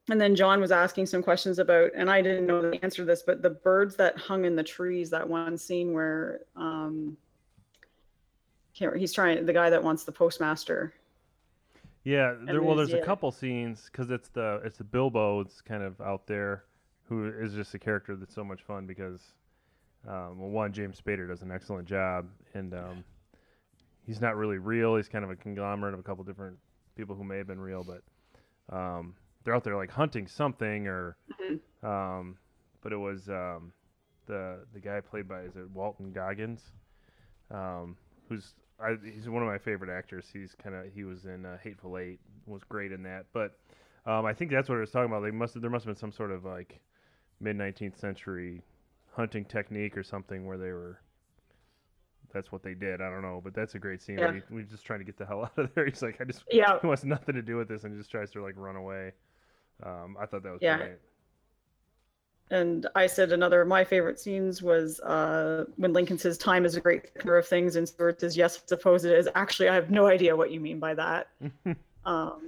and 0.09 0.19
then 0.19 0.35
John 0.35 0.59
was 0.61 0.71
asking 0.71 1.05
some 1.05 1.21
questions 1.21 1.59
about, 1.59 1.91
and 1.95 2.09
I 2.09 2.21
didn't 2.21 2.47
know 2.47 2.61
the 2.61 2.83
answer 2.83 3.01
to 3.03 3.05
this, 3.05 3.21
but 3.21 3.41
the 3.41 3.49
birds 3.49 3.95
that 3.97 4.17
hung 4.17 4.45
in 4.45 4.55
the 4.55 4.63
trees, 4.63 5.09
that 5.11 5.27
one 5.27 5.57
scene 5.57 5.93
where 5.93 6.41
um 6.55 7.17
can't, 8.73 8.95
he's 8.95 9.11
trying 9.13 9.45
the 9.45 9.53
guy 9.53 9.69
that 9.69 9.83
wants 9.83 10.05
the 10.05 10.11
postmaster. 10.11 10.93
Yeah, 12.05 12.35
there, 12.45 12.61
well, 12.61 12.75
there's- 12.75 12.91
there's 12.91 13.03
a 13.03 13.05
couple 13.05 13.29
scenes 13.31 13.89
because 13.91 14.09
it's 14.09 14.29
the 14.29 14.61
it's 14.63 14.77
the 14.77 14.83
Bilbo 14.85 15.43
that's 15.43 15.61
kind 15.61 15.83
of 15.83 15.99
out 16.01 16.25
there, 16.25 16.63
who 17.09 17.27
is 17.27 17.53
just 17.53 17.73
a 17.73 17.79
character 17.79 18.15
that's 18.15 18.33
so 18.33 18.43
much 18.43 18.61
fun 18.61 18.85
because, 18.85 19.19
um, 20.07 20.39
well, 20.39 20.49
one 20.49 20.71
James 20.71 21.01
Spader 21.01 21.27
does 21.27 21.41
an 21.41 21.51
excellent 21.51 21.87
job, 21.87 22.27
and 22.53 22.73
um, 22.73 23.03
he's 24.05 24.21
not 24.21 24.37
really 24.37 24.59
real. 24.59 24.95
He's 24.95 25.09
kind 25.09 25.25
of 25.25 25.31
a 25.31 25.35
conglomerate 25.35 25.93
of 25.93 25.99
a 25.99 26.03
couple 26.03 26.23
different 26.23 26.57
people 26.95 27.15
who 27.15 27.23
may 27.23 27.37
have 27.37 27.47
been 27.47 27.59
real, 27.59 27.83
but 27.83 28.75
um, 28.75 29.15
they're 29.43 29.55
out 29.55 29.63
there 29.63 29.75
like 29.75 29.91
hunting 29.91 30.27
something 30.27 30.87
or, 30.87 31.17
um, 31.83 32.37
but 32.81 32.93
it 32.93 32.97
was 32.97 33.27
um, 33.29 33.73
the 34.27 34.59
the 34.73 34.79
guy 34.79 35.01
played 35.01 35.27
by 35.27 35.41
is 35.41 35.55
it 35.55 35.69
Walton 35.71 36.11
Goggins, 36.11 36.61
um, 37.51 37.97
who's 38.29 38.53
I, 38.79 38.95
he's 39.03 39.27
one 39.27 39.43
of 39.43 39.49
my 39.49 39.57
favorite 39.57 39.89
actors. 39.95 40.25
He's 40.31 40.55
kind 40.61 40.75
of 40.75 40.85
he 40.93 41.03
was 41.03 41.25
in 41.25 41.45
uh, 41.45 41.57
Hateful 41.63 41.97
Eight, 41.97 42.19
was 42.45 42.63
great 42.63 42.91
in 42.91 43.03
that. 43.03 43.25
But 43.33 43.57
um, 44.05 44.25
I 44.25 44.33
think 44.33 44.51
that's 44.51 44.69
what 44.69 44.75
it 44.75 44.81
was 44.81 44.91
talking 44.91 45.11
about. 45.11 45.23
They 45.23 45.31
must 45.31 45.59
there 45.59 45.69
must 45.69 45.85
have 45.85 45.95
been 45.95 45.99
some 45.99 46.11
sort 46.11 46.31
of 46.31 46.45
like 46.45 46.79
mid 47.39 47.55
nineteenth 47.55 47.99
century 47.99 48.61
hunting 49.15 49.45
technique 49.45 49.97
or 49.97 50.03
something 50.03 50.45
where 50.45 50.57
they 50.57 50.71
were. 50.71 50.99
That's 52.33 52.51
what 52.51 52.61
they 52.61 52.75
did. 52.75 53.01
I 53.01 53.09
don't 53.09 53.23
know, 53.23 53.41
but 53.43 53.55
that's 53.55 53.73
a 53.73 53.79
great 53.79 54.01
scene. 54.01 54.19
Yeah. 54.19 54.33
He, 54.33 54.41
we 54.53 54.63
just 54.63 54.85
trying 54.85 54.99
to 54.99 55.05
get 55.05 55.17
the 55.17 55.25
hell 55.25 55.43
out 55.57 55.57
of 55.57 55.73
there. 55.73 55.85
He's 55.85 56.01
like, 56.01 56.21
I 56.21 56.25
just 56.25 56.43
Yeah. 56.51 56.77
he 56.81 56.87
wants 56.87 57.03
nothing 57.03 57.35
to 57.35 57.41
do 57.41 57.57
with 57.57 57.67
this 57.67 57.83
and 57.83 57.97
just 57.97 58.11
tries 58.11 58.29
to 58.31 58.43
like 58.43 58.53
run 58.55 58.75
away. 58.75 59.13
Um, 59.83 60.15
I 60.19 60.25
thought 60.25 60.43
that 60.43 60.51
was 60.51 60.61
Yeah. 60.61 60.77
great. 60.77 60.99
And 62.51 62.87
I 62.95 63.05
said 63.07 63.31
another 63.31 63.61
of 63.61 63.67
my 63.67 63.83
favorite 63.83 64.19
scenes 64.19 64.61
was 64.63 64.99
uh, 65.01 65.65
when 65.77 65.93
Lincoln 65.93 66.17
says 66.17 66.37
time 66.37 66.65
is 66.65 66.75
a 66.75 66.81
great 66.81 67.13
thickener 67.13 67.37
of 67.37 67.47
things, 67.47 67.75
and 67.75 67.87
Seward 67.87 68.19
says, 68.19 68.35
"Yes, 68.35 68.57
I 68.57 68.61
suppose 68.65 69.05
it 69.05 69.13
is." 69.13 69.29
Actually, 69.35 69.69
I 69.69 69.75
have 69.75 69.91
no 69.91 70.07
idea 70.07 70.35
what 70.35 70.49
you 70.49 70.59
mean 70.59 70.79
by 70.79 70.95
that. 70.95 71.29
um, 71.65 71.75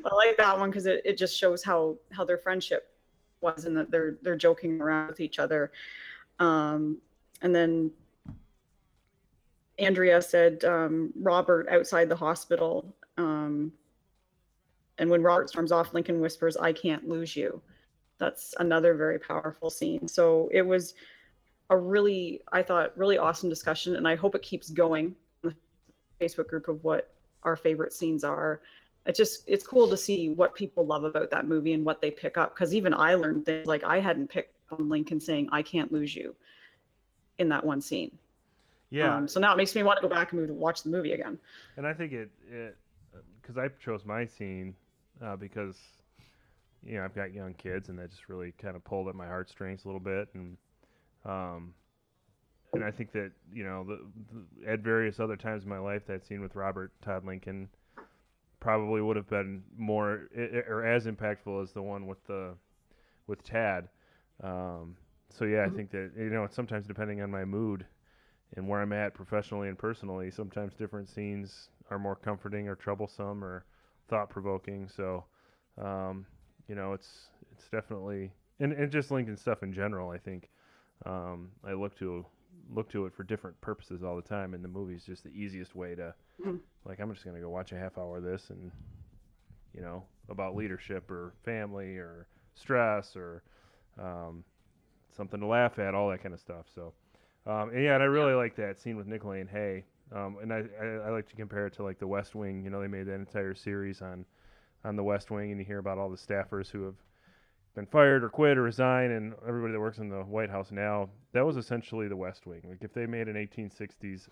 I 0.03 0.15
like 0.15 0.37
that 0.37 0.57
one 0.57 0.71
because 0.71 0.87
it, 0.87 1.01
it 1.05 1.19
just 1.19 1.37
shows 1.37 1.63
how 1.63 1.97
how 2.11 2.25
their 2.25 2.39
friendship 2.39 2.90
was, 3.41 3.65
and 3.65 3.75
that 3.77 3.91
they're 3.91 4.17
they're 4.21 4.35
joking 4.35 4.81
around 4.81 5.07
with 5.07 5.19
each 5.19 5.39
other. 5.39 5.71
Um, 6.39 6.97
and 7.41 7.53
then 7.53 7.91
Andrea 9.79 10.21
said 10.21 10.63
um, 10.63 11.11
Robert 11.15 11.67
outside 11.69 12.09
the 12.09 12.15
hospital, 12.15 12.93
um, 13.17 13.71
and 14.97 15.09
when 15.09 15.23
Robert 15.23 15.49
storms 15.49 15.71
off, 15.71 15.93
Lincoln 15.93 16.19
whispers, 16.19 16.57
"I 16.57 16.73
can't 16.73 17.07
lose 17.07 17.35
you." 17.35 17.61
That's 18.17 18.53
another 18.59 18.93
very 18.93 19.17
powerful 19.17 19.69
scene. 19.69 20.07
So 20.07 20.47
it 20.51 20.61
was 20.61 20.93
a 21.71 21.77
really, 21.77 22.41
I 22.51 22.61
thought, 22.61 22.95
really 22.97 23.17
awesome 23.17 23.49
discussion, 23.49 23.95
and 23.95 24.07
I 24.07 24.15
hope 24.15 24.35
it 24.35 24.41
keeps 24.41 24.69
going. 24.69 25.15
Facebook 26.21 26.47
group 26.47 26.67
of 26.67 26.83
what 26.83 27.13
our 27.43 27.55
favorite 27.55 27.93
scenes 27.93 28.23
are. 28.23 28.61
It's 29.05 29.17
just 29.17 29.43
it's 29.47 29.65
cool 29.65 29.89
to 29.89 29.97
see 29.97 30.29
what 30.29 30.53
people 30.53 30.85
love 30.85 31.03
about 31.03 31.31
that 31.31 31.47
movie 31.47 31.73
and 31.73 31.83
what 31.83 32.01
they 32.01 32.11
pick 32.11 32.37
up. 32.37 32.53
Because 32.53 32.73
even 32.73 32.93
I 32.93 33.15
learned 33.15 33.45
things 33.45 33.67
like 33.67 33.83
I 33.83 33.99
hadn't 33.99 34.29
picked 34.29 34.55
on 34.71 34.89
Lincoln 34.89 35.19
saying 35.19 35.49
"I 35.51 35.61
can't 35.63 35.91
lose 35.91 36.15
you" 36.15 36.35
in 37.39 37.49
that 37.49 37.65
one 37.65 37.81
scene. 37.81 38.17
Yeah, 38.91 39.15
Um, 39.15 39.27
so 39.27 39.39
now 39.39 39.53
it 39.53 39.57
makes 39.57 39.73
me 39.73 39.83
want 39.83 40.01
to 40.01 40.07
go 40.07 40.13
back 40.13 40.33
and 40.33 40.41
move, 40.41 40.49
watch 40.51 40.83
the 40.83 40.89
movie 40.89 41.13
again. 41.13 41.39
And 41.77 41.87
I 41.87 41.93
think 41.93 42.11
it 42.11 42.29
it 42.49 42.77
because 43.41 43.57
I 43.57 43.69
chose 43.83 44.05
my 44.05 44.25
scene 44.25 44.75
uh, 45.23 45.35
because 45.35 45.77
you 46.83 46.97
know 46.97 47.05
I've 47.05 47.15
got 47.15 47.33
young 47.33 47.53
kids 47.53 47.89
and 47.89 47.97
that 47.99 48.09
just 48.11 48.27
really 48.29 48.53
kind 48.61 48.75
of 48.75 48.83
pulled 48.83 49.07
at 49.07 49.15
my 49.15 49.27
heartstrings 49.27 49.85
a 49.85 49.87
little 49.87 50.01
bit 50.01 50.29
and 50.33 50.57
um 51.25 51.73
and 52.73 52.83
I 52.83 52.91
think 52.91 53.11
that 53.11 53.31
you 53.53 53.63
know 53.63 53.83
the, 53.83 53.99
the, 54.33 54.71
at 54.71 54.79
various 54.79 55.19
other 55.19 55.35
times 55.35 55.63
in 55.63 55.69
my 55.69 55.79
life 55.79 56.05
that 56.07 56.25
scene 56.25 56.41
with 56.41 56.55
Robert 56.55 56.91
Todd 57.01 57.25
Lincoln 57.25 57.69
probably 58.61 59.01
would 59.01 59.17
have 59.17 59.27
been 59.27 59.63
more 59.77 60.29
or 60.69 60.85
as 60.85 61.05
impactful 61.05 61.61
as 61.61 61.73
the 61.73 61.81
one 61.81 62.07
with 62.07 62.25
the 62.27 62.53
with 63.27 63.43
Tad. 63.43 63.89
Um, 64.41 64.95
so 65.29 65.43
yeah, 65.45 65.65
I 65.65 65.69
think 65.69 65.91
that 65.91 66.11
you 66.17 66.29
know 66.29 66.47
sometimes 66.49 66.87
depending 66.87 67.21
on 67.21 67.29
my 67.29 67.43
mood 67.43 67.85
and 68.55 68.67
where 68.67 68.81
I'm 68.81 68.93
at 68.93 69.13
professionally 69.13 69.67
and 69.67 69.77
personally, 69.77 70.31
sometimes 70.31 70.73
different 70.75 71.09
scenes 71.09 71.69
are 71.89 71.99
more 71.99 72.15
comforting 72.15 72.67
or 72.67 72.75
troublesome 72.75 73.43
or 73.43 73.65
thought 74.09 74.29
provoking. 74.29 74.87
So, 74.87 75.25
um, 75.77 76.25
you 76.67 76.75
know, 76.75 76.93
it's 76.93 77.27
it's 77.51 77.67
definitely 77.69 78.31
and, 78.59 78.73
and 78.73 78.91
just 78.91 79.11
Lincoln 79.11 79.37
stuff 79.37 79.63
in 79.63 79.73
general. 79.73 80.09
I 80.09 80.17
think 80.17 80.49
um, 81.05 81.49
I 81.65 81.73
look 81.73 81.97
to 81.99 82.25
look 82.73 82.89
to 82.91 83.05
it 83.05 83.13
for 83.13 83.23
different 83.23 83.59
purposes 83.61 84.03
all 84.03 84.15
the 84.15 84.21
time, 84.21 84.53
and 84.53 84.63
the 84.63 84.67
movie's 84.69 85.03
just 85.05 85.23
the 85.23 85.29
easiest 85.31 85.75
way 85.75 85.95
to 85.95 86.13
Mhm. 86.43 86.59
like 86.85 86.99
I'm 86.99 87.13
just 87.13 87.25
gonna 87.25 87.39
go 87.41 87.49
watch 87.49 87.71
a 87.71 87.77
half 87.77 87.97
hour 87.97 88.17
of 88.17 88.23
this 88.23 88.49
and 88.49 88.71
you 89.73 89.81
know, 89.81 90.03
about 90.29 90.55
leadership 90.55 91.09
or 91.09 91.33
family 91.43 91.97
or 91.97 92.27
stress 92.55 93.15
or 93.15 93.41
um, 93.99 94.43
something 95.15 95.39
to 95.39 95.45
laugh 95.45 95.79
at, 95.79 95.93
all 95.95 96.09
that 96.09 96.21
kind 96.21 96.33
of 96.33 96.39
stuff. 96.39 96.65
So, 96.73 96.93
um, 97.45 97.69
and 97.69 97.83
yeah, 97.83 97.93
and 97.95 98.03
I 98.03 98.07
really 98.07 98.33
like 98.33 98.55
that 98.57 98.79
scene 98.79 98.97
with 98.97 99.07
Nicolay 99.07 99.41
and 99.41 99.49
Hay. 99.49 99.85
Um, 100.13 100.37
and 100.41 100.51
I, 100.51 100.63
I, 100.81 100.85
I 100.85 101.09
like 101.09 101.29
to 101.29 101.35
compare 101.35 101.67
it 101.67 101.73
to 101.75 101.83
like 101.83 101.99
the 101.99 102.07
West 102.07 102.35
Wing. 102.35 102.63
You 102.63 102.69
know, 102.69 102.81
they 102.81 102.87
made 102.87 103.05
that 103.07 103.15
entire 103.15 103.55
series 103.55 104.01
on 104.01 104.25
on 104.83 104.95
the 104.95 105.03
West 105.03 105.29
Wing, 105.31 105.51
and 105.51 105.59
you 105.59 105.65
hear 105.65 105.77
about 105.77 105.97
all 105.97 106.09
the 106.09 106.17
staffers 106.17 106.69
who 106.69 106.83
have 106.83 106.95
been 107.75 107.85
fired 107.85 108.23
or 108.23 108.29
quit 108.29 108.57
or 108.57 108.63
resigned, 108.63 109.13
and 109.13 109.33
everybody 109.47 109.73
that 109.73 109.79
works 109.79 109.99
in 109.99 110.09
the 110.09 110.23
White 110.23 110.49
House 110.49 110.71
now. 110.71 111.09
That 111.33 111.45
was 111.45 111.57
essentially 111.57 112.07
the 112.07 112.17
West 112.17 112.45
Wing. 112.45 112.61
Like 112.67 112.83
if 112.83 112.93
they 112.93 113.05
made 113.05 113.27
an 113.27 113.35
1860s 113.35 114.27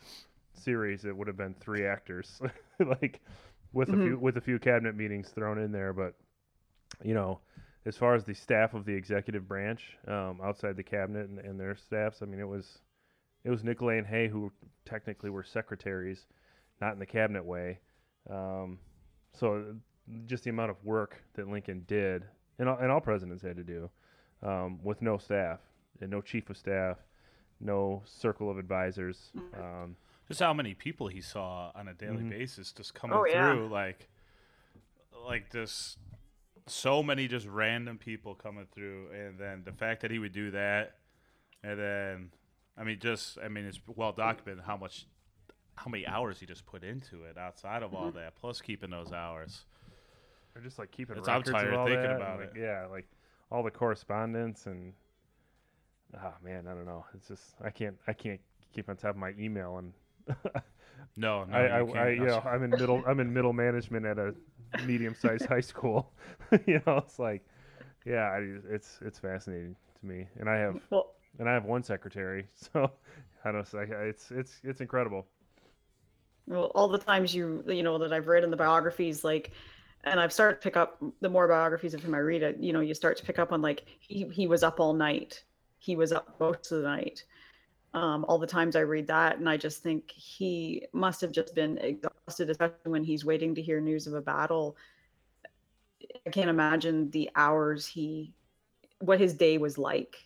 series, 0.54 1.06
it 1.06 1.16
would 1.16 1.28
have 1.28 1.38
been 1.38 1.56
three 1.60 1.86
actors, 1.86 2.42
like 2.80 3.22
with 3.74 3.90
a 3.90 3.94
few 3.94 4.18
with 4.18 4.38
a 4.38 4.42
few 4.42 4.60
cabinet 4.60 4.96
meetings 4.96 5.30
thrown 5.30 5.58
in 5.60 5.72
there. 5.72 5.94
But 5.94 6.16
you 7.04 7.14
know, 7.14 7.40
as 7.86 7.96
far 7.96 8.16
as 8.16 8.24
the 8.26 8.34
staff 8.34 8.74
of 8.74 8.86
the 8.86 8.94
executive 8.94 9.48
branch 9.48 9.98
um, 10.08 10.40
outside 10.44 10.76
the 10.76 10.84
cabinet 10.84 11.30
and, 11.30 11.40
and 11.40 11.60
their 11.60 11.76
staffs, 11.76 12.22
I 12.22 12.26
mean, 12.26 12.40
it 12.40 12.48
was 12.48 12.80
it 13.44 13.50
was 13.50 13.64
Nicolay 13.64 13.98
and 13.98 14.08
Hay 14.08 14.28
who 14.28 14.52
technically 14.86 15.30
were 15.30 15.44
secretaries, 15.44 16.26
not 16.82 16.94
in 16.94 17.00
the 17.00 17.06
cabinet 17.06 17.46
way. 17.46 17.80
Um, 18.30 18.80
so 19.34 19.76
just 20.26 20.44
the 20.44 20.50
amount 20.50 20.72
of 20.72 20.84
work 20.84 21.22
that 21.36 21.48
Lincoln 21.48 21.84
did, 21.88 22.26
and 22.60 22.70
all, 22.70 22.78
and 22.78 22.92
all 22.92 23.02
presidents 23.02 23.42
had 23.42 23.56
to 23.58 23.64
do, 23.64 23.90
um, 24.44 24.80
with 24.84 25.02
no 25.02 25.18
staff 25.18 25.60
and 26.02 26.12
no 26.12 26.22
chief 26.22 26.50
of 26.50 26.58
staff, 26.58 26.98
no 27.60 28.02
circle 28.06 28.50
of 28.52 28.58
advisors. 28.58 29.32
Um, 29.58 29.96
just 30.28 30.40
how 30.42 30.54
many 30.54 30.74
people 30.76 31.08
he 31.08 31.22
saw 31.22 31.72
on 31.74 31.88
a 31.88 31.94
daily 31.94 32.24
Mhm. 32.24 32.30
basis 32.30 32.72
just 32.72 32.94
coming 32.94 33.18
Oh, 33.18 33.26
yeah. 33.26 33.54
through 33.54 33.70
like 33.70 34.08
like 35.28 35.50
this 35.50 35.98
so 36.68 37.02
many 37.04 37.28
just 37.28 37.48
random 37.48 37.98
people 37.98 38.36
coming 38.36 38.66
through 38.72 39.10
and 39.12 39.38
then 39.40 39.64
the 39.64 39.72
fact 39.72 40.02
that 40.02 40.12
he 40.12 40.20
would 40.20 40.32
do 40.32 40.52
that 40.52 40.98
and 41.64 41.80
then 41.80 42.32
i 42.78 42.84
mean 42.84 42.98
just 43.00 43.38
i 43.44 43.48
mean 43.48 43.66
it's 43.66 43.80
well 43.96 44.12
documented 44.12 44.64
how 44.64 44.78
much 44.78 45.06
how 45.76 45.90
many 45.90 46.06
hours 46.08 46.40
he 46.40 46.46
just 46.46 46.66
put 46.66 46.84
into 46.84 47.24
it 47.24 47.38
outside 47.38 47.84
of 47.84 47.92
Mm-hmm. 47.92 47.98
all 48.04 48.12
that 48.12 48.36
plus 48.36 48.62
keeping 48.62 48.92
those 48.92 49.12
hours 49.12 49.66
or 50.56 50.62
just 50.62 50.80
like 50.80 50.92
keeping 50.92 51.18
It's- 51.18 51.28
I'm 51.28 51.44
tired 51.44 51.74
of 51.74 51.80
all 51.80 51.86
thinking 51.86 52.10
that, 52.10 52.16
about 52.16 52.40
like, 52.40 52.52
it. 52.54 52.54
Yeah, 52.56 52.86
like 52.90 53.08
all 53.52 53.64
the 53.64 53.72
correspondence 53.72 54.66
and 54.68 54.94
ah 56.18 56.34
man, 56.44 56.68
I 56.68 56.74
don't 56.74 56.86
know. 56.86 57.06
It's 57.14 57.28
just 57.28 57.56
I 57.64 57.70
can't 57.70 57.98
I 58.08 58.14
can't 58.14 58.42
keep 58.74 58.90
on 58.90 58.98
top 58.98 59.12
of 59.12 59.18
my 59.18 59.34
email 59.40 59.78
and 59.78 59.94
no, 61.16 61.44
no 61.46 61.58
I, 61.58 61.66
I, 61.66 61.80
you 61.80 61.86
I 61.96 62.16
can't. 62.16 62.16
you 62.16 62.26
know 62.26 62.42
I'm 62.46 62.64
in 62.64 62.76
middle 62.78 63.04
I'm 63.08 63.20
in 63.20 63.34
middle 63.34 63.54
management 63.54 64.06
at 64.06 64.18
a 64.20 64.36
medium 64.78 65.16
sized 65.16 65.46
high 65.46 65.62
school. 65.62 66.12
you 66.66 66.82
know, 66.86 66.98
it's 66.98 67.20
like 67.20 67.44
yeah, 68.06 68.26
I, 68.32 68.40
it's 68.70 69.00
it's 69.02 69.20
fascinating 69.20 69.76
to 70.00 70.06
me, 70.06 70.28
and 70.40 70.50
I 70.50 70.58
have 70.58 70.78
Well, 70.90 71.16
and 71.40 71.50
I 71.50 71.54
have 71.54 71.66
one 71.66 71.84
secretary, 71.84 72.48
so 72.56 72.92
I 73.46 73.52
don't 73.52 73.68
say 73.68 73.86
it's 73.90 74.32
it's 74.32 74.62
it's 74.64 74.82
incredible. 74.82 75.28
well, 76.48 76.66
all 76.76 76.88
the 76.88 76.98
times 76.98 77.34
you 77.34 77.64
you 77.68 77.84
know 77.84 77.98
that 78.00 78.12
I've 78.14 78.28
read 78.28 78.44
in 78.44 78.52
the 78.52 78.58
biographies, 78.58 79.24
like, 79.24 79.52
and 80.04 80.20
I've 80.20 80.34
started 80.34 80.56
to 80.56 80.62
pick 80.62 80.78
up 80.78 81.02
the 81.22 81.30
more 81.30 81.48
biographies 81.48 81.94
of 81.94 82.04
him 82.04 82.16
I 82.16 82.20
read. 82.20 82.44
It 82.44 82.58
you 82.60 82.74
know 82.74 82.80
you 82.80 82.94
start 82.94 83.18
to 83.18 83.26
pick 83.26 83.40
up 83.40 83.52
on 83.52 83.62
like 83.62 83.86
he 84.00 84.28
he 84.30 84.48
was 84.48 84.64
up 84.64 84.80
all 84.80 84.94
night, 84.94 85.44
he 85.80 85.96
was 85.96 86.12
up 86.12 86.40
most 86.40 86.72
of 86.72 86.82
the 86.82 86.88
night. 86.88 87.24
Um, 87.94 88.24
all 88.28 88.38
the 88.38 88.48
times 88.48 88.76
I 88.76 88.82
read 88.82 89.08
that, 89.08 89.40
and 89.40 89.50
I 89.50 89.58
just 89.58 89.82
think 89.82 90.12
he 90.12 90.86
must 90.94 91.22
have 91.22 91.32
just 91.32 91.56
been 91.56 91.80
exhausted, 91.80 92.50
especially 92.52 92.76
when 92.92 93.04
he's 93.04 93.26
waiting 93.26 93.56
to 93.56 93.62
hear 93.62 93.82
news 93.82 94.06
of 94.06 94.14
a 94.14 94.22
battle. 94.22 94.78
I 96.26 96.30
can't 96.30 96.52
imagine 96.52 97.10
the 97.10 97.32
hours 97.36 97.88
he, 97.88 98.32
what 99.00 99.20
his 99.20 99.34
day 99.34 99.58
was 99.58 99.80
like. 99.80 100.18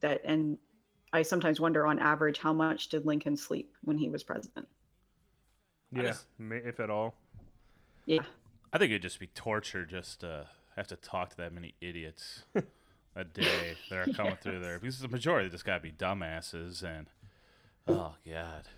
That 0.00 0.20
and 0.24 0.58
I 1.12 1.22
sometimes 1.22 1.60
wonder, 1.60 1.86
on 1.86 2.00
average, 2.00 2.38
how 2.38 2.52
much 2.52 2.88
did 2.88 3.06
Lincoln 3.06 3.36
sleep 3.36 3.72
when 3.84 3.96
he 3.96 4.08
was 4.08 4.24
president? 4.24 4.66
Yeah, 5.92 6.02
just- 6.02 6.26
if 6.40 6.80
at 6.80 6.90
all. 6.90 7.14
Yeah. 8.06 8.22
I 8.72 8.78
think 8.78 8.90
it'd 8.90 9.02
just 9.02 9.20
be 9.20 9.26
torture 9.28 9.84
just 9.84 10.20
to 10.20 10.46
have 10.76 10.86
to 10.88 10.96
talk 10.96 11.30
to 11.30 11.36
that 11.38 11.52
many 11.52 11.74
idiots 11.80 12.44
a 13.14 13.24
day 13.24 13.74
that 13.90 14.08
are 14.08 14.12
coming 14.12 14.36
through 14.40 14.60
there. 14.60 14.78
Because 14.78 15.00
the 15.00 15.08
majority 15.08 15.48
just 15.50 15.64
gotta 15.64 15.80
be 15.80 15.92
dumbasses 15.92 16.82
and 16.82 17.06
oh 17.86 18.14
god. 18.26 18.68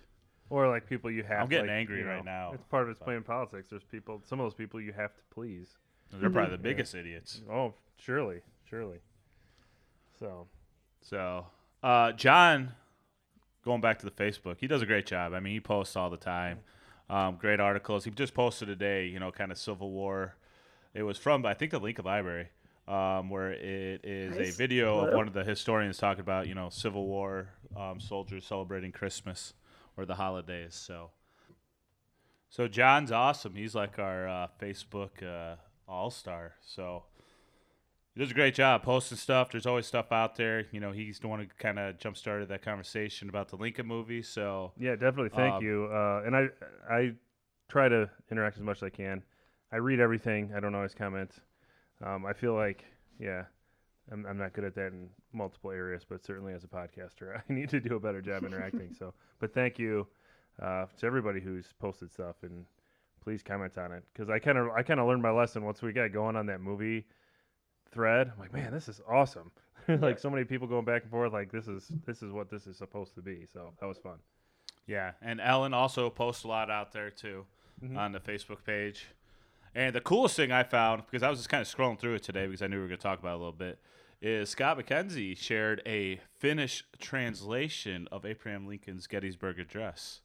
Or 0.49 0.67
like 0.67 0.87
people 0.87 1.09
you 1.09 1.23
have. 1.23 1.43
I'm 1.43 1.49
getting 1.49 1.67
like, 1.67 1.75
angry 1.75 1.99
you 1.99 2.07
right 2.07 2.23
now, 2.23 2.51
It's 2.53 2.63
part 2.65 2.83
of 2.83 2.89
it's 2.89 2.99
playing 2.99 3.23
politics. 3.23 3.69
There's 3.69 3.83
people. 3.83 4.21
Some 4.25 4.39
of 4.39 4.45
those 4.45 4.53
people 4.53 4.79
you 4.79 4.93
have 4.93 5.15
to 5.15 5.21
please. 5.33 5.69
They're 6.13 6.29
probably 6.29 6.51
the 6.51 6.61
biggest 6.61 6.93
idiots. 6.93 7.41
Oh, 7.51 7.73
surely, 7.97 8.41
surely. 8.69 8.99
So 10.19 10.47
So 11.01 11.47
uh, 11.81 12.11
John, 12.11 12.73
going 13.63 13.81
back 13.81 13.99
to 13.99 14.05
the 14.05 14.11
Facebook, 14.11 14.57
he 14.59 14.67
does 14.67 14.81
a 14.81 14.85
great 14.85 15.05
job. 15.05 15.33
I 15.33 15.39
mean, 15.39 15.53
he 15.53 15.59
posts 15.59 15.95
all 15.95 16.09
the 16.09 16.17
time. 16.17 16.59
Um, 17.09 17.35
great 17.35 17.59
articles. 17.59 18.03
He 18.05 18.11
just 18.11 18.33
posted 18.33 18.67
today, 18.67 19.05
you 19.07 19.19
know, 19.19 19.31
kind 19.31 19.51
of 19.51 19.57
Civil 19.57 19.91
War. 19.91 20.35
It 20.93 21.03
was 21.03 21.17
from 21.17 21.45
I 21.45 21.53
think 21.53 21.71
the 21.71 21.79
Lincoln 21.79 22.05
Library, 22.05 22.47
um, 22.87 23.29
where 23.29 23.51
it 23.51 24.01
is 24.03 24.37
Nice. 24.37 24.49
a 24.49 24.57
video 24.57 24.99
of 24.99 25.13
one 25.13 25.27
of 25.27 25.33
the 25.33 25.43
historians 25.43 25.97
talking 25.97 26.21
about 26.21 26.47
you 26.47 26.55
know 26.55 26.69
Civil 26.69 27.05
War 27.05 27.49
um, 27.75 27.99
soldiers 27.99 28.45
celebrating 28.45 28.91
Christmas 28.91 29.53
or 29.97 30.05
the 30.05 30.15
holidays. 30.15 30.73
So, 30.73 31.11
so 32.49 32.67
John's 32.67 33.11
awesome. 33.11 33.55
He's 33.55 33.75
like 33.75 33.99
our 33.99 34.27
uh, 34.27 34.47
Facebook 34.59 35.21
uh, 35.21 35.57
all 35.87 36.09
star. 36.09 36.53
So 36.65 37.03
he 38.15 38.21
does 38.21 38.31
a 38.31 38.33
great 38.33 38.55
job 38.55 38.81
posting 38.83 39.17
stuff. 39.17 39.51
There's 39.51 39.65
always 39.65 39.85
stuff 39.85 40.11
out 40.11 40.35
there. 40.35 40.65
You 40.71 40.79
know, 40.79 40.91
he's 40.91 41.19
the 41.19 41.27
one 41.27 41.39
who 41.39 41.45
kind 41.59 41.77
of 41.77 41.97
jump 41.99 42.15
started 42.15 42.47
that 42.47 42.61
conversation 42.61 43.27
about 43.27 43.49
the 43.49 43.57
Lincoln 43.57 43.85
movie. 43.87 44.21
So 44.21 44.71
yeah, 44.77 44.91
definitely. 44.91 45.29
Thank 45.29 45.55
Um, 45.55 45.63
you. 45.63 45.89
Uh, 45.91 46.23
and 46.25 46.35
I 46.35 46.47
I 46.89 47.13
try 47.67 47.89
to 47.89 48.09
interact 48.31 48.57
as 48.57 48.63
much 48.63 48.77
as 48.77 48.83
I 48.83 48.89
can. 48.89 49.21
I 49.71 49.77
read 49.77 49.99
everything. 49.99 50.51
I 50.55 50.59
don't 50.61 50.73
always 50.75 50.93
comment. 50.93 51.31
Um, 52.03 52.25
I 52.25 52.33
feel 52.33 52.53
like 52.53 52.85
yeah, 53.19 53.43
I'm 54.11 54.25
I'm 54.25 54.37
not 54.37 54.53
good 54.53 54.63
at 54.63 54.75
that 54.75 54.93
in 54.93 55.09
multiple 55.33 55.71
areas, 55.71 56.05
but 56.07 56.23
certainly 56.23 56.53
as 56.53 56.63
a 56.63 56.67
podcaster, 56.67 57.41
I 57.49 57.53
need 57.53 57.69
to 57.69 57.81
do 57.81 57.95
a 57.95 57.99
better 57.99 58.21
job 58.21 58.43
interacting. 58.43 58.93
So, 58.97 59.13
but 59.39 59.53
thank 59.53 59.77
you 59.77 60.07
uh, 60.61 60.85
to 60.99 61.05
everybody 61.05 61.41
who's 61.41 61.65
posted 61.79 62.11
stuff 62.11 62.37
and 62.43 62.65
please 63.21 63.43
comment 63.43 63.77
on 63.77 63.91
it 63.91 64.03
because 64.13 64.29
I 64.29 64.39
kind 64.39 64.57
of 64.57 64.69
I 64.69 64.83
kind 64.83 65.01
of 65.01 65.07
learned 65.07 65.21
my 65.23 65.31
lesson 65.31 65.65
once 65.65 65.81
we 65.81 65.91
got 65.91 66.13
going 66.13 66.37
on 66.37 66.45
that 66.45 66.61
movie 66.61 67.05
thread. 67.91 68.31
I'm 68.33 68.39
like, 68.39 68.53
man, 68.53 68.71
this 68.71 68.87
is 68.89 69.01
awesome. 69.09 69.51
like 69.87 70.19
so 70.19 70.29
many 70.29 70.43
people 70.45 70.67
going 70.67 70.85
back 70.85 71.03
and 71.03 71.11
forth. 71.11 71.31
Like 71.33 71.51
this 71.51 71.67
is 71.67 71.91
this 72.05 72.21
is 72.23 72.31
what 72.31 72.49
this 72.49 72.67
is 72.67 72.77
supposed 72.77 73.15
to 73.15 73.21
be. 73.21 73.45
So 73.53 73.73
that 73.79 73.85
was 73.87 73.97
fun. 73.97 74.17
yeah, 74.87 75.11
and 75.21 75.39
Ellen 75.41 75.73
also 75.73 76.09
posts 76.09 76.43
a 76.43 76.47
lot 76.47 76.69
out 76.69 76.91
there 76.91 77.09
too 77.09 77.45
Mm-hmm. 77.83 77.97
on 77.97 78.13
the 78.13 78.21
Facebook 78.21 78.63
page. 78.65 79.07
And 79.75 79.93
the 79.93 79.99
coolest 79.99 80.37
thing 80.37 80.49
I 80.49 80.63
found 80.63 81.03
because 81.05 81.21
I 81.23 81.29
was 81.29 81.39
just 81.39 81.49
kind 81.49 81.59
of 81.61 81.67
scrolling 81.67 81.99
through 81.99 82.13
it 82.13 82.23
today 82.23 82.45
because 82.45 82.61
I 82.61 82.67
knew 82.67 82.77
we 82.77 82.83
were 82.83 82.87
going 82.87 82.99
to 82.99 83.03
talk 83.03 83.19
about 83.19 83.31
it 83.33 83.35
a 83.35 83.37
little 83.37 83.51
bit 83.51 83.79
is 84.21 84.47
Scott 84.49 84.79
McKenzie 84.79 85.37
shared 85.37 85.81
a 85.85 86.21
Finnish 86.39 86.85
translation 86.99 88.07
of 88.13 88.25
Abraham 88.25 88.65
Lincoln's 88.65 89.07
Gettysburg 89.07 89.59
Address. 89.59 90.21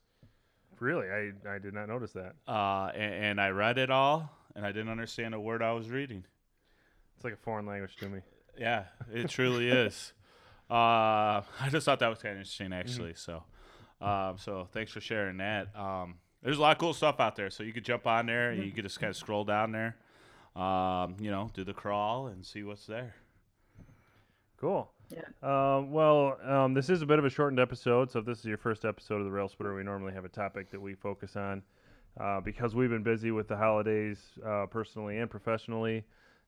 Really, 0.79 1.09
I 1.11 1.33
I 1.55 1.59
did 1.59 1.75
not 1.75 1.89
notice 1.89 2.13
that. 2.13 2.37
Uh, 2.47 2.93
and, 2.95 3.15
and 3.25 3.41
I 3.41 3.49
read 3.51 3.79
it 3.79 3.91
all, 3.91 4.31
and 4.55 4.65
I 4.65 4.71
didn't 4.71 4.89
understand 4.91 5.35
a 5.35 5.41
word 5.41 5.61
I 5.61 5.73
was 5.73 5.91
reading. 5.91 6.25
It's 7.21 7.25
like 7.27 7.35
a 7.35 7.45
foreign 7.45 7.67
language 7.67 7.97
to 7.97 8.09
me. 8.09 8.21
Yeah, 8.59 8.85
it 9.13 9.29
truly 9.29 9.69
is. 9.69 10.15
Uh, 10.71 11.43
I 11.61 11.69
just 11.69 11.85
thought 11.85 11.99
that 11.99 12.07
was 12.07 12.21
kind 12.21 12.35
of 12.35 12.39
interesting, 12.39 12.73
actually. 12.73 13.15
So, 13.17 13.43
um, 14.01 14.37
so 14.39 14.69
thanks 14.71 14.93
for 14.93 15.01
sharing 15.01 15.39
that. 15.39 15.75
Um, 15.75 16.19
there's 16.45 16.59
a 16.59 16.61
lot 16.61 16.71
of 16.71 16.79
cool 16.79 16.95
stuff 16.95 17.19
out 17.19 17.35
there, 17.35 17.51
so 17.51 17.65
you 17.65 17.73
could 17.73 17.85
jump 17.85 18.07
on 18.07 18.27
there 18.27 18.53
and 18.53 18.63
you 18.63 18.71
could 18.71 18.85
just 18.85 19.01
kind 19.01 19.11
of 19.11 19.17
scroll 19.17 19.43
down 19.45 19.73
there, 19.73 19.97
um, 20.55 21.17
you 21.19 21.33
know, 21.33 21.51
do 21.55 21.65
the 21.65 21.73
crawl 21.73 22.29
and 22.29 22.47
see 22.47 22.63
what's 22.63 22.87
there. 22.87 23.17
Cool. 24.61 24.89
Yeah. 25.11 25.25
Um, 25.43 25.91
well, 25.91 26.39
um, 26.45 26.73
this 26.73 26.89
is 26.89 27.03
a 27.03 27.07
bit 27.07 27.19
of 27.19 27.25
a 27.25 27.31
shortened 27.31 27.59
episode, 27.59 28.13
so 28.13 28.21
if 28.21 28.25
this 28.25 28.39
is 28.39 28.45
your 28.45 28.59
first 28.59 28.85
episode 28.85 29.17
of 29.17 29.25
the 29.25 29.33
Rail 29.33 29.49
Splitter, 29.49 29.75
we 29.75 29.83
normally 29.83 30.13
have 30.13 30.25
a 30.25 30.29
topic 30.29 30.71
that 30.71 30.81
we 30.81 30.95
focus 30.95 31.35
on 31.35 31.65
uh, 32.21 32.41
because 32.41 32.77
we've 32.77 32.91
been 32.91 33.03
busy 33.03 33.33
with 33.33 33.49
the 33.49 33.57
holidays 33.57 34.19
uh, 34.47 34.67
personally 34.67 35.19
and 35.19 35.29
professionally, 35.29 36.05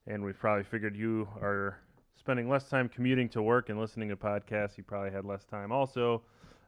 and 0.07 0.23
we've 0.23 0.37
probably 0.37 0.63
figured 0.63 0.95
you 0.95 1.27
are 1.41 1.77
spending 2.17 2.49
less 2.49 2.69
time 2.69 2.89
commuting 2.89 3.29
to 3.29 3.41
work 3.41 3.69
and 3.69 3.79
listening 3.79 4.09
to 4.09 4.15
podcasts. 4.15 4.77
You 4.77 4.83
probably 4.83 5.11
had 5.11 5.25
less 5.25 5.45
time 5.45 5.71
also 5.71 6.23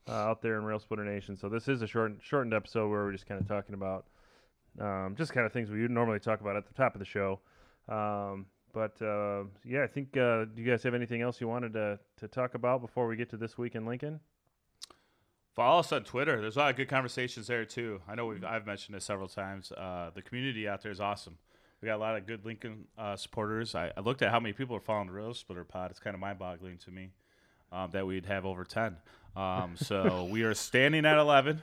uh, 0.08 0.14
out 0.14 0.42
there 0.42 0.58
in 0.58 0.66
Rail 0.66 0.80
Splitter 0.80 1.06
Nation. 1.06 1.36
So 1.36 1.50
this 1.50 1.68
is 1.68 1.82
a 1.82 1.88
short, 1.88 2.14
shortened 2.22 2.54
episode 2.54 2.90
where 2.90 3.04
we're 3.04 3.12
just 3.12 3.26
kind 3.28 3.40
of 3.40 3.48
talking 3.48 3.74
about 3.74 4.06
um, 4.80 5.16
just 5.18 5.32
kind 5.34 5.46
of 5.46 5.54
things 5.54 5.70
we 5.70 5.82
would 5.82 5.92
normally 5.92 6.20
talk 6.20 6.42
about 6.42 6.56
at 6.56 6.68
the 6.68 6.74
top 6.74 6.96
of 6.96 7.00
the 7.00 7.06
show. 7.06 7.40
Um, 7.88 8.48
but 8.74 9.02
uh, 9.02 9.44
yeah, 9.64 9.84
I 9.84 9.88
think. 9.88 10.18
Uh, 10.18 10.46
do 10.46 10.62
you 10.62 10.70
guys 10.70 10.84
have 10.84 10.94
anything 10.94 11.22
else 11.22 11.40
you 11.40 11.48
wanted 11.48 11.74
to 11.74 11.98
to 12.18 12.28
talk 12.28 12.56
about 12.56 12.82
before 12.82 13.08
we 13.08 13.16
get 13.16 13.30
to 13.30 13.38
this 13.38 13.58
week 13.58 13.74
in 13.74 13.86
Lincoln? 13.86 14.20
Follow 15.56 15.80
us 15.80 15.94
on 15.94 16.04
Twitter. 16.04 16.42
There's 16.42 16.58
a 16.58 16.60
lot 16.60 16.72
of 16.72 16.76
good 16.76 16.90
conversations 16.90 17.48
there 17.48 17.64
too. 17.64 18.02
I 18.06 18.16
know 18.16 18.26
we've 18.26 18.44
I've 18.44 18.66
mentioned 18.66 18.96
this 18.98 19.06
several 19.06 19.30
times. 19.30 19.72
Uh, 19.72 20.12
the 20.14 20.22
community 20.22 20.68
out 20.68 20.82
there 20.82 20.92
is 20.92 21.00
awesome. 21.00 21.38
We 21.86 21.92
got 21.92 21.98
a 21.98 22.00
lot 22.00 22.18
of 22.18 22.26
good 22.26 22.44
Lincoln 22.44 22.86
uh, 22.98 23.16
supporters. 23.16 23.76
I, 23.76 23.92
I 23.96 24.00
looked 24.00 24.24
at 24.24 24.32
how 24.32 24.40
many 24.40 24.54
people 24.54 24.76
are 24.76 24.80
following 24.80 25.06
the 25.06 25.14
Rail 25.14 25.36
Splitter 25.36 25.64
Pod. 25.64 25.92
It's 25.92 26.00
kind 26.00 26.16
of 26.16 26.20
mind-boggling 26.20 26.80
to 26.80 26.90
me 26.90 27.12
um, 27.72 27.92
that 27.92 28.08
we'd 28.08 28.26
have 28.26 28.44
over 28.44 28.64
ten. 28.64 28.98
Um, 29.36 29.76
so 29.78 30.28
we 30.32 30.42
are 30.42 30.56
standing 30.56 31.06
at 31.06 31.20
eleven. 31.20 31.62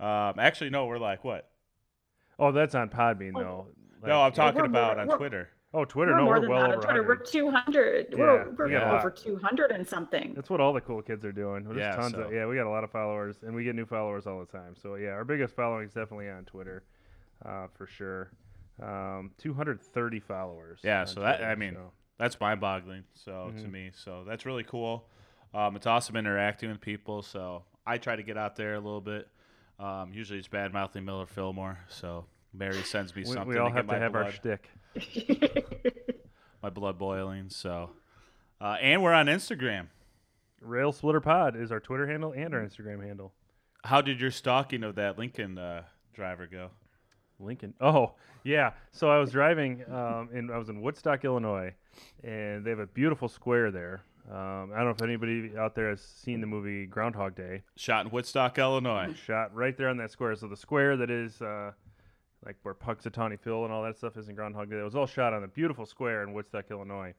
Um, 0.00 0.36
actually, 0.38 0.70
no, 0.70 0.86
we're 0.86 0.96
like 0.98 1.22
what? 1.22 1.50
Oh, 2.38 2.50
that's 2.50 2.74
on 2.74 2.88
Podbean 2.88 3.34
though. 3.34 3.66
no, 4.06 4.22
I'm 4.22 4.32
talking 4.32 4.58
we're 4.62 4.68
about 4.68 4.96
more- 4.96 5.12
on 5.12 5.18
Twitter. 5.18 5.50
Oh, 5.74 5.84
Twitter. 5.84 6.12
we're 6.12 6.16
no, 6.16 6.24
more 6.24 6.34
we're 6.36 6.40
than 6.40 6.50
well 6.50 6.60
that. 6.62 6.70
over 6.70 6.76
on 6.78 6.82
Twitter, 6.94 7.02
we're 7.06 7.16
200. 7.16 8.06
Yeah, 8.12 8.18
we're 8.18 8.50
we're 8.56 8.68
we 8.68 8.76
over 8.76 9.10
200 9.10 9.70
and 9.70 9.86
something. 9.86 10.32
That's 10.34 10.48
what 10.48 10.62
all 10.62 10.72
the 10.72 10.80
cool 10.80 11.02
kids 11.02 11.26
are 11.26 11.32
doing. 11.32 11.64
There's 11.64 11.76
Yeah, 11.76 11.94
tons 11.94 12.12
so- 12.12 12.20
of 12.22 12.32
yeah, 12.32 12.46
we 12.46 12.56
got 12.56 12.66
a 12.66 12.70
lot 12.70 12.84
of 12.84 12.90
followers, 12.90 13.36
and 13.42 13.54
we 13.54 13.64
get 13.64 13.74
new 13.74 13.84
followers 13.84 14.26
all 14.26 14.40
the 14.40 14.46
time. 14.46 14.76
So 14.82 14.94
yeah, 14.94 15.08
our 15.10 15.26
biggest 15.26 15.54
following 15.54 15.84
is 15.88 15.92
definitely 15.92 16.30
on 16.30 16.46
Twitter, 16.46 16.84
uh, 17.44 17.66
for 17.76 17.86
sure. 17.86 18.30
Um, 18.82 19.32
230 19.38 20.20
followers. 20.20 20.80
Yeah, 20.82 21.04
so 21.04 21.20
that 21.20 21.38
Twitter, 21.38 21.50
I 21.50 21.54
mean, 21.56 21.74
so. 21.74 21.90
that's 22.18 22.38
mind-boggling. 22.40 23.04
So 23.14 23.52
to 23.56 23.62
Mhm. 23.64 23.70
me, 23.72 23.90
so 23.94 24.24
that's 24.24 24.46
really 24.46 24.64
cool. 24.64 25.08
Um, 25.54 25.76
it's 25.76 25.86
awesome 25.86 26.16
interacting 26.16 26.70
with 26.70 26.80
people. 26.80 27.22
So 27.22 27.64
I 27.86 27.98
try 27.98 28.16
to 28.16 28.22
get 28.22 28.36
out 28.36 28.56
there 28.56 28.74
a 28.74 28.80
little 28.80 29.00
bit. 29.00 29.28
Um, 29.78 30.12
usually 30.12 30.38
it's 30.38 30.48
bad 30.48 30.72
mouthing 30.72 31.04
Millard 31.04 31.28
Fillmore. 31.28 31.78
So 31.88 32.26
Mary 32.52 32.82
sends 32.82 33.14
me 33.14 33.22
we, 33.22 33.26
something. 33.26 33.48
we 33.48 33.56
all 33.58 33.68
to 33.70 33.74
have 33.76 33.86
get 33.86 33.94
to 33.94 34.00
have 34.00 34.12
blood, 34.12 34.24
our 34.26 34.32
shtick. 34.32 34.68
my 36.62 36.70
blood 36.70 36.98
boiling. 36.98 37.48
So, 37.50 37.90
uh, 38.60 38.76
and 38.80 39.02
we're 39.02 39.12
on 39.12 39.26
Instagram. 39.26 39.86
Rail 40.60 40.92
Splitter 40.92 41.20
Pod 41.20 41.54
is 41.56 41.70
our 41.70 41.80
Twitter 41.80 42.06
handle 42.08 42.32
and 42.32 42.52
our 42.54 42.60
Instagram 42.60 43.04
handle. 43.06 43.32
How 43.84 44.00
did 44.00 44.20
your 44.20 44.32
stalking 44.32 44.82
of 44.82 44.96
that 44.96 45.16
Lincoln 45.18 45.56
uh, 45.56 45.84
driver 46.12 46.46
go? 46.46 46.70
Lincoln. 47.38 47.74
Oh, 47.80 48.14
yeah. 48.44 48.72
So 48.90 49.10
I 49.10 49.18
was 49.18 49.32
driving, 49.32 49.84
um, 49.90 50.28
and 50.32 50.50
I 50.50 50.58
was 50.58 50.68
in 50.68 50.80
Woodstock, 50.80 51.24
Illinois, 51.24 51.74
and 52.24 52.64
they 52.64 52.70
have 52.70 52.78
a 52.78 52.86
beautiful 52.86 53.28
square 53.28 53.70
there. 53.70 54.02
Um, 54.30 54.72
I 54.72 54.76
don't 54.78 54.84
know 54.84 54.90
if 54.90 55.02
anybody 55.02 55.52
out 55.58 55.74
there 55.74 55.88
has 55.88 56.02
seen 56.02 56.40
the 56.40 56.46
movie 56.46 56.84
Groundhog 56.86 57.34
Day. 57.34 57.62
Shot 57.76 58.04
in 58.04 58.12
Woodstock, 58.12 58.58
Illinois. 58.58 59.14
Shot 59.24 59.54
right 59.54 59.76
there 59.76 59.88
on 59.88 59.96
that 59.98 60.10
square. 60.10 60.34
So 60.36 60.48
the 60.48 60.56
square 60.56 60.96
that 60.98 61.10
is 61.10 61.40
uh, 61.40 61.72
like 62.44 62.56
where 62.62 62.74
Punxsutawney 62.74 63.40
Phil 63.40 63.64
and 63.64 63.72
all 63.72 63.82
that 63.84 63.96
stuff 63.96 64.16
is 64.18 64.28
in 64.28 64.34
Groundhog 64.34 64.68
Day. 64.70 64.78
It 64.78 64.82
was 64.84 64.94
all 64.94 65.06
shot 65.06 65.32
on 65.32 65.44
a 65.44 65.48
beautiful 65.48 65.86
square 65.86 66.22
in 66.22 66.34
Woodstock, 66.34 66.70
Illinois. 66.70 67.14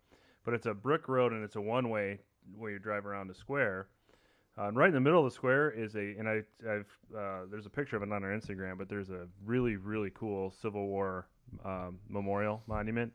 But 0.46 0.54
it's 0.54 0.68
a 0.68 0.74
brick 0.74 1.08
road 1.08 1.34
and 1.34 1.44
it's 1.44 1.56
a 1.56 1.62
one-way 1.62 2.20
where 2.56 2.72
you 2.72 2.80
drive 2.80 3.06
around 3.06 3.28
the 3.28 3.36
square. 3.36 3.88
Uh, 4.60 4.68
and 4.68 4.78
right 4.78 4.90
in 4.90 4.94
the 4.94 5.00
middle 5.00 5.26
of 5.26 5.32
the 5.32 5.34
square 5.34 5.72
is 5.72 5.96
a, 5.96 6.00
and 6.00 6.28
I, 6.28 6.42
I've, 6.70 6.88
uh, 7.18 7.46
there's 7.50 7.66
a 7.66 7.70
picture 7.70 7.96
of 7.96 8.04
it 8.04 8.12
on 8.12 8.24
our 8.24 8.32
Instagram, 8.32 8.78
but 8.78 8.90
there's 8.90 9.10
a 9.10 9.28
really, 9.46 9.78
really 9.78 10.12
cool 10.14 10.52
Civil 10.62 10.88
War 10.88 11.28
um, 11.64 12.00
memorial 12.10 12.62
monument 12.68 13.14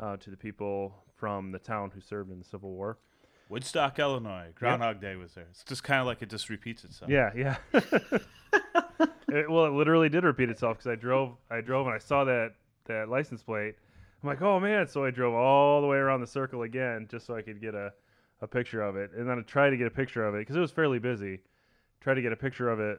uh, 0.00 0.16
to 0.16 0.30
the 0.30 0.36
people 0.36 0.94
from 1.14 1.52
the 1.52 1.58
town 1.58 1.92
who 1.94 2.00
served 2.00 2.32
in 2.32 2.38
the 2.38 2.44
Civil 2.44 2.72
War. 2.72 2.98
Woodstock, 3.48 3.98
Illinois. 3.98 4.48
Groundhog 4.54 5.00
Day 5.00 5.14
was 5.14 5.34
there. 5.34 5.46
It's 5.50 5.62
just 5.62 5.84
kind 5.84 6.00
of 6.00 6.06
like 6.06 6.22
it 6.22 6.30
just 6.30 6.48
repeats 6.48 6.84
itself. 6.84 7.10
Yeah, 7.10 7.30
yeah. 7.36 7.56
it, 9.28 9.50
well, 9.50 9.66
it 9.66 9.72
literally 9.72 10.08
did 10.08 10.24
repeat 10.24 10.48
itself 10.48 10.78
because 10.78 10.90
I 10.90 10.96
drove, 10.96 11.36
I 11.50 11.60
drove, 11.60 11.86
and 11.86 11.94
I 11.94 11.98
saw 11.98 12.24
that 12.24 12.54
that 12.86 13.08
license 13.08 13.42
plate. 13.42 13.76
I'm 14.22 14.28
like, 14.28 14.40
oh 14.40 14.58
man! 14.58 14.88
So 14.88 15.04
I 15.04 15.10
drove 15.10 15.34
all 15.34 15.82
the 15.82 15.86
way 15.86 15.98
around 15.98 16.22
the 16.22 16.26
circle 16.26 16.62
again 16.62 17.06
just 17.10 17.26
so 17.26 17.36
I 17.36 17.42
could 17.42 17.60
get 17.60 17.74
a, 17.74 17.92
a 18.42 18.46
picture 18.46 18.82
of 18.82 18.96
it, 18.96 19.12
and 19.16 19.28
then 19.28 19.38
I 19.38 19.42
tried 19.42 19.70
to 19.70 19.76
get 19.76 19.86
a 19.86 19.90
picture 19.90 20.26
of 20.26 20.34
it 20.34 20.40
because 20.40 20.56
it 20.56 20.60
was 20.60 20.72
fairly 20.72 20.98
busy. 20.98 21.40
Tried 22.00 22.14
to 22.14 22.22
get 22.22 22.32
a 22.32 22.36
picture 22.36 22.68
of 22.68 22.80
it 22.80 22.98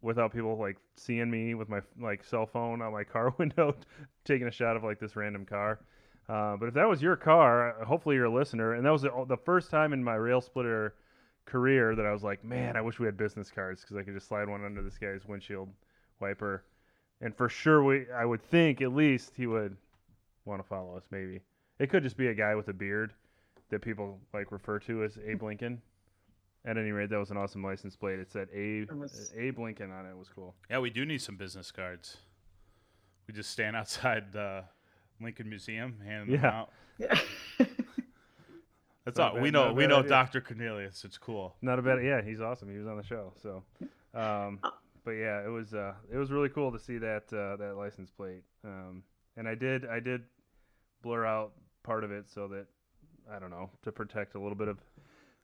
without 0.00 0.32
people 0.32 0.56
like 0.56 0.76
seeing 0.94 1.28
me 1.28 1.54
with 1.54 1.68
my 1.68 1.80
like 2.00 2.22
cell 2.22 2.46
phone 2.46 2.80
on 2.80 2.92
my 2.92 3.04
car 3.12 3.34
window, 3.36 3.74
taking 4.24 4.46
a 4.46 4.50
shot 4.50 4.76
of 4.76 4.84
like 4.84 5.00
this 5.00 5.16
random 5.16 5.44
car. 5.44 5.80
Uh, 6.28 6.56
but 6.56 6.66
if 6.66 6.74
that 6.74 6.88
was 6.88 7.02
your 7.02 7.16
car, 7.16 7.80
uh, 7.80 7.84
hopefully 7.84 8.16
you're 8.16 8.24
a 8.26 8.32
listener, 8.32 8.74
and 8.74 8.86
that 8.86 8.90
was 8.90 9.02
the, 9.02 9.24
the 9.28 9.36
first 9.36 9.70
time 9.70 9.92
in 9.92 10.02
my 10.02 10.14
rail 10.14 10.40
splitter 10.40 10.94
career 11.44 11.94
that 11.94 12.06
I 12.06 12.12
was 12.12 12.24
like, 12.24 12.44
man, 12.44 12.76
I 12.76 12.80
wish 12.80 12.98
we 12.98 13.06
had 13.06 13.16
business 13.16 13.50
cards 13.50 13.80
because 13.80 13.96
I 13.96 14.02
could 14.02 14.14
just 14.14 14.26
slide 14.26 14.48
one 14.48 14.64
under 14.64 14.82
this 14.82 14.98
guy's 14.98 15.24
windshield 15.26 15.68
wiper, 16.20 16.64
and 17.20 17.36
for 17.36 17.48
sure 17.48 17.84
we, 17.84 18.06
I 18.10 18.24
would 18.24 18.42
think 18.42 18.82
at 18.82 18.92
least 18.92 19.32
he 19.36 19.46
would 19.46 19.76
want 20.44 20.60
to 20.62 20.68
follow 20.68 20.96
us. 20.96 21.04
Maybe 21.10 21.42
it 21.78 21.90
could 21.90 22.02
just 22.02 22.16
be 22.16 22.28
a 22.28 22.34
guy 22.34 22.54
with 22.56 22.68
a 22.68 22.72
beard 22.72 23.12
that 23.70 23.82
people 23.82 24.20
like 24.32 24.52
refer 24.52 24.78
to 24.80 25.04
as 25.04 25.18
Abe 25.26 25.42
Lincoln. 25.42 25.82
At 26.64 26.76
any 26.76 26.90
rate, 26.90 27.10
that 27.10 27.18
was 27.18 27.30
an 27.30 27.36
awesome 27.36 27.62
license 27.62 27.94
plate. 27.94 28.18
It 28.18 28.28
said 28.30 28.48
Abe 28.52 28.90
was- 28.90 29.32
Abe 29.36 29.58
Lincoln 29.60 29.92
on 29.92 30.04
it. 30.04 30.10
It 30.10 30.16
was 30.18 30.28
cool. 30.28 30.54
Yeah, 30.68 30.80
we 30.80 30.90
do 30.90 31.06
need 31.06 31.22
some 31.22 31.36
business 31.36 31.70
cards. 31.70 32.16
We 33.28 33.34
just 33.34 33.50
stand 33.50 33.76
outside 33.76 34.32
the 34.32 34.64
Lincoln 35.20 35.48
Museum 35.48 36.00
handing 36.04 36.32
them 36.36 36.40
Yeah. 36.44 36.58
out. 36.60 36.70
Yeah. 36.98 37.20
That's 39.04 39.18
Not 39.18 39.28
all. 39.28 39.34
bad- 39.34 39.42
we 39.44 39.50
know. 39.52 39.72
We 39.72 39.86
know 39.86 39.98
idea. 39.98 40.08
Dr. 40.08 40.40
Cornelius. 40.40 41.04
It's 41.04 41.18
cool. 41.18 41.54
Not 41.62 41.78
a 41.78 41.82
bad. 41.82 42.02
Yeah, 42.04 42.22
he's 42.22 42.40
awesome. 42.40 42.68
He 42.70 42.78
was 42.78 42.88
on 42.88 42.96
the 42.96 43.04
show. 43.04 43.32
So, 43.40 43.62
um, 44.14 44.58
but 45.04 45.12
yeah, 45.12 45.44
it 45.44 45.48
was 45.50 45.72
uh, 45.74 45.94
it 46.12 46.16
was 46.16 46.32
really 46.32 46.48
cool 46.48 46.72
to 46.72 46.78
see 46.80 46.98
that 46.98 47.32
uh, 47.32 47.54
that 47.56 47.76
license 47.76 48.10
plate. 48.10 48.42
Um, 48.64 49.04
and 49.36 49.46
I 49.48 49.54
did 49.54 49.86
I 49.86 50.00
did 50.00 50.22
blur 51.02 51.24
out 51.24 51.52
part 51.84 52.02
of 52.02 52.10
it 52.10 52.28
so 52.28 52.48
that 52.48 52.66
I 53.32 53.38
don't 53.38 53.50
know 53.50 53.70
to 53.82 53.92
protect 53.92 54.34
a 54.34 54.38
little 54.38 54.56
bit 54.56 54.68
of 54.68 54.78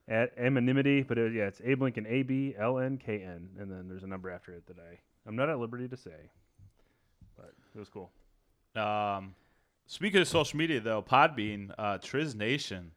at 0.07 0.37
anonymity. 0.37 1.01
But 1.03 1.17
it, 1.17 1.33
yeah, 1.33 1.43
it's 1.43 1.61
Abe 1.63 1.81
Lincoln, 1.81 2.05
A 2.07 2.23
B 2.23 2.55
L 2.57 2.79
N 2.79 2.97
K 2.97 3.21
N, 3.21 3.49
and 3.59 3.71
then 3.71 3.87
there's 3.87 4.03
a 4.03 4.07
number 4.07 4.29
after 4.29 4.53
it 4.53 4.65
that 4.67 4.77
I 4.77 4.99
I'm 5.27 5.35
not 5.35 5.49
at 5.49 5.59
liberty 5.59 5.87
to 5.87 5.97
say. 5.97 6.29
But 7.37 7.53
it 7.75 7.79
was 7.79 7.89
cool. 7.89 8.11
Um, 8.75 9.35
speaking 9.85 10.21
of 10.21 10.27
social 10.27 10.57
media, 10.57 10.79
though, 10.79 11.01
Podbean, 11.01 11.71
uh, 11.77 11.97
Triz 11.99 12.35
Nation 12.35 12.91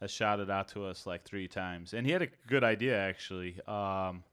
has 0.00 0.10
shouted 0.10 0.50
out 0.50 0.68
to 0.68 0.84
us 0.84 1.06
like 1.06 1.24
three 1.24 1.48
times, 1.48 1.94
and 1.94 2.06
he 2.06 2.12
had 2.12 2.22
a 2.22 2.28
good 2.46 2.64
idea 2.64 2.98
actually. 2.98 3.58
Um, 3.66 4.24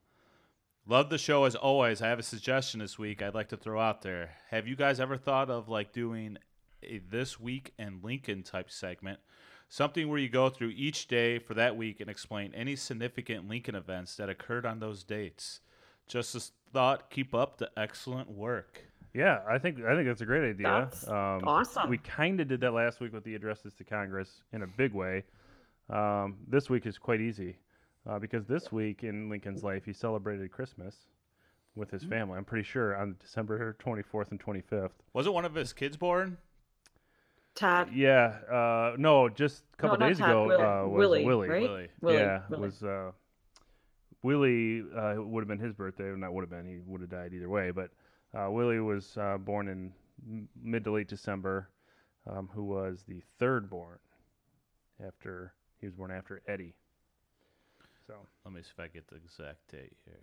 love 0.86 1.10
the 1.10 1.18
show 1.18 1.46
as 1.46 1.56
always. 1.56 2.02
I 2.02 2.10
have 2.10 2.20
a 2.20 2.24
suggestion 2.24 2.80
this 2.80 3.00
week. 3.00 3.22
I'd 3.22 3.36
like 3.36 3.50
to 3.50 3.58
throw 3.58 3.80
out 3.80 4.02
there. 4.02 4.32
Have 4.50 4.68
you 4.68 4.76
guys 4.76 5.00
ever 5.00 5.18
thought 5.18 5.50
of 5.50 5.70
like 5.70 5.94
doing 5.94 6.38
a 6.84 7.00
this 7.10 7.40
week 7.40 7.74
in 7.80 8.02
Lincoln 8.04 8.44
type 8.44 8.70
segment? 8.70 9.20
Something 9.74 10.08
where 10.08 10.20
you 10.20 10.30
go 10.30 10.50
through 10.50 10.74
each 10.76 11.08
day 11.08 11.40
for 11.40 11.56
that 11.56 11.76
week 11.76 12.00
and 12.00 12.08
explain 12.08 12.54
any 12.54 12.76
significant 12.76 13.50
Lincoln 13.50 13.74
events 13.74 14.16
that 14.18 14.30
occurred 14.30 14.68
on 14.68 14.80
those 14.80 15.04
dates. 15.04 15.62
Just 16.08 16.36
as 16.36 16.52
thought, 16.72 17.10
keep 17.10 17.34
up 17.34 17.58
the 17.58 17.72
excellent 17.76 18.30
work. 18.30 18.84
Yeah, 19.16 19.40
I 19.50 19.58
think 19.58 19.84
I 19.84 19.96
think 19.96 20.08
that's 20.08 20.22
a 20.22 20.28
great 20.28 20.48
idea. 20.48 20.68
That's 20.68 21.08
um, 21.08 21.42
awesome. 21.48 21.90
We 21.90 21.98
kind 21.98 22.40
of 22.40 22.48
did 22.48 22.62
that 22.62 22.72
last 22.72 23.00
week 23.00 23.14
with 23.14 23.24
the 23.24 23.34
addresses 23.34 23.74
to 23.74 23.84
Congress 23.84 24.44
in 24.52 24.62
a 24.62 24.68
big 24.68 24.94
way. 24.94 25.24
Um, 25.90 26.36
this 26.48 26.70
week 26.70 26.86
is 26.86 27.00
quite 27.00 27.20
easy 27.20 27.58
uh, 28.08 28.20
because 28.20 28.46
this 28.46 28.72
week 28.72 29.04
in 29.04 29.28
Lincoln's 29.28 29.64
life, 29.64 29.86
he 29.86 29.94
celebrated 29.94 30.52
Christmas 30.52 30.98
with 31.74 31.90
his 31.90 32.04
family. 32.04 32.38
I'm 32.38 32.46
pretty 32.46 32.66
sure 32.66 32.96
on 32.96 33.16
December 33.20 33.76
24th 33.84 34.30
and 34.30 34.40
25th. 34.40 34.92
Wasn't 35.14 35.34
one 35.34 35.46
of 35.46 35.56
his 35.56 35.74
kids 35.74 35.98
born? 35.98 36.38
Tad. 37.56 37.90
Yeah, 37.94 38.36
uh, 38.52 38.96
no, 38.98 39.30
just 39.30 39.64
a 39.74 39.78
couple 39.82 39.98
not 39.98 40.08
days 40.08 40.18
Tad, 40.18 40.30
ago 40.30 40.48
Willie. 40.48 40.64
uh, 40.64 40.86
was 40.88 40.98
Willie, 40.98 41.26
Willie. 41.26 41.48
right? 41.50 41.62
Willie. 41.62 41.88
Willie, 42.02 42.18
yeah, 42.18 42.42
Willie. 42.50 42.62
was 42.64 42.84
uh, 42.84 43.12
Willie 44.24 44.84
uh, 44.96 45.16
would 45.18 45.42
have 45.42 45.48
been 45.48 45.60
his 45.60 45.74
birthday. 45.74 46.12
Not 46.16 46.34
would 46.34 46.42
have 46.42 46.50
been. 46.50 46.66
He 46.68 46.80
would 46.86 47.02
have 47.02 47.10
died 47.10 47.34
either 47.34 47.50
way. 47.50 47.72
But 47.72 47.92
uh, 48.38 48.50
Willie 48.50 48.80
was 48.80 49.18
uh, 49.18 49.38
born 49.38 49.68
in 49.68 49.92
mid 50.62 50.84
to 50.86 50.92
late 50.92 51.08
December. 51.08 51.70
Um, 52.26 52.50
who 52.54 52.64
was 52.64 53.04
the 53.06 53.22
third 53.38 53.70
born 53.70 54.00
after 55.06 55.54
he 55.82 55.86
was 55.88 55.94
born 55.94 56.10
after 56.10 56.42
Eddie. 56.48 56.74
So 58.08 58.14
Let 58.46 58.54
me 58.54 58.62
see 58.62 58.70
if 58.78 58.80
I 58.82 58.88
get 58.88 59.08
the 59.10 59.18
exact 59.18 59.70
date 59.70 59.98
here. 60.06 60.22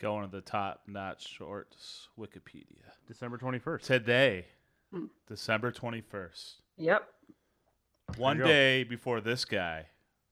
Going 0.00 0.24
to 0.24 0.30
the 0.30 0.42
top 0.42 0.82
notch 0.86 1.26
shorts 1.26 2.08
Wikipedia. 2.18 2.84
December 3.06 3.38
twenty 3.38 3.58
first. 3.58 3.86
Today, 3.86 4.44
Hmm. 4.92 5.06
December 5.26 5.70
21st. 5.72 6.54
Yep. 6.76 7.08
One 8.16 8.38
day 8.38 8.84
before 8.84 9.20
this 9.20 9.44
guy, 9.44 9.86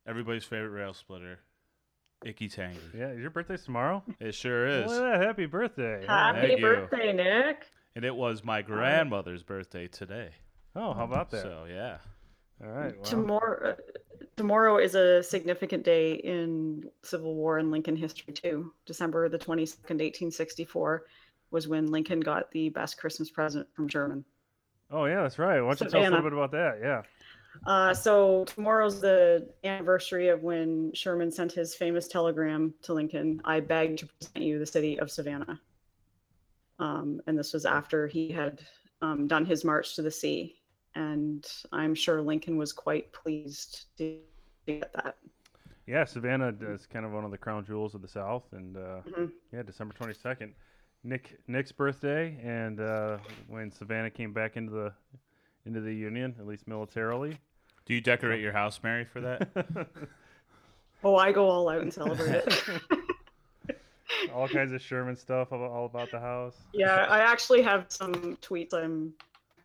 everybody's 0.07 0.45
favorite 0.45 0.71
rail 0.71 0.95
splitter, 0.95 1.41
Icky 2.25 2.49
Tangy. 2.49 2.81
Yeah, 2.97 3.11
is 3.11 3.21
your 3.21 3.31
birthday 3.31 3.59
tomorrow? 3.59 4.03
It 4.19 4.35
sure 4.35 4.67
is. 4.67 4.87
Well, 4.87 5.03
yeah, 5.11 5.19
happy 5.23 5.45
birthday! 5.47 6.05
Happy 6.07 6.41
Thank 6.41 6.61
you. 6.61 6.65
birthday, 6.67 7.13
Nick. 7.13 7.67
And 7.95 8.05
it 8.05 8.15
was 8.15 8.43
my 8.45 8.63
grandmother's 8.63 9.43
birthday 9.43 9.87
today. 9.89 10.31
Oh, 10.75 10.95
how 10.95 11.05
about 11.05 11.31
that? 11.31 11.43
So, 11.43 11.67
yeah. 11.69 11.99
All 12.65 12.71
right. 12.71 12.95
Well, 12.97 13.05
Tomorrow, 13.05 13.71
uh, 13.71 13.75
tomorrow 14.37 14.79
is 14.79 14.95
a 14.95 15.23
significant 15.23 15.85
day 15.85 16.15
in 16.15 16.85
Civil 17.03 17.35
War 17.35 17.59
and 17.59 17.71
Lincoln 17.71 17.97
history 17.97 18.33
too. 18.33 18.73
December 18.87 19.29
the 19.29 19.39
twenty 19.39 19.67
second, 19.67 20.01
eighteen 20.01 20.31
sixty 20.31 20.65
four, 20.65 21.05
was 21.51 21.69
when 21.69 21.91
Lincoln 21.91 22.21
got 22.21 22.51
the 22.53 22.71
best 22.71 22.97
Christmas 22.97 23.29
present 23.31 23.67
from 23.75 23.89
Sherman. 23.89 24.25
Oh 24.91 25.05
yeah, 25.07 25.23
that's 25.23 25.39
right. 25.39 25.61
Why 25.61 25.75
don't 25.75 25.81
you 25.81 25.91
tell 25.91 26.03
us 26.03 26.09
a 26.09 26.11
little 26.11 26.23
bit 26.23 26.33
about 26.33 26.53
that? 26.53 26.79
Yeah. 26.83 27.03
Uh, 27.67 27.95
so 27.95 28.45
tomorrow's 28.45 29.01
the 29.01 29.49
anniversary 29.65 30.29
of 30.29 30.43
when 30.43 30.93
Sherman 30.93 31.33
sent 31.33 31.53
his 31.53 31.75
famous 31.75 32.07
telegram 32.07 32.75
to 32.83 32.93
Lincoln. 32.93 33.41
I 33.45 33.61
beg 33.61 33.97
to 33.99 34.07
present 34.07 34.45
you 34.45 34.59
the 34.59 34.67
city 34.67 34.99
of 35.01 35.11
Savannah. 35.11 35.59
Um, 36.79 37.21
and 37.27 37.39
this 37.39 37.55
was 37.55 37.65
after 37.65 38.07
he 38.07 38.31
had 38.31 38.61
um, 39.01 39.27
done 39.27 39.47
his 39.47 39.65
march 39.65 39.97
to 39.97 40.03
the 40.03 40.11
sea, 40.11 40.57
and 40.95 41.47
I'm 41.73 41.95
sure 41.95 42.21
Lincoln 42.21 42.59
was 42.59 42.73
quite 42.73 43.11
pleased 43.13 43.87
to 43.97 44.19
get 44.67 44.93
that. 44.93 45.17
Yeah, 45.87 46.05
Savannah 46.05 46.53
is 46.61 46.85
kind 46.87 47.07
of 47.07 47.13
one 47.13 47.25
of 47.25 47.31
the 47.31 47.39
crown 47.39 47.65
jewels 47.65 47.95
of 47.95 48.03
the 48.03 48.09
South, 48.09 48.45
and 48.53 48.77
uh, 48.77 49.01
Mhm. 49.07 49.33
yeah, 49.53 49.63
December 49.63 49.95
twenty 49.95 50.13
second, 50.15 50.53
Nick 51.07 51.39
Nick's 51.47 51.73
birthday, 51.73 52.37
and 52.43 52.81
uh, 52.81 53.19
when 53.49 53.71
Savannah 53.71 54.11
came 54.11 54.33
back 54.33 54.57
into 54.57 54.73
the 54.73 54.93
into 55.65 55.81
the 55.81 55.93
Union, 55.95 56.35
at 56.39 56.47
least 56.47 56.67
militarily. 56.69 57.39
Do 57.87 57.95
you 57.95 58.01
decorate 58.01 58.41
your 58.41 58.53
house, 58.53 58.81
Mary, 58.83 59.05
for 59.05 59.21
that? 59.21 59.49
Oh, 61.05 61.15
I 61.15 61.31
go 61.31 61.49
all 61.49 61.69
out 61.69 61.83
and 61.83 61.93
celebrate 61.93 62.35
it. 62.35 62.59
All 64.35 64.49
kinds 64.49 64.73
of 64.73 64.81
Sherman 64.81 65.15
stuff 65.15 65.53
all, 65.53 65.63
all 65.63 65.85
about 65.85 66.11
the 66.11 66.19
house. 66.19 66.57
yeah, 66.73 67.07
I 67.09 67.21
actually 67.21 67.63
have 67.63 67.85
some 67.89 68.37
tweets 68.43 68.73
I'm 68.73 69.13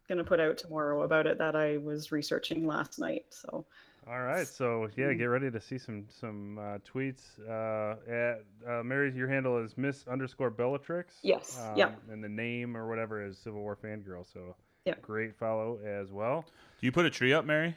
gonna 0.07 0.23
put 0.25 0.39
out 0.39 0.57
tomorrow 0.57 1.03
about 1.03 1.25
it 1.25 1.37
that 1.37 1.55
I 1.55 1.77
was 1.77 2.11
researching 2.11 2.67
last 2.67 2.99
night. 2.99 3.25
So 3.29 3.65
All 4.07 4.19
right, 4.21 4.47
so 4.47 4.89
yeah, 4.97 5.13
get 5.13 5.25
ready 5.25 5.51
to 5.51 5.61
see 5.61 5.77
some 5.77 6.05
some 6.19 6.57
uh, 6.57 6.77
tweets. 6.91 7.21
Uh, 7.47 7.95
at 8.11 8.43
uh, 8.67 8.83
Mary, 8.83 9.13
your 9.15 9.27
handle 9.27 9.63
is 9.63 9.77
Miss 9.77 10.05
underscore 10.07 10.49
Bellatrix. 10.49 11.13
Yes, 11.21 11.59
Um, 11.61 11.77
yep. 11.77 11.99
And 12.11 12.23
the 12.23 12.27
name 12.29 12.75
or 12.75 12.87
whatever 12.89 13.23
is 13.23 13.37
Civil 13.37 13.61
War 13.61 13.77
Fangirl. 13.81 14.25
So 14.33 14.55
Yep. 14.85 15.03
great 15.03 15.35
follow 15.35 15.77
as 15.85 16.11
well. 16.11 16.43
Do 16.79 16.87
you 16.87 16.91
put 16.91 17.05
a 17.05 17.11
tree 17.11 17.31
up, 17.33 17.45
Mary? 17.45 17.75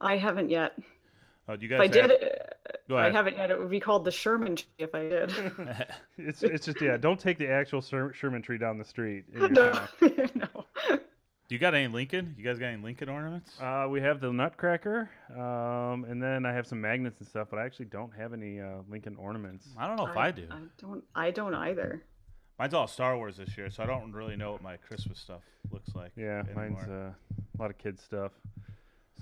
I 0.00 0.16
haven't 0.16 0.50
yet. 0.50 0.76
Oh, 1.48 1.54
do 1.54 1.64
you 1.64 1.72
If 1.76 1.80
I 1.80 1.86
guys? 1.86 1.94
did, 1.94 2.02
have- 2.02 2.10
it, 2.10 2.56
I 2.90 3.10
haven't 3.10 3.36
yet. 3.36 3.52
It 3.52 3.58
would 3.60 3.70
be 3.70 3.78
called 3.78 4.04
the 4.04 4.10
Sherman 4.10 4.56
tree 4.56 4.66
if 4.78 4.92
I 4.92 5.02
did. 5.08 5.32
It's 6.18 6.42
it's 6.42 6.66
just 6.66 6.80
yeah. 6.82 6.96
Don't 6.96 7.20
take 7.20 7.38
the 7.38 7.48
actual 7.48 7.80
Sherman 7.80 8.42
tree 8.42 8.58
down 8.58 8.78
the 8.78 8.84
street. 8.84 9.24
no, 9.32 9.86
no. 10.34 10.55
Do 11.48 11.54
you 11.54 11.60
got 11.60 11.74
any 11.74 11.86
Lincoln? 11.86 12.34
You 12.36 12.44
guys 12.44 12.58
got 12.58 12.66
any 12.66 12.82
Lincoln 12.82 13.08
ornaments? 13.08 13.60
Uh, 13.60 13.86
we 13.88 14.00
have 14.00 14.20
the 14.20 14.32
Nutcracker, 14.32 15.08
um, 15.36 16.04
and 16.04 16.20
then 16.20 16.44
I 16.44 16.52
have 16.52 16.66
some 16.66 16.80
magnets 16.80 17.20
and 17.20 17.28
stuff, 17.28 17.46
but 17.50 17.58
I 17.60 17.64
actually 17.64 17.84
don't 17.86 18.12
have 18.14 18.32
any 18.32 18.60
uh, 18.60 18.78
Lincoln 18.90 19.14
ornaments. 19.16 19.68
I 19.78 19.86
don't 19.86 19.96
know 19.96 20.08
if 20.08 20.16
I, 20.16 20.32
do. 20.32 20.48
I 20.50 20.58
don't. 20.78 21.04
I 21.14 21.30
don't 21.30 21.54
either. 21.54 22.02
Mine's 22.58 22.74
all 22.74 22.88
Star 22.88 23.16
Wars 23.16 23.36
this 23.36 23.56
year, 23.56 23.70
so 23.70 23.82
I 23.82 23.86
don't 23.86 24.12
really 24.12 24.34
know 24.34 24.50
what 24.52 24.62
my 24.62 24.76
Christmas 24.76 25.20
stuff 25.20 25.42
looks 25.70 25.94
like. 25.94 26.10
Yeah, 26.16 26.42
mine's 26.56 26.82
uh, 26.88 27.12
a 27.12 27.62
lot 27.62 27.70
of 27.70 27.78
kids 27.78 28.02
stuff. 28.02 28.32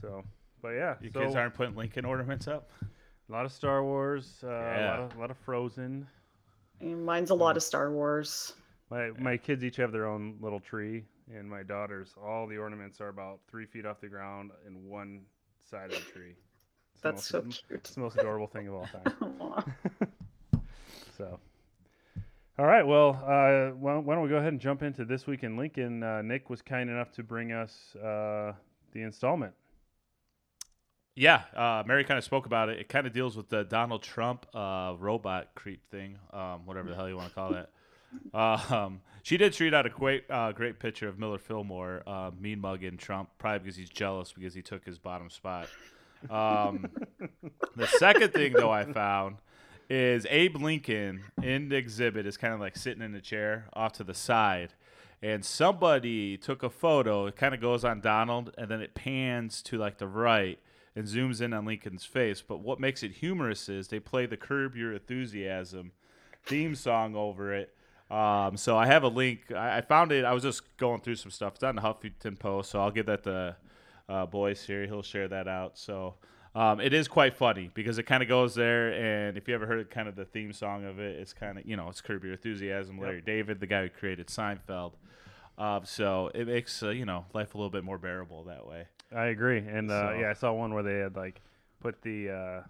So, 0.00 0.24
but 0.62 0.70
yeah, 0.70 0.94
Your 1.02 1.12
so 1.12 1.20
kids 1.20 1.34
aren't 1.34 1.52
putting 1.54 1.74
Lincoln 1.74 2.04
ornaments 2.06 2.48
up. 2.48 2.70
a 3.28 3.32
lot 3.32 3.44
of 3.44 3.52
Star 3.52 3.82
Wars, 3.84 4.38
uh, 4.44 4.48
a, 4.48 4.50
Yeah. 4.52 4.90
lot 4.92 5.00
of, 5.00 5.16
a 5.16 5.20
lot 5.20 5.30
of 5.30 5.36
Frozen. 5.38 6.06
And 6.80 7.04
mine's 7.04 7.30
a 7.30 7.34
lot 7.34 7.56
of 7.58 7.62
Star 7.62 7.90
Wars. 7.92 8.54
My 8.90 9.10
my 9.18 9.36
kids 9.36 9.62
each 9.62 9.76
have 9.76 9.92
their 9.92 10.06
own 10.06 10.36
little 10.40 10.60
tree, 10.60 11.04
and 11.32 11.48
my 11.48 11.62
daughters, 11.62 12.14
all 12.22 12.46
the 12.46 12.58
ornaments 12.58 13.00
are 13.00 13.08
about 13.08 13.40
three 13.50 13.66
feet 13.66 13.86
off 13.86 14.00
the 14.00 14.08
ground 14.08 14.50
in 14.66 14.86
one 14.88 15.22
side 15.70 15.92
of 15.92 16.04
the 16.04 16.10
tree. 16.12 16.34
It's 16.92 17.00
the 17.02 17.12
That's 17.12 17.32
most- 17.32 17.56
so 17.56 17.62
cute. 17.68 17.80
It's 17.80 17.94
the 17.94 18.00
most 18.00 18.16
adorable 18.18 18.46
thing 18.46 18.68
of 18.68 18.74
all 18.74 18.86
time. 18.86 19.64
So, 21.16 21.38
all 22.58 22.66
right. 22.66 22.84
Well, 22.84 23.10
uh, 23.24 23.72
why, 23.76 23.96
why 23.98 24.14
don't 24.14 24.24
we 24.24 24.28
go 24.28 24.36
ahead 24.38 24.52
and 24.52 24.60
jump 24.60 24.82
into 24.82 25.04
this 25.04 25.28
week 25.28 25.44
in 25.44 25.56
Lincoln? 25.56 26.02
Uh, 26.02 26.22
Nick 26.22 26.50
was 26.50 26.60
kind 26.60 26.90
enough 26.90 27.12
to 27.12 27.22
bring 27.22 27.52
us 27.52 27.94
uh, 27.94 28.52
the 28.90 29.02
installment. 29.02 29.54
Yeah, 31.14 31.42
uh, 31.54 31.84
Mary 31.86 32.02
kind 32.02 32.18
of 32.18 32.24
spoke 32.24 32.46
about 32.46 32.68
it. 32.68 32.80
It 32.80 32.88
kind 32.88 33.06
of 33.06 33.12
deals 33.12 33.36
with 33.36 33.48
the 33.48 33.62
Donald 33.62 34.02
Trump 34.02 34.46
uh, 34.52 34.94
robot 34.98 35.50
creep 35.54 35.88
thing, 35.88 36.18
um, 36.32 36.66
whatever 36.66 36.88
the 36.90 36.96
hell 36.96 37.08
you 37.08 37.16
want 37.16 37.28
to 37.28 37.34
call 37.36 37.54
it. 37.54 37.70
Um, 38.32 39.00
she 39.22 39.36
did 39.36 39.52
tweet 39.54 39.72
out 39.72 39.86
a 39.86 39.90
great, 39.90 40.24
uh, 40.30 40.52
great 40.52 40.78
picture 40.78 41.08
of 41.08 41.18
Millard 41.18 41.40
Fillmore 41.40 42.02
uh, 42.06 42.30
mean 42.38 42.60
mugging 42.60 42.96
Trump, 42.96 43.30
probably 43.38 43.60
because 43.60 43.76
he's 43.76 43.90
jealous 43.90 44.32
because 44.32 44.54
he 44.54 44.62
took 44.62 44.84
his 44.84 44.98
bottom 44.98 45.30
spot. 45.30 45.68
Um, 46.30 46.90
the 47.76 47.86
second 47.86 48.32
thing, 48.32 48.52
though, 48.52 48.70
I 48.70 48.84
found 48.84 49.36
is 49.88 50.26
Abe 50.30 50.56
Lincoln 50.56 51.22
in 51.42 51.68
the 51.68 51.76
exhibit 51.76 52.26
is 52.26 52.36
kind 52.36 52.54
of 52.54 52.60
like 52.60 52.76
sitting 52.76 53.02
in 53.02 53.14
a 53.14 53.20
chair 53.20 53.68
off 53.74 53.92
to 53.94 54.04
the 54.04 54.14
side. 54.14 54.74
And 55.22 55.44
somebody 55.44 56.36
took 56.36 56.62
a 56.62 56.68
photo. 56.68 57.26
It 57.26 57.36
kind 57.36 57.54
of 57.54 57.60
goes 57.60 57.84
on 57.84 58.00
Donald, 58.00 58.52
and 58.58 58.70
then 58.70 58.80
it 58.80 58.94
pans 58.94 59.62
to 59.62 59.78
like 59.78 59.98
the 59.98 60.06
right 60.06 60.58
and 60.94 61.06
zooms 61.06 61.40
in 61.40 61.52
on 61.52 61.64
Lincoln's 61.64 62.04
face. 62.04 62.42
But 62.42 62.60
what 62.60 62.78
makes 62.78 63.02
it 63.02 63.12
humorous 63.12 63.68
is 63.68 63.88
they 63.88 64.00
play 64.00 64.26
the 64.26 64.36
Curb 64.36 64.76
Your 64.76 64.92
Enthusiasm 64.92 65.92
theme 66.44 66.74
song 66.74 67.16
over 67.16 67.54
it. 67.54 67.73
Um, 68.10 68.56
so 68.56 68.76
I 68.76 68.86
have 68.86 69.02
a 69.02 69.08
link. 69.08 69.50
I, 69.52 69.78
I 69.78 69.80
found 69.80 70.12
it. 70.12 70.24
I 70.24 70.32
was 70.32 70.42
just 70.42 70.76
going 70.76 71.00
through 71.00 71.16
some 71.16 71.30
stuff. 71.30 71.54
It's 71.54 71.64
on 71.64 71.76
the 71.76 71.82
Huffington 71.82 72.38
Post, 72.38 72.70
so 72.70 72.80
I'll 72.80 72.90
give 72.90 73.06
that 73.06 73.24
to 73.24 73.56
uh, 74.08 74.26
Boyce 74.26 74.64
here. 74.66 74.86
He'll 74.86 75.02
share 75.02 75.26
that 75.28 75.48
out. 75.48 75.78
So 75.78 76.14
um, 76.54 76.80
it 76.80 76.92
is 76.92 77.08
quite 77.08 77.34
funny 77.34 77.70
because 77.74 77.98
it 77.98 78.04
kind 78.04 78.22
of 78.22 78.28
goes 78.28 78.54
there. 78.54 78.92
And 78.92 79.36
if 79.36 79.48
you 79.48 79.54
ever 79.54 79.66
heard 79.66 79.90
kind 79.90 80.06
of 80.06 80.16
the 80.16 80.24
theme 80.26 80.52
song 80.52 80.84
of 80.84 80.98
it, 81.00 81.18
it's 81.18 81.32
kind 81.32 81.58
of 81.58 81.66
you 81.66 81.76
know 81.76 81.88
it's 81.88 82.00
Curb 82.00 82.22
Your 82.24 82.34
Enthusiasm. 82.34 82.98
Larry 83.00 83.22
David, 83.22 83.58
the 83.60 83.66
guy 83.66 83.82
who 83.82 83.88
created 83.88 84.28
Seinfeld. 84.28 84.92
Uh, 85.56 85.80
so 85.84 86.30
it 86.34 86.46
makes 86.46 86.82
uh, 86.82 86.90
you 86.90 87.04
know 87.06 87.24
life 87.32 87.54
a 87.54 87.58
little 87.58 87.70
bit 87.70 87.84
more 87.84 87.98
bearable 87.98 88.44
that 88.44 88.66
way. 88.66 88.86
I 89.14 89.26
agree, 89.26 89.58
and 89.58 89.90
uh, 89.90 90.10
So- 90.12 90.18
yeah, 90.20 90.30
I 90.30 90.32
saw 90.34 90.52
one 90.52 90.74
where 90.74 90.82
they 90.82 90.98
had 90.98 91.16
like 91.16 91.40
put 91.80 92.02
the 92.02 92.30
uh, 92.30 92.62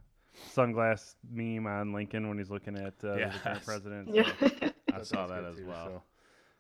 sunglass 0.55 1.15
meme 1.31 1.67
on 1.67 1.93
Lincoln 1.93 2.29
when 2.29 2.39
he's 2.39 2.51
looking 2.51 2.77
at 2.77 2.95
uh, 3.03 3.15
the 3.17 3.61
president. 3.65 4.13
different. 4.13 4.55
Yeah. 4.63 4.69
so 4.69 4.74
I 5.01 5.03
saw 5.03 5.27
that 5.27 5.45
as 5.45 5.57
too, 5.57 5.67
well. 5.67 5.87
so. 5.87 6.03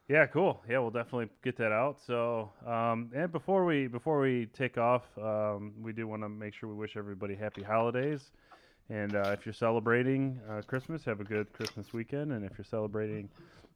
Yeah, 0.09 0.27
cool. 0.27 0.63
Yeah, 0.69 0.81
we'll 0.81 0.91
definitely 0.91 1.31
get 1.43 1.57
that 1.57 1.73
out. 1.73 1.99
So, 2.07 2.51
um, 2.67 3.11
and 3.15 3.33
before 3.33 3.65
we 3.65 3.87
before 3.87 4.21
we 4.21 4.47
take 4.53 4.77
off, 4.77 5.05
um, 5.17 5.73
we 5.81 5.95
do 5.95 6.07
want 6.07 6.23
to 6.23 6.29
make 6.29 6.53
sure 6.53 6.69
we 6.69 6.75
wish 6.75 6.97
everybody 6.97 7.35
happy 7.35 7.63
holidays. 7.63 8.31
And 8.91 9.15
uh, 9.15 9.31
if 9.33 9.47
you're 9.47 9.55
celebrating 9.55 10.39
uh, 10.51 10.61
Christmas, 10.67 11.05
have 11.07 11.21
a 11.21 11.25
good 11.25 11.51
Christmas 11.55 11.95
weekend. 11.95 12.33
And 12.33 12.45
if 12.45 12.53
you're 12.59 12.67
celebrating 12.67 13.31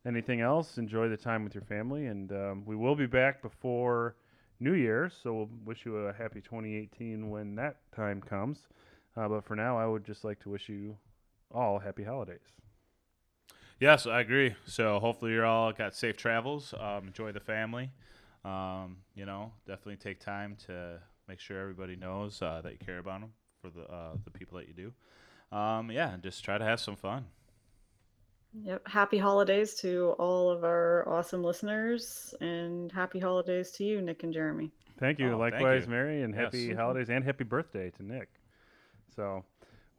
anything 0.07 0.43
else, 0.43 0.77
enjoy 0.77 1.09
the 1.09 1.17
time 1.17 1.45
with 1.45 1.55
your 1.55 1.65
family. 1.65 2.07
And 2.07 2.31
um, 2.33 2.63
we 2.67 2.77
will 2.77 2.95
be 2.95 3.07
back 3.07 3.41
before 3.41 4.17
New 4.61 4.75
Year's, 4.75 5.15
so 5.23 5.33
we'll 5.33 5.49
wish 5.65 5.87
you 5.87 5.97
a 5.97 6.13
happy 6.13 6.41
2018 6.41 7.31
when 7.31 7.55
that 7.55 7.77
time 7.95 8.21
comes. 8.21 8.59
Uh, 9.17 9.29
but 9.29 9.45
for 9.45 9.57
now, 9.57 9.79
I 9.79 9.87
would 9.87 10.05
just 10.05 10.25
like 10.25 10.41
to 10.41 10.51
wish 10.51 10.69
you 10.69 10.97
all 11.51 11.79
happy 11.79 12.05
holidays. 12.05 12.41
Yes, 13.81 14.07
I 14.07 14.21
agree. 14.21 14.55
So 14.67 14.99
hopefully 14.99 15.33
you're 15.33 15.47
all 15.47 15.73
got 15.73 15.95
safe 15.95 16.17
travels. 16.17 16.75
Um, 16.79 17.07
enjoy 17.07 17.33
the 17.33 17.41
family. 17.41 17.91
Um, 18.45 18.99
you 19.15 19.25
know, 19.27 19.53
definitely 19.67 19.97
take 19.97 20.21
time 20.21 20.57
to 20.67 21.01
make 21.29 21.41
sure 21.41 21.61
everybody 21.61 21.97
knows 21.97 22.41
uh, 22.43 22.61
that 22.63 22.73
you 22.73 22.79
care 22.79 22.99
about 22.99 23.21
them 23.21 23.31
for 23.63 23.71
the 23.71 23.83
uh, 23.83 24.17
the 24.25 24.31
people 24.31 24.59
that 24.59 24.69
you 24.69 24.75
do. 24.75 25.57
Um, 25.57 25.91
yeah, 25.91 26.13
and 26.13 26.23
just 26.23 26.45
try 26.45 26.59
to 26.59 26.65
have 26.65 26.81
some 26.81 26.97
fun. 26.97 27.27
Yep. 28.65 28.89
Happy 28.89 29.19
holidays 29.19 29.75
to 29.77 30.15
all 30.19 30.51
of 30.51 30.65
our 30.65 31.07
awesome 31.09 31.43
listeners, 31.45 32.35
and 32.41 32.91
happy 32.91 33.19
holidays 33.19 33.71
to 33.73 33.85
you, 33.85 34.01
Nick 34.01 34.23
and 34.25 34.33
Jeremy. 34.33 34.71
Thank 34.99 35.19
you. 35.19 35.35
Oh, 35.35 35.39
thank 35.51 35.53
Likewise, 35.53 35.85
you. 35.85 35.91
Mary, 35.91 36.23
and 36.23 36.35
Yes. 36.35 36.45
happy 36.45 36.75
holidays 36.75 37.11
and 37.11 37.25
happy 37.25 37.45
birthday 37.45 37.91
to 37.91 38.03
Nick. 38.03 38.29
So, 39.15 39.45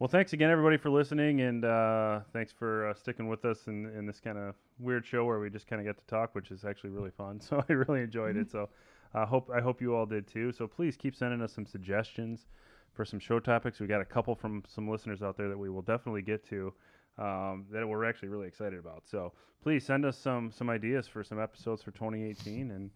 well, 0.00 0.08
thanks 0.08 0.32
again, 0.32 0.48
everybody, 0.48 0.78
for 0.78 0.88
listening, 0.88 1.42
and 1.42 1.62
uh, 1.62 2.20
thanks 2.32 2.50
for 2.50 2.88
uh, 2.88 2.94
sticking 2.94 3.28
with 3.28 3.44
us 3.44 3.66
in, 3.66 3.84
in 3.94 4.06
this 4.06 4.18
kind 4.18 4.38
of 4.38 4.54
weird 4.78 5.04
show 5.04 5.26
where 5.26 5.38
we 5.38 5.50
just 5.50 5.66
kind 5.66 5.78
of 5.78 5.86
get 5.86 5.98
to 5.98 6.06
talk, 6.06 6.34
which 6.34 6.50
is 6.50 6.64
actually 6.64 6.88
really 6.88 7.10
fun. 7.10 7.38
So 7.50 7.62
I 7.68 7.72
really 7.74 8.00
enjoyed 8.00 8.38
it. 8.38 8.50
So 8.50 8.70
I 9.12 9.26
hope 9.26 9.50
I 9.54 9.60
hope 9.60 9.82
you 9.82 9.94
all 9.94 10.06
did 10.06 10.26
too. 10.26 10.52
So 10.52 10.66
please 10.66 10.96
keep 10.96 11.14
sending 11.14 11.42
us 11.42 11.52
some 11.52 11.66
suggestions 11.66 12.46
for 12.94 13.04
some 13.04 13.18
show 13.18 13.40
topics. 13.40 13.78
We 13.78 13.86
got 13.86 14.00
a 14.00 14.06
couple 14.06 14.34
from 14.34 14.62
some 14.66 14.88
listeners 14.88 15.22
out 15.22 15.36
there 15.36 15.50
that 15.50 15.58
we 15.58 15.68
will 15.68 15.82
definitely 15.82 16.22
get 16.22 16.48
to. 16.48 16.72
Um, 17.18 17.66
that 17.70 17.86
we're 17.86 18.06
actually 18.06 18.28
really 18.28 18.48
excited 18.48 18.78
about. 18.78 19.02
So 19.04 19.34
please 19.62 19.84
send 19.84 20.06
us 20.06 20.16
some 20.16 20.50
some 20.50 20.70
ideas 20.70 21.08
for 21.08 21.22
some 21.22 21.38
episodes 21.38 21.82
for 21.82 21.90
2018, 21.90 22.70
and 22.70 22.90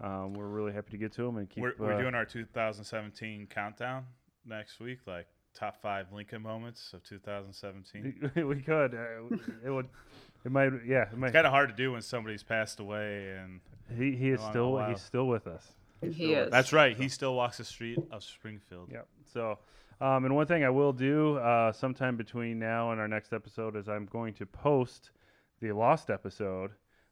um, 0.00 0.34
we're 0.34 0.48
really 0.48 0.72
happy 0.72 0.90
to 0.90 0.98
get 0.98 1.12
to 1.12 1.22
them 1.22 1.36
and 1.36 1.48
keep. 1.48 1.62
we're 1.62 1.74
we're 1.78 1.92
uh, 1.92 2.00
doing 2.00 2.16
our 2.16 2.24
2017 2.24 3.46
countdown 3.48 4.06
next 4.44 4.80
week, 4.80 4.98
like 5.06 5.28
top 5.58 5.80
five 5.80 6.12
Lincoln 6.12 6.42
moments 6.42 6.92
of 6.92 7.02
2017. 7.04 8.30
we 8.46 8.62
could. 8.62 8.94
Uh, 8.94 9.34
it 9.64 9.70
would. 9.70 9.88
It 10.44 10.52
might. 10.52 10.70
Yeah. 10.86 11.02
It 11.10 11.16
might. 11.18 11.28
It's 11.28 11.34
kind 11.34 11.46
of 11.46 11.52
hard 11.52 11.68
to 11.70 11.74
do 11.74 11.92
when 11.92 12.02
somebody's 12.02 12.42
passed 12.42 12.80
away, 12.80 13.36
and 13.42 13.60
He 13.96 14.16
he 14.16 14.30
is 14.30 14.40
still 14.40 14.78
he's 14.88 15.00
still 15.02 15.26
with 15.26 15.46
us. 15.46 15.72
He's 16.00 16.14
He 16.14 16.24
still 16.26 16.28
with 16.30 16.38
is. 16.38 16.46
us. 16.46 16.50
that's 16.52 16.72
right. 16.72 16.96
He 16.96 17.08
still 17.08 17.34
walks 17.34 17.58
the 17.58 17.64
street 17.64 17.98
of 18.12 18.22
Springfield. 18.22 18.90
Yep. 18.92 19.06
So, 19.32 19.58
um, 20.00 20.24
and 20.24 20.34
one 20.36 20.46
thing 20.46 20.64
I 20.64 20.70
will 20.70 20.92
do 20.92 21.38
uh, 21.38 21.72
sometime 21.72 22.16
between 22.16 22.58
now 22.58 22.92
and 22.92 23.00
our 23.00 23.08
next 23.08 23.32
episode 23.32 23.74
is 23.76 23.88
I'm 23.88 24.06
going 24.06 24.34
to 24.34 24.46
post 24.46 25.10
the 25.60 25.72
lost 25.72 26.08
episode. 26.08 26.70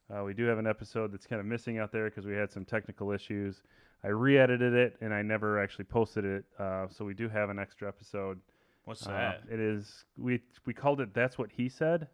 Uh, 0.09 0.23
we 0.23 0.35
do 0.35 0.45
have 0.45 0.59
an 0.59 0.69
episode 0.69 1.13
that's 1.13 1.27
kind 1.27 1.41
of 1.41 1.47
missing 1.47 1.79
out 1.79 1.91
there 1.91 2.05
because 2.09 2.27
we 2.27 2.35
had 2.35 2.53
some 2.53 2.65
technical 2.65 3.11
issues. 3.11 3.63
I 4.07 4.11
re-edited 4.11 4.73
it 4.73 4.97
and 5.01 5.13
I 5.13 5.23
never 5.23 5.61
actually 5.61 5.87
posted 5.87 6.25
it, 6.25 6.45
uh, 6.61 6.87
so 6.89 7.05
we 7.05 7.13
do 7.13 7.29
have 7.29 7.51
an 7.51 7.59
extra 7.59 7.89
episode. 7.89 8.41
What's 8.85 9.05
Uh, 9.05 9.11
that? 9.11 9.43
it 9.51 9.59
is 9.59 10.05
we 10.17 10.41
we 10.65 10.73
called 10.73 11.01
it 11.01 11.13
"That's 11.13 11.37
What 11.39 11.51
He 11.51 11.69
Said," 11.69 12.07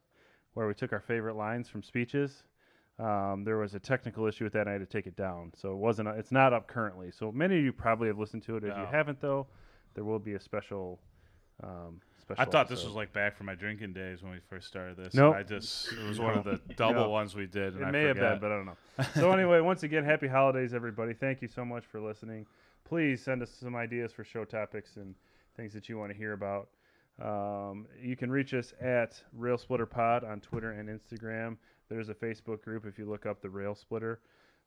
where 0.55 0.67
we 0.67 0.73
took 0.73 0.95
our 0.95 1.01
favorite 1.01 1.35
lines 1.37 1.69
from 1.69 1.83
speeches. 1.83 2.45
Um, 2.99 3.45
there 3.45 3.59
was 3.59 3.75
a 3.75 3.81
technical 3.81 4.27
issue 4.27 4.45
with 4.45 4.55
that, 4.55 4.61
and 4.63 4.71
I 4.71 4.73
had 4.73 4.79
to 4.81 4.87
take 4.87 5.07
it 5.07 5.17
down. 5.17 5.53
So 5.55 5.73
it 5.73 5.77
wasn't. 5.77 6.09
It's 6.09 6.33
not 6.33 6.55
up 6.55 6.67
currently. 6.67 7.11
So 7.11 7.31
many 7.31 7.59
of 7.59 7.65
you 7.65 7.73
probably 7.75 8.09
have 8.09 8.19
listened 8.19 8.43
to 8.45 8.57
it. 8.57 8.65
If 8.65 8.75
you 8.77 8.87
haven't, 8.87 9.21
though, 9.21 9.47
there 9.95 10.05
will 10.05 10.19
be 10.19 10.33
a 10.35 10.41
special. 10.41 10.99
Um, 11.63 12.01
special 12.23 12.41
I 12.43 12.45
thought 12.47 12.69
this 12.69 12.85
was 12.85 12.95
like 12.95 13.13
back 13.13 13.37
from 13.37 13.47
my 13.47 13.55
drinking 13.55 13.93
days 13.93 14.23
when 14.23 14.33
we 14.33 14.39
first 14.49 14.67
started 14.69 14.97
this. 14.97 15.15
Nope. 15.15 15.35
I 15.37 15.43
just 15.43 15.93
it 15.93 16.07
was 16.09 16.19
one 16.29 16.37
of 16.39 16.45
the 16.45 16.61
double 16.77 17.03
No. 17.03 17.11
ones 17.11 17.35
we 17.35 17.47
did. 17.47 17.75
And 17.75 17.83
It 17.83 17.87
I 17.87 17.91
may 17.91 18.03
have 18.05 18.17
been, 18.17 18.39
but 18.41 18.51
I 18.53 18.57
don't 18.57 18.67
know. 18.67 18.77
So 19.15 19.33
anyway, 19.33 19.61
once 19.61 19.83
again, 19.83 20.05
happy 20.05 20.29
holidays, 20.29 20.73
everybody. 20.75 21.13
Thank 21.15 21.43
you 21.43 21.49
so 21.49 21.65
much 21.65 21.85
for 21.85 22.01
listening. 22.01 22.47
Please 22.85 23.23
send 23.23 23.43
us 23.43 23.51
some 23.51 23.75
ideas 23.77 24.13
for 24.13 24.25
show 24.25 24.45
topics 24.45 24.97
and 24.97 25.15
things 25.57 25.73
that 25.75 25.89
you 25.89 25.99
want 25.99 26.11
to 26.13 26.17
hear 26.17 26.33
about. 26.33 26.69
Um, 27.21 27.87
you 28.01 28.17
can 28.17 28.31
reach 28.31 28.55
us 28.55 28.73
at 28.81 29.23
Rail 29.37 29.59
Splitter 29.59 29.87
Pod 29.87 30.25
on 30.25 30.41
Twitter 30.41 30.73
and 30.73 30.89
Instagram. 30.89 31.57
There's 31.89 32.09
a 32.09 32.15
Facebook 32.15 32.63
group 32.63 32.87
if 32.87 32.99
you 32.99 33.05
look 33.09 33.27
up 33.27 33.41
the 33.43 33.51
Rail 33.51 33.75
Splitter. 33.75 34.21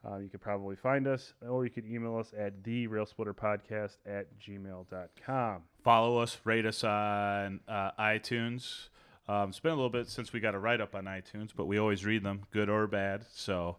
Uh, 0.06 0.18
you 0.18 0.30
could 0.30 0.42
probably 0.42 0.76
find 0.76 1.08
us, 1.08 1.34
or 1.48 1.64
you 1.64 1.72
could 1.72 1.86
email 1.86 2.18
us 2.18 2.32
at 2.38 2.64
the 2.64 2.86
Rail 2.88 3.06
Splitter 3.06 3.34
Podcast 3.34 3.98
at 4.06 4.28
gmail.com. 4.40 5.62
follow 5.84 6.20
us, 6.20 6.38
rate 6.44 6.66
us 6.66 6.84
on 6.84 7.60
uh, 7.68 7.92
iTunes. 8.00 8.90
Um, 9.28 9.50
it's 9.50 9.60
been 9.60 9.72
a 9.72 9.76
little 9.76 9.90
bit 9.90 10.08
since 10.08 10.32
we 10.32 10.40
got 10.40 10.54
a 10.54 10.60
write 10.60 10.82
up 10.82 10.94
on 10.94 11.06
iTunes, 11.06 11.50
but 11.56 11.66
we 11.66 11.80
always 11.80 12.06
read 12.06 12.24
them, 12.24 12.42
good 12.52 12.70
or 12.70 12.86
bad. 12.86 13.26
So, 13.34 13.78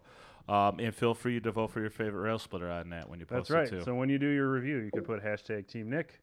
um, 0.49 0.79
and 0.79 0.93
feel 0.93 1.13
free 1.13 1.39
to 1.39 1.51
vote 1.51 1.71
for 1.71 1.79
your 1.79 1.89
favorite 1.89 2.21
rail 2.21 2.39
splitter 2.39 2.69
on 2.69 2.89
that 2.89 3.09
when 3.09 3.19
you 3.19 3.25
That's 3.25 3.47
post 3.47 3.51
right. 3.51 3.63
it 3.63 3.69
too. 3.69 3.75
That's 3.77 3.87
right. 3.87 3.93
So 3.93 3.95
when 3.97 4.09
you 4.09 4.19
do 4.19 4.27
your 4.27 4.51
review, 4.51 4.79
you 4.79 4.91
could 4.91 5.05
put 5.05 5.23
hashtag 5.23 5.67
Team 5.67 5.89
Nick 5.89 6.21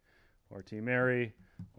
or 0.51 0.61
Team 0.61 0.85
Mary 0.85 1.33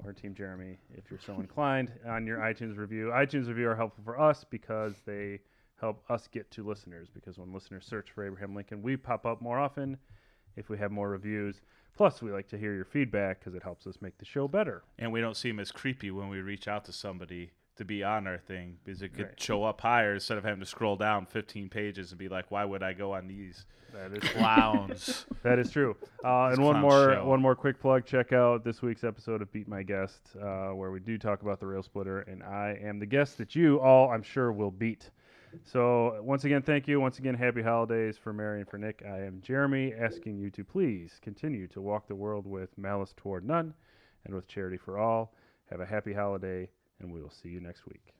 or 0.03 0.13
Team 0.13 0.33
Jeremy 0.33 0.77
if 0.97 1.11
you're 1.11 1.19
so 1.19 1.33
inclined 1.39 1.91
on 2.07 2.25
your 2.25 2.39
iTunes 2.39 2.77
review. 2.77 3.11
iTunes 3.13 3.47
review 3.47 3.69
are 3.69 3.75
helpful 3.75 4.03
for 4.03 4.19
us 4.19 4.43
because 4.49 4.95
they 5.05 5.41
help 5.85 6.03
us 6.09 6.27
get 6.27 6.49
to 6.51 6.63
listeners. 6.67 7.09
Because 7.13 7.37
when 7.37 7.53
listeners 7.53 7.85
search 7.85 8.11
for 8.11 8.25
Abraham 8.25 8.55
Lincoln, 8.55 8.81
we 8.81 8.97
pop 8.97 9.25
up 9.25 9.41
more 9.41 9.59
often 9.59 9.97
if 10.55 10.69
we 10.69 10.77
have 10.77 10.91
more 10.91 11.09
reviews. 11.09 11.61
Plus, 11.95 12.21
we 12.21 12.31
like 12.31 12.47
to 12.49 12.57
hear 12.57 12.73
your 12.73 12.85
feedback 12.85 13.39
because 13.39 13.55
it 13.55 13.63
helps 13.63 13.87
us 13.87 13.97
make 14.01 14.17
the 14.17 14.25
show 14.25 14.47
better. 14.47 14.83
and 14.99 15.11
we 15.13 15.21
don't 15.21 15.37
seem 15.37 15.59
as 15.59 15.71
creepy 15.71 16.11
when 16.11 16.27
we 16.29 16.39
reach 16.41 16.67
out 16.67 16.83
to 16.85 16.91
somebody 16.91 17.51
to 17.77 17.85
be 17.85 18.03
on 18.03 18.25
our 18.25 18.37
thing 18.37 18.77
because 18.83 19.01
it 19.01 19.13
could 19.13 19.25
Right. 19.27 19.39
show 19.41 19.63
up 19.65 19.81
higher 19.81 20.13
instead 20.13 20.37
of 20.37 20.43
having 20.45 20.61
to 20.61 20.65
scroll 20.65 20.95
down 20.95 21.25
15 21.25 21.67
pages 21.69 22.11
and 22.11 22.17
be 22.19 22.29
like, 22.29 22.49
why 22.49 22.63
would 22.65 22.81
I 22.83 22.93
go 22.93 23.13
on 23.13 23.27
these 23.27 23.65
That 23.93 24.11
is 24.13 24.29
clowns? 24.31 25.25
That 25.43 25.59
is 25.59 25.69
true. 25.71 25.95
Uh, 26.23 26.47
and 26.53 26.63
one 26.63 26.79
more 26.81 27.13
show. 27.13 27.25
one 27.25 27.41
more 27.41 27.55
quick 27.55 27.79
plug. 27.79 28.05
Check 28.05 28.33
out 28.33 28.63
this 28.63 28.81
week's 28.81 29.03
episode 29.03 29.41
of 29.41 29.51
Beat 29.51 29.67
My 29.67 29.83
Guest, 29.83 30.21
uh, 30.41 30.69
where 30.69 30.91
we 30.91 30.99
do 30.99 31.17
talk 31.17 31.41
about 31.43 31.59
the 31.59 31.67
rail 31.67 31.83
splitter, 31.83 32.21
and 32.21 32.41
I 32.43 32.77
am 32.81 32.97
the 32.99 33.05
guest 33.05 33.37
that 33.37 33.55
you 33.55 33.79
all, 33.79 34.09
I'm 34.09 34.23
sure, 34.23 34.51
will 34.51 34.71
beat. 34.71 35.11
So 35.63 36.19
once 36.21 36.43
again, 36.43 36.61
thank 36.61 36.87
you. 36.87 36.99
Once 36.99 37.19
again, 37.19 37.35
happy 37.35 37.61
holidays 37.61 38.17
for 38.17 38.33
Mary 38.33 38.59
and 38.59 38.69
for 38.69 38.77
Nick. 38.77 39.03
I 39.05 39.21
am 39.23 39.41
Jeremy, 39.41 39.93
asking 39.93 40.37
you 40.37 40.49
to 40.51 40.63
please 40.63 41.19
continue 41.21 41.67
to 41.69 41.81
walk 41.81 42.07
the 42.07 42.15
world 42.15 42.45
with 42.45 42.77
malice 42.77 43.13
toward 43.15 43.45
none, 43.45 43.73
and 44.25 44.35
with 44.35 44.47
charity 44.47 44.77
for 44.77 44.97
all. 44.97 45.33
Have 45.69 45.79
a 45.79 45.85
happy 45.85 46.13
holiday, 46.13 46.69
and 46.99 47.11
we 47.11 47.21
will 47.21 47.31
see 47.31 47.49
you 47.49 47.59
next 47.59 47.85
week. 47.87 48.13